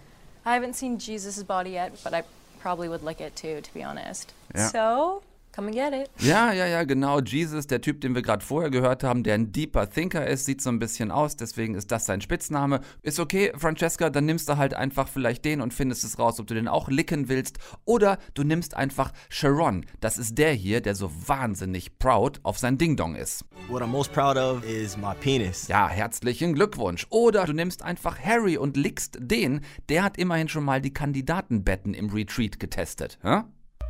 I 0.44 0.54
haven't 0.54 0.74
seen 0.74 0.98
Jesus' 0.98 1.42
body 1.44 1.70
yet, 1.72 1.92
but 2.02 2.14
I 2.14 2.22
probably 2.60 2.88
would 2.88 3.02
lick 3.02 3.20
it 3.20 3.34
too, 3.36 3.60
to 3.60 3.74
be 3.74 3.82
honest. 3.82 4.32
Ja. 4.54 4.68
So, 4.68 5.22
come 5.52 5.68
and 5.68 5.76
get 5.76 5.92
it. 5.92 6.10
Ja, 6.18 6.52
ja, 6.52 6.66
ja, 6.66 6.84
genau. 6.84 7.20
Jesus, 7.20 7.66
der 7.66 7.80
Typ, 7.80 8.00
den 8.00 8.14
wir 8.14 8.22
gerade 8.22 8.44
vorher 8.44 8.70
gehört 8.70 9.04
haben, 9.04 9.22
der 9.22 9.34
ein 9.34 9.52
deeper 9.52 9.88
Thinker 9.88 10.26
ist, 10.26 10.44
sieht 10.44 10.60
so 10.60 10.70
ein 10.70 10.78
bisschen 10.78 11.10
aus, 11.10 11.36
deswegen 11.36 11.74
ist 11.74 11.90
das 11.90 12.06
sein 12.06 12.20
Spitzname. 12.20 12.80
Ist 13.02 13.20
okay, 13.20 13.52
Francesca, 13.56 14.10
dann 14.10 14.26
nimmst 14.26 14.48
du 14.48 14.56
halt 14.56 14.74
einfach 14.74 15.08
vielleicht 15.08 15.44
den 15.44 15.60
und 15.60 15.74
findest 15.74 16.04
es 16.04 16.18
raus, 16.18 16.40
ob 16.40 16.46
du 16.46 16.54
den 16.54 16.68
auch 16.68 16.88
licken 16.88 17.28
willst. 17.28 17.58
Oder 17.84 18.18
du 18.34 18.42
nimmst 18.42 18.76
einfach 18.76 19.12
Sharon. 19.28 19.84
Das 20.00 20.18
ist 20.18 20.38
der 20.38 20.52
hier, 20.52 20.80
der 20.80 20.94
so 20.94 21.10
wahnsinnig 21.26 21.98
proud 21.98 22.40
auf 22.42 22.58
sein 22.58 22.78
Ding-Dong 22.78 23.14
ist. 23.14 23.44
What 23.68 23.82
I'm 23.82 23.86
most 23.86 24.12
proud 24.12 24.36
of 24.36 24.64
is 24.64 24.96
my 24.96 25.14
penis. 25.20 25.68
Ja, 25.68 25.88
herzlichen 25.88 26.54
Glückwunsch. 26.54 27.06
Oder 27.10 27.44
du 27.44 27.52
nimmst 27.52 27.82
einfach 27.82 28.18
Harry 28.18 28.56
und 28.56 28.76
lickst 28.76 29.18
den, 29.20 29.60
der 29.88 30.04
hat 30.04 30.18
immerhin 30.18 30.48
schon 30.48 30.64
mal 30.64 30.80
die 30.80 30.92
Kandidatenbetten 30.92 31.94
im 31.94 32.10
Retreat 32.10 32.58
getestet. 32.60 33.18
Hä? 33.22 33.42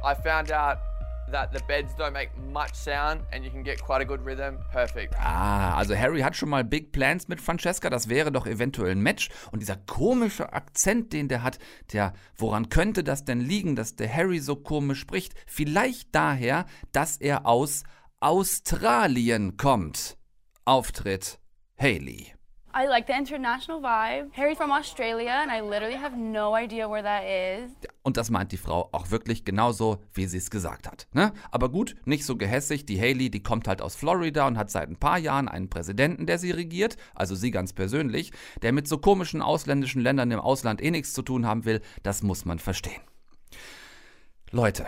I 0.02 0.14
found 0.22 0.50
out 0.50 0.78
that 1.30 1.52
the 1.52 1.62
beds 1.66 1.94
don't 1.94 2.12
make 2.12 2.30
much 2.52 2.74
sound 2.74 3.22
and 3.32 3.44
you 3.44 3.50
can 3.50 3.62
get 3.62 3.82
quite 3.82 4.02
a 4.02 4.04
good 4.04 4.24
rhythm. 4.24 4.58
Perfect. 4.72 5.14
Ah, 5.18 5.76
also 5.76 5.94
Harry 5.94 6.20
hat 6.20 6.36
schon 6.36 6.48
mal 6.48 6.64
Big 6.64 6.92
Plans 6.92 7.28
mit 7.28 7.40
Francesca, 7.40 7.90
das 7.90 8.08
wäre 8.08 8.32
doch 8.32 8.46
eventuell 8.46 8.92
ein 8.92 9.00
Match. 9.00 9.28
Und 9.52 9.60
dieser 9.60 9.76
komische 9.76 10.52
Akzent, 10.52 11.12
den 11.12 11.28
der 11.28 11.42
hat, 11.42 11.58
der, 11.92 12.12
woran 12.36 12.68
könnte 12.68 13.04
das 13.04 13.24
denn 13.24 13.40
liegen, 13.40 13.76
dass 13.76 13.96
der 13.96 14.14
Harry 14.14 14.38
so 14.38 14.56
komisch 14.56 15.00
spricht? 15.00 15.34
Vielleicht 15.46 16.14
daher, 16.14 16.66
dass 16.92 17.16
er 17.16 17.46
aus 17.46 17.84
Australien 18.20 19.56
kommt. 19.56 20.16
Auftritt 20.64 21.38
Haley. 21.78 22.39
I 22.72 22.86
like 22.86 23.08
the 23.08 23.14
international 23.14 23.80
vibe. 23.80 24.30
Harry's 24.32 24.56
from 24.56 24.70
Australia, 24.70 25.42
and 25.42 25.50
I 25.50 25.60
literally 25.60 25.96
have 25.96 26.16
no 26.16 26.54
idea 26.54 26.88
where 26.88 27.02
that 27.02 27.24
is. 27.24 27.72
Und 28.02 28.16
das 28.16 28.30
meint 28.30 28.52
die 28.52 28.58
Frau 28.58 28.88
auch 28.92 29.10
wirklich 29.10 29.44
genauso, 29.44 29.98
wie 30.12 30.26
sie 30.26 30.38
es 30.38 30.50
gesagt 30.50 30.86
hat. 30.86 31.08
Ne? 31.12 31.32
Aber 31.50 31.68
gut, 31.68 31.96
nicht 32.04 32.24
so 32.24 32.36
gehässig. 32.36 32.86
Die 32.86 33.00
Haley, 33.00 33.28
die 33.28 33.42
kommt 33.42 33.66
halt 33.66 33.82
aus 33.82 33.96
Florida 33.96 34.46
und 34.46 34.56
hat 34.56 34.70
seit 34.70 34.88
ein 34.88 34.96
paar 34.96 35.18
Jahren 35.18 35.48
einen 35.48 35.68
Präsidenten, 35.68 36.26
der 36.26 36.38
sie 36.38 36.52
regiert, 36.52 36.96
also 37.14 37.34
sie 37.34 37.50
ganz 37.50 37.72
persönlich, 37.72 38.30
der 38.62 38.72
mit 38.72 38.86
so 38.86 38.98
komischen 38.98 39.42
ausländischen 39.42 40.00
Ländern 40.00 40.30
im 40.30 40.40
Ausland 40.40 40.80
eh 40.80 40.92
nichts 40.92 41.12
zu 41.12 41.22
tun 41.22 41.46
haben 41.46 41.64
will. 41.64 41.80
Das 42.04 42.22
muss 42.22 42.44
man 42.44 42.60
verstehen. 42.60 43.00
Leute, 44.52 44.86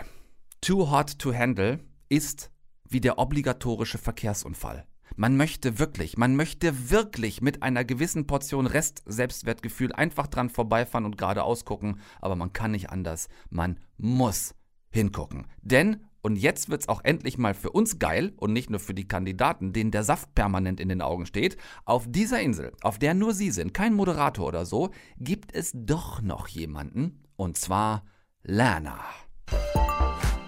Too 0.61 0.89
Hot 0.89 1.19
to 1.19 1.33
Handle 1.33 1.79
ist 2.07 2.49
wie 2.87 3.01
der 3.01 3.19
obligatorische 3.19 3.97
Verkehrsunfall. 3.97 4.85
Man 5.15 5.37
möchte 5.37 5.79
wirklich, 5.79 6.17
man 6.17 6.35
möchte 6.35 6.89
wirklich 6.89 7.41
mit 7.41 7.61
einer 7.61 7.85
gewissen 7.85 8.25
Portion 8.25 8.65
Rest-Selbstwertgefühl 8.65 9.93
einfach 9.93 10.27
dran 10.27 10.49
vorbeifahren 10.49 11.05
und 11.05 11.17
geradeaus 11.17 11.65
gucken, 11.65 11.99
aber 12.19 12.35
man 12.35 12.51
kann 12.53 12.71
nicht 12.71 12.89
anders. 12.89 13.27
Man 13.49 13.79
muss 13.97 14.55
hingucken. 14.91 15.47
Denn, 15.61 16.05
Und 16.25 16.37
jetzt 16.37 16.69
wird's 16.69 16.87
auch 16.87 17.03
endlich 17.03 17.37
mal 17.37 17.53
für 17.53 17.69
uns 17.69 17.99
geil 17.99 18.31
und 18.37 18.53
nicht 18.53 18.69
nur 18.69 18.79
für 18.79 18.93
die 18.93 19.09
Kandidaten, 19.09 19.73
denen 19.73 19.91
der 19.91 20.03
Saft 20.03 20.33
permanent 20.35 20.79
in 20.79 20.87
den 20.87 21.01
Augen 21.01 21.25
steht. 21.25 21.57
Auf 21.83 22.05
dieser 22.07 22.39
Insel, 22.39 22.71
auf 22.81 22.97
der 22.97 23.13
nur 23.13 23.33
sie 23.33 23.51
sind, 23.51 23.73
kein 23.73 23.93
Moderator 23.93 24.47
oder 24.47 24.65
so, 24.65 24.91
gibt 25.17 25.53
es 25.53 25.71
doch 25.75 26.21
noch 26.21 26.47
jemanden. 26.47 27.23
Und 27.35 27.57
zwar 27.57 28.05
Lana. 28.41 29.01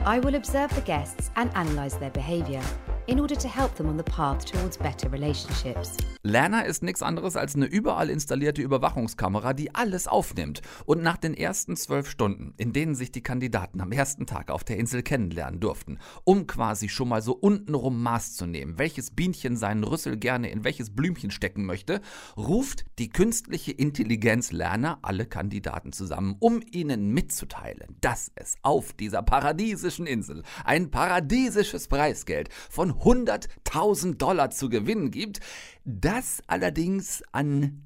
I 0.07 0.23
will 0.23 0.35
observe 0.35 0.73
the 0.75 0.81
guests 0.81 1.29
and 1.35 1.53
analyze 1.57 1.99
their 1.99 2.11
behavior 2.11 2.61
in 3.07 3.19
order 3.19 3.37
to 3.37 3.47
help 3.47 3.75
them 3.75 3.87
on 3.87 3.97
the 3.97 4.03
path 4.03 4.45
towards 4.45 4.77
better 4.77 5.11
relationships. 5.11 5.97
Lana 6.23 6.61
ist 6.61 6.81
nichts 6.81 7.03
anderes 7.03 7.35
als 7.35 7.55
eine 7.55 7.67
überall 7.67 8.09
installierte 8.09 8.61
Überwachungskamera, 8.61 9.53
die 9.53 9.75
alles 9.75 10.07
aufnimmt. 10.07 10.61
Und 10.85 11.03
nach 11.03 11.17
den 11.17 11.35
ersten 11.35 11.75
zwölf 11.75 12.09
Stunden, 12.09 12.55
in 12.57 12.73
denen 12.73 12.95
sich 12.95 13.11
die 13.11 13.21
Kandidaten 13.21 13.79
am 13.79 13.91
ersten 13.91 14.25
Tag 14.25 14.49
auf 14.49 14.63
der 14.63 14.77
Insel 14.77 15.03
kennenlernen 15.03 15.59
durften, 15.59 15.99
um 16.23 16.47
quasi 16.47 16.89
schon 16.89 17.09
mal 17.09 17.21
so 17.21 17.33
untenrum 17.33 18.01
Maß 18.01 18.35
zu 18.35 18.47
nehmen, 18.47 18.79
welches 18.79 19.11
Bienchen 19.11 19.55
seinen 19.55 19.83
Rüssel 19.83 20.17
gerne 20.17 20.49
in 20.49 20.63
welches 20.63 20.89
Blümchen 20.95 21.29
stecken 21.29 21.65
möchte, 21.65 22.01
ruft 22.35 22.85
die 22.97 23.09
künstliche 23.09 23.71
Intelligenz 23.71 24.51
Lana 24.51 24.97
alle 25.03 25.27
Kandidaten 25.27 25.93
zusammen, 25.93 26.37
um 26.39 26.61
ihnen 26.71 27.13
mitzuteilen, 27.13 27.97
dass 28.01 28.31
es 28.33 28.55
auf 28.63 28.93
dieser 28.93 29.21
paradiesischen 29.21 30.07
Insel 30.07 30.41
ein 30.63 30.89
paradiesisches 30.89 31.87
Preisgeld 31.87 32.49
von 32.69 32.94
100.000 33.01 34.17
Dollar 34.17 34.49
zu 34.51 34.69
gewinnen 34.69 35.11
gibt, 35.11 35.39
das 35.85 36.41
allerdings 36.47 37.23
an, 37.31 37.83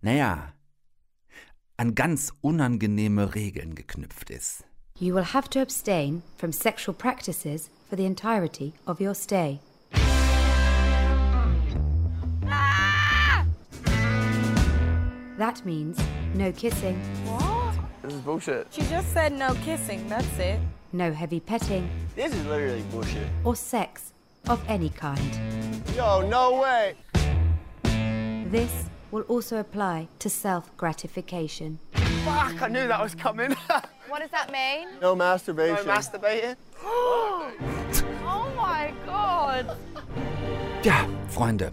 naja, 0.00 0.52
an 1.76 1.94
ganz 1.94 2.32
unangenehme 2.40 3.34
Regeln 3.34 3.74
geknüpft 3.74 4.30
ist. 4.30 4.64
You 4.98 5.14
will 5.14 5.34
have 5.34 5.48
to 5.50 5.60
abstain 5.60 6.22
from 6.38 6.52
sexual 6.52 6.94
practices 6.94 7.70
for 7.88 7.96
the 7.98 8.06
entirety 8.06 8.72
of 8.86 8.98
your 9.00 9.14
stay. 9.14 9.60
That 15.38 15.64
means 15.66 15.98
no 16.34 16.50
kissing, 16.52 16.96
What? 17.26 17.74
This 18.02 18.14
is 18.14 18.20
bullshit. 18.22 18.66
She 18.70 18.82
just 18.82 19.12
said 19.12 19.32
no 19.32 19.54
kissing, 19.64 20.08
that's 20.08 20.38
it. 20.38 20.58
no 20.92 21.12
heavy 21.12 21.40
petting, 21.40 21.88
This 22.14 22.32
is 22.34 22.46
literally 22.46 22.82
bullshit. 22.90 23.26
or 23.44 23.54
sex 23.54 24.12
of 24.48 24.62
any 24.68 24.90
kind. 24.90 25.32
Yo, 25.96 26.26
no 26.28 26.60
way. 26.60 26.94
This 28.50 28.72
will 29.10 29.22
also 29.22 29.58
apply 29.58 30.08
to 30.18 30.28
self 30.30 30.76
gratification. 30.76 31.78
Fuck, 32.24 32.62
I 32.62 32.68
knew 32.68 32.86
that 32.88 33.00
was 33.00 33.14
coming. 33.14 33.54
What 34.08 34.20
does 34.20 34.30
that 34.30 34.52
mean? 34.52 34.86
no 35.02 35.16
masturbation. 35.16 35.84
No 35.84 35.92
masturbating? 35.92 36.56
Oh 38.28 38.52
my 38.56 38.92
god. 39.04 39.76
Ja, 40.82 41.06
Freunde. 41.28 41.70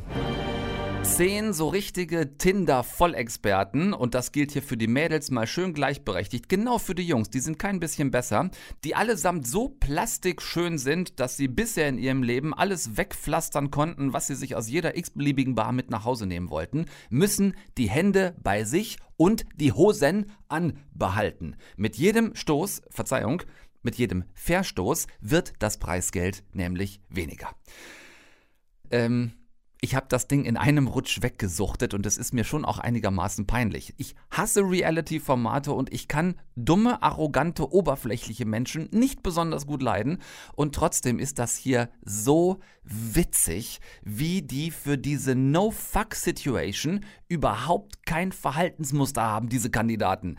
Zehn 1.04 1.54
so 1.54 1.68
richtige 1.68 2.38
Tinder-Vollexperten, 2.38 3.94
und 3.94 4.16
das 4.16 4.32
gilt 4.32 4.52
hier 4.52 4.64
für 4.64 4.78
die 4.78 4.88
Mädels 4.88 5.30
mal 5.32 5.46
schön 5.46 5.74
gleichberechtigt, 5.74 6.50
genau 6.50 6.80
für 6.80 6.96
die 6.96 7.06
Jungs, 7.06 7.30
die 7.30 7.42
sind 7.42 7.60
kein 7.60 7.80
bisschen 7.80 8.10
besser, 8.10 8.50
die 8.84 8.96
allesamt 8.96 9.46
so 9.46 9.70
plastikschön 9.70 10.78
sind, 10.78 11.20
dass 11.20 11.38
sie 11.38 11.48
bisher 11.48 11.88
in 11.88 12.00
ihrem 12.00 12.24
Leben 12.24 12.54
alles 12.54 12.98
wegpflastern 12.98 13.70
konnten, 13.70 14.14
was 14.14 14.28
sie 14.28 14.36
sich 14.36 14.56
aus 14.56 14.70
jeder 14.70 14.98
x-beliebigen 14.98 15.56
Bar 15.56 15.72
mit 15.72 15.92
nach 15.92 16.04
Hause 16.04 16.26
nehmen 16.26 16.50
wollten, 16.50 16.86
müssen 17.10 17.56
die 17.78 17.90
Hände 17.90 18.36
bei 18.42 18.64
sich 18.64 18.98
und 19.16 19.46
die 19.56 19.72
Hosen 19.72 20.32
anbehalten. 20.48 21.58
Mit 21.78 21.96
jedem 21.98 22.34
Stoß, 22.34 22.82
Verzeihung, 22.90 23.44
mit 23.84 23.96
jedem 23.96 24.24
Verstoß 24.34 25.08
wird 25.22 25.54
das 25.60 25.78
Preisgeld 25.78 26.44
nämlich 26.54 27.02
weniger. 27.10 27.50
Ähm, 28.90 29.34
ich 29.84 29.96
habe 29.96 30.06
das 30.08 30.30
Ding 30.30 30.46
in 30.46 30.56
einem 30.56 30.88
Rutsch 30.88 31.22
weggesuchtet 31.22 31.94
und 31.94 32.06
es 32.06 32.18
ist 32.18 32.34
mir 32.34 32.46
schon 32.46 32.64
auch 32.64 32.78
einigermaßen 32.78 33.46
peinlich. 33.46 33.94
Ich 33.98 34.16
hasse 34.32 34.62
Reality-Formate 34.62 35.74
und 35.74 35.92
ich 35.92 36.08
kann 36.08 36.36
dumme, 36.56 37.04
arrogante, 37.04 37.70
oberflächliche 37.70 38.46
Menschen 38.46 38.88
nicht 38.94 39.24
besonders 39.24 39.68
gut 39.68 39.82
leiden 39.82 40.20
und 40.56 40.74
trotzdem 40.74 41.20
ist 41.20 41.38
das 41.38 41.58
hier 41.58 41.90
so 42.06 42.62
witzig, 42.86 43.82
wie 44.04 44.42
die 44.42 44.72
für 44.72 44.98
diese 44.98 45.36
No-Fuck-Situation 45.36 47.04
überhaupt 47.28 48.06
kein 48.06 48.32
Verhaltensmuster 48.32 49.24
haben, 49.24 49.50
diese 49.50 49.70
Kandidaten. 49.70 50.38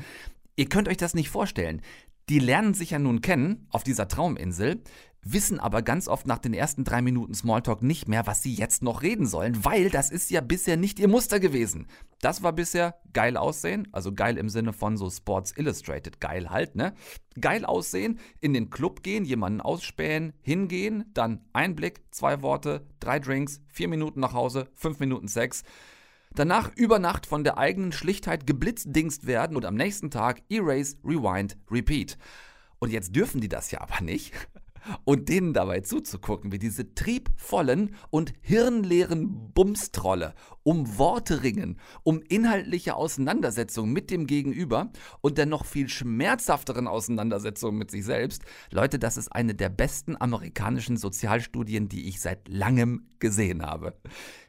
Ihr 0.57 0.70
könnt 0.70 0.88
euch 0.88 0.96
das 0.96 1.12
nicht 1.12 1.28
vorstellen. 1.28 1.83
Die 2.30 2.38
lernen 2.38 2.72
sich 2.72 2.92
ja 2.92 2.98
nun 2.98 3.20
kennen 3.20 3.66
auf 3.68 3.83
dieser 3.85 4.09
Trauminsel, 4.09 4.83
wissen 5.25 5.59
aber 5.59 5.83
ganz 5.83 6.09
oft 6.09 6.27
nach 6.27 6.39
den 6.39 6.55
ersten 6.55 6.85
drei 6.85 7.03
Minuten 7.03 7.35
Smalltalk 7.35 7.83
nicht 7.83 8.09
mehr, 8.09 8.27
was 8.27 8.43
sie 8.43 8.55
jetzt 8.55 8.83
noch 8.83 9.03
reden 9.03 9.27
sollen, 9.27 9.65
weil 9.65 9.91
das 9.91 10.11
ist 10.11 10.31
ja 10.31 10.41
bisher 10.41 10.77
nicht 10.77 10.99
ihr 10.99 11.09
Muster 11.09 11.41
gewesen. 11.41 11.87
Das 12.21 12.43
war 12.43 12.53
bisher 12.53 13.01
geil 13.13 13.37
aussehen, 13.37 13.89
also 13.93 14.13
geil 14.13 14.39
im 14.39 14.49
Sinne 14.49 14.73
von 14.73 14.97
so 14.97 15.11
Sports 15.11 15.53
Illustrated, 15.57 16.21
geil 16.21 16.51
halt, 16.51 16.77
ne? 16.77 16.95
Geil 17.41 17.65
aussehen, 17.65 18.19
in 18.41 18.53
den 18.55 18.71
Club 18.71 19.03
gehen, 19.03 19.25
jemanden 19.25 19.61
ausspähen, 19.61 20.33
hingehen, 20.43 21.05
dann 21.15 21.45
ein 21.53 21.75
Blick, 21.75 22.03
zwei 22.11 22.43
Worte, 22.43 22.87
drei 23.01 23.19
Drinks, 23.19 23.61
vier 23.69 23.89
Minuten 23.89 24.21
nach 24.21 24.35
Hause, 24.35 24.69
fünf 24.75 25.01
Minuten 25.01 25.29
Sex. 25.29 25.65
Danach 26.35 26.75
über 26.75 26.99
Nacht 26.99 27.27
von 27.27 27.45
der 27.45 27.59
eigenen 27.59 27.93
Schlichtheit 27.93 28.47
geblitzdingst 28.47 29.27
werden 29.27 29.57
und 29.57 29.65
am 29.65 29.77
nächsten 29.77 30.11
Tag 30.11 30.43
Erase, 30.49 30.97
Rewind, 31.05 31.57
Repeat. 31.71 32.19
Und 32.81 32.91
jetzt 32.91 33.15
dürfen 33.15 33.41
die 33.41 33.49
das 33.49 33.71
ja 33.71 33.81
aber 33.81 34.01
nicht. 34.03 34.33
Und 35.05 35.29
denen 35.29 35.53
dabei 35.53 35.81
zuzugucken, 35.81 36.53
wie 36.53 36.59
diese 36.59 36.94
triebvollen 36.94 37.94
und 38.11 38.33
hirnleeren 38.40 39.53
Bumstrolle 39.53 40.35
um 40.62 40.99
Worte 40.99 41.42
ringen, 41.42 41.79
um 42.03 42.23
inhaltliche 42.29 42.97
Auseinandersetzungen 42.97 43.92
mit 43.92 44.11
dem 44.11 44.27
Gegenüber 44.27 44.90
und 45.20 45.38
der 45.38 45.47
noch 45.47 45.64
viel 45.64 45.88
schmerzhafteren 45.88 46.88
Auseinandersetzungen 46.88 47.79
mit 47.79 47.90
sich 47.90 48.05
selbst. 48.05 48.42
Leute, 48.70 48.99
das 48.99 49.16
ist 49.16 49.29
eine 49.29 49.55
der 49.55 49.68
besten 49.68 50.20
amerikanischen 50.20 50.97
Sozialstudien, 50.97 51.88
die 51.88 52.09
ich 52.09 52.20
seit 52.20 52.49
langem 52.49 53.09
gesehen 53.18 53.64
habe. 53.64 53.94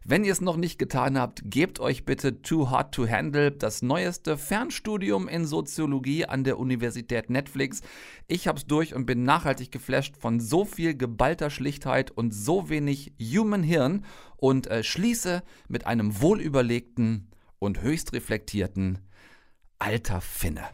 Wenn 0.08 0.24
ihr 0.24 0.34
es 0.34 0.40
noch 0.40 0.56
nicht 0.56 0.78
getan 0.78 1.18
habt, 1.18 1.42
gebt 1.46 1.80
euch 1.80 2.06
bitte 2.06 2.44
Too 2.44 2.70
Hot 2.70 2.92
to 2.92 3.10
Handle, 3.10 3.52
das 3.52 3.82
neueste 3.82 4.38
Fernstudium 4.38 5.28
in 5.28 5.48
Soziologie 5.48 6.26
an 6.26 6.44
der 6.44 6.60
Universität 6.60 7.32
Netflix. 7.32 7.82
Ich 8.28 8.48
hab's 8.48 8.68
durch 8.68 8.94
und 8.94 9.08
bin 9.08 9.24
nachhaltig 9.24 9.72
geflasht 9.72 10.16
von 10.16 10.40
so 10.40 10.64
viel 10.64 10.96
geballter 10.96 11.50
Schlichtheit 11.50 12.12
und 12.12 12.36
so 12.36 12.70
wenig 12.70 13.14
Human 13.20 13.64
Hirn 13.64 14.06
und 14.38 14.68
äh, 14.68 14.84
schließe 14.84 15.42
mit 15.70 15.88
einem 15.88 16.22
wohlüberlegten 16.22 17.32
und 17.58 17.82
höchst 17.82 18.14
reflektierten 18.14 19.00
Alter 19.80 20.22
Finne. 20.22 20.66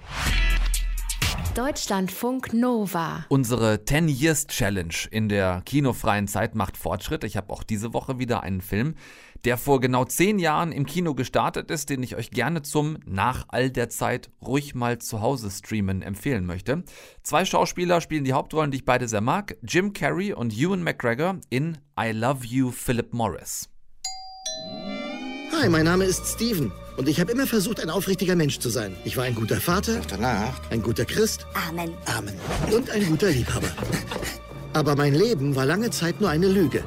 Deutschlandfunk 1.56 2.54
Nova. 2.54 3.26
Unsere 3.28 3.84
10 3.84 4.08
Years 4.08 4.48
Challenge 4.48 4.96
in 5.12 5.28
der 5.28 5.62
kinofreien 5.66 6.30
Zeit 6.30 6.56
macht 6.56 6.78
Fortschritt. 6.78 7.26
Ich 7.26 7.36
habe 7.36 7.52
auch 7.52 7.64
diese 7.64 7.94
Woche 7.94 8.20
wieder 8.20 8.42
einen 8.42 8.62
Film, 8.62 8.96
der 9.44 9.58
vor 9.58 9.82
genau 9.82 10.06
10 10.06 10.40
Jahren 10.40 10.72
im 10.72 10.86
Kino 10.86 11.14
gestartet 11.14 11.70
ist, 11.70 11.90
den 11.90 12.04
ich 12.04 12.16
euch 12.16 12.32
gerne 12.32 12.62
zum 12.62 13.00
nach 13.06 13.46
all 13.50 13.70
der 13.70 13.90
Zeit 13.90 14.32
ruhig 14.42 14.76
mal 14.76 15.00
zu 15.00 15.20
Hause 15.20 15.52
streamen 15.52 16.02
empfehlen 16.02 16.46
möchte. 16.46 16.84
Zwei 17.24 17.44
Schauspieler 17.44 18.00
spielen 18.00 18.24
die 18.24 18.34
Hauptrollen, 18.34 18.72
die 18.72 18.78
ich 18.78 18.86
beide 18.86 19.10
sehr 19.10 19.22
mag. 19.22 19.58
Jim 19.62 19.92
Carrey 19.92 20.32
und 20.32 20.58
Ewan 20.58 20.84
McGregor 20.84 21.42
in 21.50 21.78
I 22.00 22.12
Love 22.12 22.46
You 22.46 22.72
Philip 22.72 23.14
Morris. 23.14 23.68
Hi, 25.62 25.70
mein 25.70 25.86
Name 25.86 26.06
ist 26.06 26.26
Steven 26.26 26.72
und 26.98 27.08
ich 27.08 27.20
habe 27.20 27.32
immer 27.32 27.46
versucht, 27.46 27.82
ein 27.82 27.92
aufrichtiger 27.92 28.36
Mensch 28.36 28.58
zu 28.58 28.70
sein. 28.70 28.96
Ich 29.06 29.16
war 29.16 29.26
ein 29.26 29.36
guter 29.36 29.62
Vater, 29.62 30.02
ein 30.72 30.82
guter 30.82 31.06
Christ 31.06 31.46
Amen. 31.54 31.94
Amen. 32.06 32.34
und 32.76 32.90
ein 32.90 33.06
guter 33.06 33.30
Liebhaber. 33.30 33.68
Aber 34.74 34.96
mein 34.96 35.14
Leben 35.14 35.56
war 35.56 35.68
lange 35.68 35.92
Zeit 35.92 36.20
nur 36.20 36.32
eine 36.32 36.48
Lüge. 36.48 36.84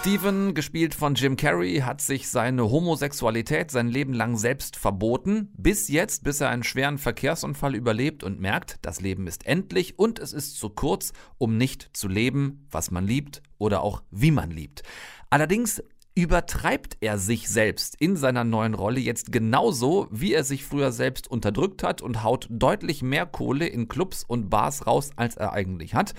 Steven, 0.00 0.52
gespielt 0.52 0.94
von 0.94 1.14
Jim 1.14 1.36
Carrey, 1.36 1.78
hat 1.78 2.02
sich 2.02 2.28
seine 2.28 2.70
Homosexualität 2.70 3.70
sein 3.70 3.88
Leben 3.88 4.12
lang 4.12 4.36
selbst 4.36 4.76
verboten. 4.76 5.50
Bis 5.56 5.88
jetzt, 5.88 6.24
bis 6.24 6.42
er 6.42 6.50
einen 6.50 6.62
schweren 6.62 6.98
Verkehrsunfall 6.98 7.74
überlebt 7.74 8.22
und 8.22 8.38
merkt, 8.38 8.76
das 8.82 9.00
Leben 9.00 9.26
ist 9.26 9.46
endlich 9.46 9.98
und 9.98 10.18
es 10.18 10.34
ist 10.34 10.58
zu 10.58 10.68
kurz, 10.68 11.14
um 11.38 11.56
nicht 11.56 11.88
zu 11.94 12.06
leben, 12.06 12.66
was 12.70 12.90
man 12.90 13.06
liebt 13.06 13.40
oder 13.56 13.80
auch 13.82 14.02
wie 14.10 14.30
man 14.30 14.50
liebt. 14.50 14.82
Allerdings 15.30 15.82
übertreibt 16.22 16.96
er 17.00 17.18
sich 17.18 17.48
selbst 17.48 17.96
in 17.98 18.16
seiner 18.16 18.44
neuen 18.44 18.74
Rolle 18.74 19.00
jetzt 19.00 19.32
genauso, 19.32 20.06
wie 20.10 20.34
er 20.34 20.44
sich 20.44 20.64
früher 20.64 20.92
selbst 20.92 21.30
unterdrückt 21.30 21.82
hat 21.82 22.02
und 22.02 22.22
haut 22.22 22.46
deutlich 22.50 23.02
mehr 23.02 23.26
Kohle 23.26 23.66
in 23.66 23.88
Clubs 23.88 24.24
und 24.24 24.50
Bars 24.50 24.86
raus, 24.86 25.10
als 25.16 25.36
er 25.36 25.52
eigentlich 25.52 25.94
hat. 25.94 26.14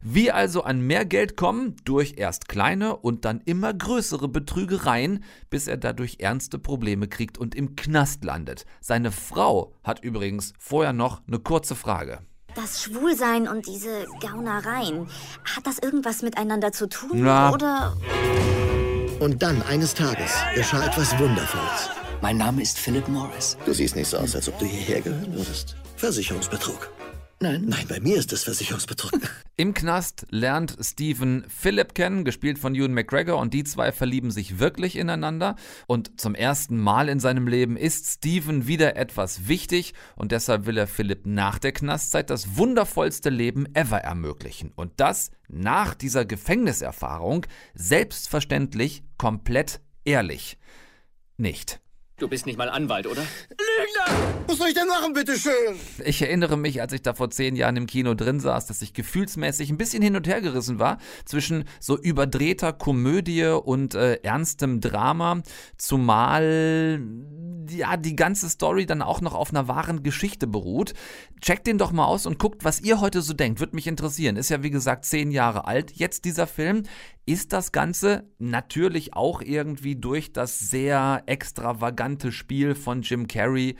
Wie 0.00 0.32
also 0.32 0.64
an 0.64 0.80
mehr 0.80 1.04
Geld 1.04 1.36
kommen? 1.36 1.76
Durch 1.84 2.14
erst 2.16 2.48
kleine 2.48 2.96
und 2.96 3.24
dann 3.24 3.40
immer 3.44 3.72
größere 3.72 4.26
Betrügereien, 4.26 5.22
bis 5.48 5.68
er 5.68 5.76
dadurch 5.76 6.16
ernste 6.18 6.58
Probleme 6.58 7.06
kriegt 7.06 7.38
und 7.38 7.54
im 7.54 7.76
Knast 7.76 8.24
landet. 8.24 8.66
Seine 8.80 9.12
Frau 9.12 9.74
hat 9.84 10.02
übrigens 10.02 10.54
vorher 10.58 10.92
noch 10.92 11.22
eine 11.28 11.38
kurze 11.38 11.76
Frage. 11.76 12.18
Das 12.54 12.82
Schwulsein 12.82 13.48
und 13.48 13.66
diese 13.66 14.06
Gaunereien, 14.20 15.08
hat 15.44 15.66
das 15.66 15.78
irgendwas 15.78 16.22
miteinander 16.22 16.72
zu 16.72 16.88
tun? 16.88 17.10
Na. 17.14 17.52
Oder 17.52 17.96
Und 19.22 19.40
dann, 19.40 19.62
eines 19.62 19.94
Tages, 19.94 20.32
geschah 20.56 20.84
etwas 20.84 21.16
Wundervolles. 21.16 21.90
Mein 22.22 22.38
Name 22.38 22.60
ist 22.60 22.76
Philip 22.76 23.06
Morris. 23.06 23.56
Du 23.64 23.72
siehst 23.72 23.94
nicht 23.94 24.08
so 24.08 24.16
aus, 24.16 24.34
als 24.34 24.48
ob 24.48 24.58
du 24.58 24.64
hierher 24.64 25.00
gehören 25.00 25.32
würdest. 25.32 25.76
Versicherungsbetrug. 25.94 26.90
Nein, 27.42 27.64
nein, 27.66 27.86
bei 27.88 27.98
mir 27.98 28.18
ist 28.18 28.32
es 28.32 28.44
Versicherungsbetrug. 28.44 29.20
Im 29.56 29.74
Knast 29.74 30.26
lernt 30.30 30.76
Stephen 30.80 31.44
Philip 31.48 31.92
kennen, 31.92 32.24
gespielt 32.24 32.56
von 32.56 32.76
Ewan 32.76 32.94
McGregor, 32.94 33.40
und 33.40 33.52
die 33.52 33.64
zwei 33.64 33.90
verlieben 33.90 34.30
sich 34.30 34.60
wirklich 34.60 34.94
ineinander. 34.94 35.56
Und 35.88 36.20
zum 36.20 36.36
ersten 36.36 36.78
Mal 36.78 37.08
in 37.08 37.18
seinem 37.18 37.48
Leben 37.48 37.76
ist 37.76 38.06
Stephen 38.06 38.68
wieder 38.68 38.94
etwas 38.94 39.48
wichtig 39.48 39.92
und 40.14 40.30
deshalb 40.30 40.66
will 40.66 40.78
er 40.78 40.86
Philip 40.86 41.26
nach 41.26 41.58
der 41.58 41.72
Knastzeit 41.72 42.30
das 42.30 42.56
wundervollste 42.56 43.28
Leben 43.28 43.66
ever 43.74 43.98
ermöglichen. 43.98 44.70
Und 44.76 44.92
das 45.00 45.32
nach 45.48 45.94
dieser 45.94 46.24
Gefängniserfahrung 46.24 47.46
selbstverständlich 47.74 49.02
komplett 49.18 49.80
ehrlich. 50.04 50.58
Nicht. 51.38 51.80
Du 52.18 52.28
bist 52.28 52.46
nicht 52.46 52.58
mal 52.58 52.68
Anwalt, 52.68 53.06
oder? 53.06 53.22
Lügner! 53.22 54.32
Was 54.46 54.58
soll 54.58 54.68
ich 54.68 54.74
denn 54.74 54.86
machen, 54.86 55.12
bitteschön? 55.12 55.52
Ich 56.04 56.22
erinnere 56.22 56.56
mich, 56.56 56.80
als 56.80 56.92
ich 56.92 57.02
da 57.02 57.14
vor 57.14 57.30
zehn 57.30 57.56
Jahren 57.56 57.76
im 57.76 57.86
Kino 57.86 58.14
drin 58.14 58.38
saß, 58.38 58.66
dass 58.66 58.82
ich 58.82 58.92
gefühlsmäßig 58.92 59.70
ein 59.70 59.78
bisschen 59.78 60.02
hin 60.02 60.14
und 60.14 60.28
her 60.28 60.40
gerissen 60.40 60.78
war 60.78 60.98
zwischen 61.24 61.64
so 61.80 61.98
überdrehter 61.98 62.72
Komödie 62.72 63.46
und 63.46 63.94
äh, 63.94 64.16
ernstem 64.22 64.80
Drama, 64.80 65.42
zumal 65.78 67.02
ja 67.70 67.96
die 67.96 68.14
ganze 68.14 68.48
Story 68.48 68.86
dann 68.86 69.02
auch 69.02 69.20
noch 69.20 69.34
auf 69.34 69.50
einer 69.50 69.66
wahren 69.66 70.02
Geschichte 70.02 70.46
beruht. 70.46 70.94
Checkt 71.40 71.66
den 71.66 71.78
doch 71.78 71.92
mal 71.92 72.04
aus 72.04 72.26
und 72.26 72.38
guckt, 72.38 72.64
was 72.64 72.80
ihr 72.80 73.00
heute 73.00 73.22
so 73.22 73.32
denkt. 73.32 73.58
Würde 73.58 73.74
mich 73.74 73.86
interessieren. 73.86 74.36
Ist 74.36 74.50
ja 74.50 74.62
wie 74.62 74.70
gesagt 74.70 75.06
zehn 75.06 75.30
Jahre 75.30 75.66
alt. 75.66 75.92
Jetzt 75.92 76.24
dieser 76.24 76.46
Film. 76.46 76.84
Ist 77.24 77.52
das 77.52 77.70
Ganze 77.70 78.28
natürlich 78.38 79.14
auch 79.14 79.42
irgendwie 79.42 79.94
durch 79.94 80.32
das 80.32 80.58
sehr 80.58 81.22
extravagante 81.26 82.32
Spiel 82.32 82.74
von 82.74 83.02
Jim 83.02 83.28
Carrey 83.28 83.76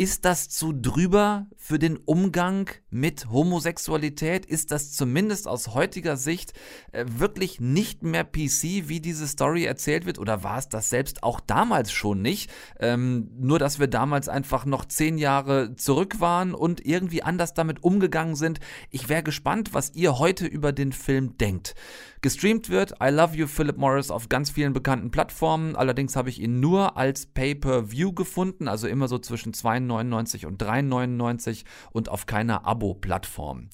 ist 0.00 0.24
das 0.24 0.48
zu 0.48 0.72
drüber 0.72 1.48
für 1.56 1.80
den 1.80 1.96
Umgang 1.96 2.70
mit 2.88 3.30
Homosexualität? 3.30 4.46
Ist 4.46 4.70
das 4.70 4.92
zumindest 4.92 5.48
aus 5.48 5.74
heutiger 5.74 6.16
Sicht 6.16 6.52
äh, 6.92 7.04
wirklich 7.08 7.58
nicht 7.58 8.04
mehr 8.04 8.22
PC, 8.22 8.86
wie 8.86 9.00
diese 9.00 9.26
Story 9.26 9.64
erzählt 9.64 10.06
wird? 10.06 10.20
Oder 10.20 10.44
war 10.44 10.56
es 10.56 10.68
das 10.68 10.88
selbst 10.88 11.24
auch 11.24 11.40
damals 11.40 11.90
schon 11.90 12.22
nicht? 12.22 12.48
Ähm, 12.78 13.32
nur, 13.40 13.58
dass 13.58 13.80
wir 13.80 13.88
damals 13.88 14.28
einfach 14.28 14.66
noch 14.66 14.84
zehn 14.84 15.18
Jahre 15.18 15.74
zurück 15.74 16.20
waren 16.20 16.54
und 16.54 16.86
irgendwie 16.86 17.24
anders 17.24 17.54
damit 17.54 17.82
umgegangen 17.82 18.36
sind. 18.36 18.60
Ich 18.90 19.08
wäre 19.08 19.24
gespannt, 19.24 19.74
was 19.74 19.96
ihr 19.96 20.20
heute 20.20 20.46
über 20.46 20.70
den 20.70 20.92
Film 20.92 21.36
denkt. 21.38 21.74
Gestreamt 22.20 22.68
wird 22.68 22.94
I 23.00 23.10
Love 23.10 23.36
You 23.36 23.46
Philip 23.46 23.76
Morris 23.76 24.10
auf 24.10 24.28
ganz 24.28 24.50
vielen 24.50 24.72
bekannten 24.72 25.12
Plattformen. 25.12 25.76
Allerdings 25.76 26.16
habe 26.16 26.30
ich 26.30 26.40
ihn 26.40 26.58
nur 26.58 26.96
als 26.96 27.26
Pay-per-View 27.26 28.12
gefunden, 28.12 28.66
also 28.66 28.88
immer 28.88 29.06
so 29.06 29.18
zwischen 29.18 29.52
2,99 29.52 30.44
und 30.46 30.60
3,99 30.60 31.64
und 31.92 32.08
auf 32.08 32.26
keiner 32.26 32.66
Abo-Plattform. 32.66 33.68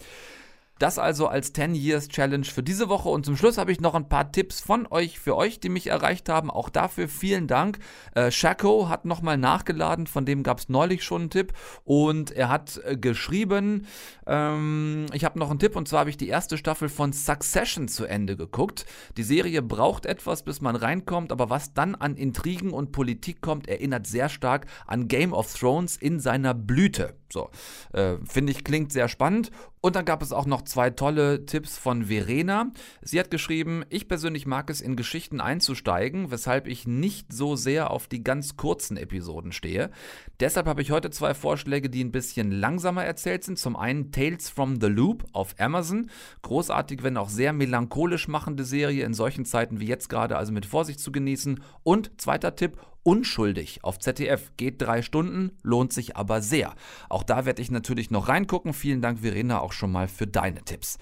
Das 0.79 0.99
also 0.99 1.29
als 1.29 1.53
10 1.53 1.75
Years 1.75 2.09
Challenge 2.09 2.45
für 2.45 2.63
diese 2.63 2.89
Woche. 2.89 3.09
Und 3.09 3.25
zum 3.25 3.37
Schluss 3.37 3.59
habe 3.59 3.71
ich 3.71 3.81
noch 3.81 3.95
ein 3.95 4.09
paar 4.09 4.33
Tipps 4.33 4.61
von 4.61 4.89
euch 4.91 5.21
für 5.21 5.37
euch, 5.37 5.61
die 5.61 5.69
mich 5.69 5.87
erreicht 5.87 6.29
haben. 6.29 6.51
Auch 6.51 6.69
dafür 6.69 7.09
vielen 7.09 7.47
Dank. 7.47 7.79
Äh, 8.15 8.33
Shaco 8.33 8.89
hat 8.89 9.05
nochmal 9.05 9.39
nachgeladen, 9.39 10.09
von 10.09 10.27
dem 10.27 10.43
gab 10.43 10.59
es 10.59 10.69
neulich 10.69 11.05
schon 11.05 11.23
einen 11.23 11.31
Tipp. 11.31 11.53
Und 11.85 12.33
er 12.33 12.49
hat 12.49 12.81
äh, 12.85 12.97
geschrieben, 12.97 13.87
ähm, 14.27 15.07
ich 15.13 15.25
habe 15.25 15.39
noch 15.39 15.51
einen 15.51 15.61
Tipp 15.61 15.77
und 15.77 15.87
zwar 15.87 16.01
habe 16.01 16.11
ich 16.11 16.17
die 16.17 16.29
erste 16.29 16.59
Staffel 16.59 16.89
von 16.89 17.13
Succession 17.13 17.87
zu 17.87 18.07
Ende 18.07 18.37
geguckt. 18.37 18.85
Die 19.17 19.23
Serie 19.23 19.63
braucht 19.63 20.07
etwas, 20.07 20.43
bis 20.43 20.61
man 20.61 20.75
reinkommt, 20.75 21.31
aber 21.31 21.51
was 21.51 21.73
dann 21.75 21.95
an 21.95 22.17
Intrigen 22.17 22.73
und 22.73 22.91
Politik 22.91 23.41
kommt, 23.41 23.69
erinnert 23.69 24.07
sehr 24.09 24.29
stark 24.29 24.67
an 24.87 25.07
Game 25.07 25.33
of 25.33 25.55
Thrones 25.55 25.97
in 25.97 26.19
seiner 26.19 26.53
Blüte. 26.53 27.15
So, 27.35 27.51
äh, 27.93 28.17
finde 28.25 28.53
ich, 28.53 28.63
klingt 28.63 28.93
sehr 28.93 29.09
spannend. 29.09 29.51
Und 29.81 29.97
dann 29.97 30.05
gab 30.05 30.23
es 30.23 30.33
auch 30.33 30.47
noch 30.47 30.63
zwei 30.63 30.89
tolle 30.89 31.45
Tipps 31.45 31.77
von 31.77 32.05
Verena. 32.05 32.71
Sie 33.03 33.19
hat 33.19 33.31
geschrieben, 33.31 33.85
ich 33.91 34.09
persönlich 34.09 34.47
mag 34.47 34.71
es, 34.71 34.81
in 34.81 34.95
Geschichten 34.95 35.41
einzusteigen, 35.41 36.31
weshalb 36.31 36.69
ich 36.69 36.87
nicht 36.87 37.33
so 37.33 37.57
sehr 37.57 37.91
auf 37.91 38.07
die 38.07 38.23
ganz 38.23 38.57
kurzen 38.57 38.97
Episoden 38.97 39.53
stehe. 39.53 39.91
Deshalb 40.39 40.67
habe 40.67 40.81
ich 40.81 40.93
heute 40.93 41.11
zwei 41.11 41.35
Vorschläge, 41.35 41.91
die 41.91 42.05
ein 42.05 42.13
bisschen 42.13 42.53
langsamer 42.53 43.05
erzählt 43.05 43.43
sind. 43.43 43.59
Zum 43.59 43.77
einen 43.77 44.13
Tales 44.13 44.49
from 44.49 44.81
the 44.81 44.87
Loop 44.87 45.25
auf 45.33 45.57
Amazon. 45.59 46.11
Großartig, 46.43 47.03
wenn 47.03 47.17
auch 47.17 47.29
sehr 47.29 47.53
melancholisch 47.53 48.29
machende 48.29 48.65
Serie 48.65 49.05
in 49.05 49.13
solchen 49.13 49.45
Zeiten 49.45 49.81
wie 49.81 49.89
jetzt 49.89 50.09
gerade, 50.09 50.37
also 50.39 50.53
mit 50.53 50.67
Vorsicht 50.67 51.01
zu 51.01 51.11
genießen. 51.11 51.63
Und 51.83 52.13
zweiter 52.19 52.55
Tipp, 52.55 52.79
Unschuldig 53.05 53.85
auf 53.85 53.99
ZDF. 54.01 54.51
Geht 54.57 54.83
drei 54.83 55.03
Stunden, 55.03 55.53
lohnt 55.63 55.93
sich 55.93 56.17
aber 56.17 56.43
sehr. 56.43 56.75
Auch 57.09 57.23
da 57.23 57.45
werde 57.45 57.63
ich 57.63 57.71
natürlich 57.71 58.11
noch 58.11 58.29
reingucken. 58.29 58.73
Vielen 58.73 59.03
Dank, 59.03 59.21
Verena, 59.21 59.61
auch 59.61 59.73
schon 59.73 59.93
mal 59.93 60.09
für 60.09 60.27
deine 60.27 60.63
Tipps. 60.65 60.99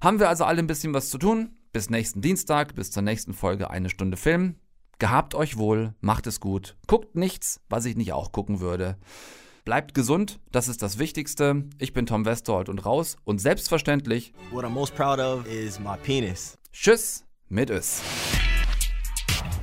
Haben 0.00 0.20
wir 0.20 0.28
also 0.28 0.44
alle 0.44 0.60
ein 0.60 0.66
bisschen 0.66 0.94
was 0.94 1.08
zu 1.08 1.18
tun? 1.18 1.56
Bis 1.72 1.90
nächsten 1.90 2.20
Dienstag, 2.20 2.74
bis 2.74 2.90
zur 2.90 3.02
nächsten 3.02 3.32
Folge 3.32 3.70
eine 3.70 3.90
Stunde 3.90 4.16
Film. 4.16 4.56
Gehabt 4.98 5.34
euch 5.34 5.56
wohl, 5.56 5.94
macht 6.00 6.26
es 6.26 6.40
gut. 6.40 6.76
Guckt 6.86 7.16
nichts, 7.16 7.60
was 7.68 7.84
ich 7.84 7.96
nicht 7.96 8.12
auch 8.12 8.32
gucken 8.32 8.60
würde. 8.60 8.96
Bleibt 9.64 9.94
gesund, 9.94 10.38
das 10.52 10.68
ist 10.68 10.80
das 10.80 10.98
Wichtigste. 10.98 11.64
Ich 11.78 11.92
bin 11.92 12.06
Tom 12.06 12.24
Westerholt 12.24 12.68
und 12.68 12.86
raus 12.86 13.16
und 13.24 13.40
selbstverständlich. 13.40 14.32
What 14.52 14.64
I'm 14.64 14.70
most 14.70 14.94
proud 14.94 15.18
of 15.18 15.46
is 15.46 15.80
my 15.80 15.96
penis. 16.02 16.56
Tschüss 16.72 17.24
mit 17.48 17.70
Ös. 17.70 18.00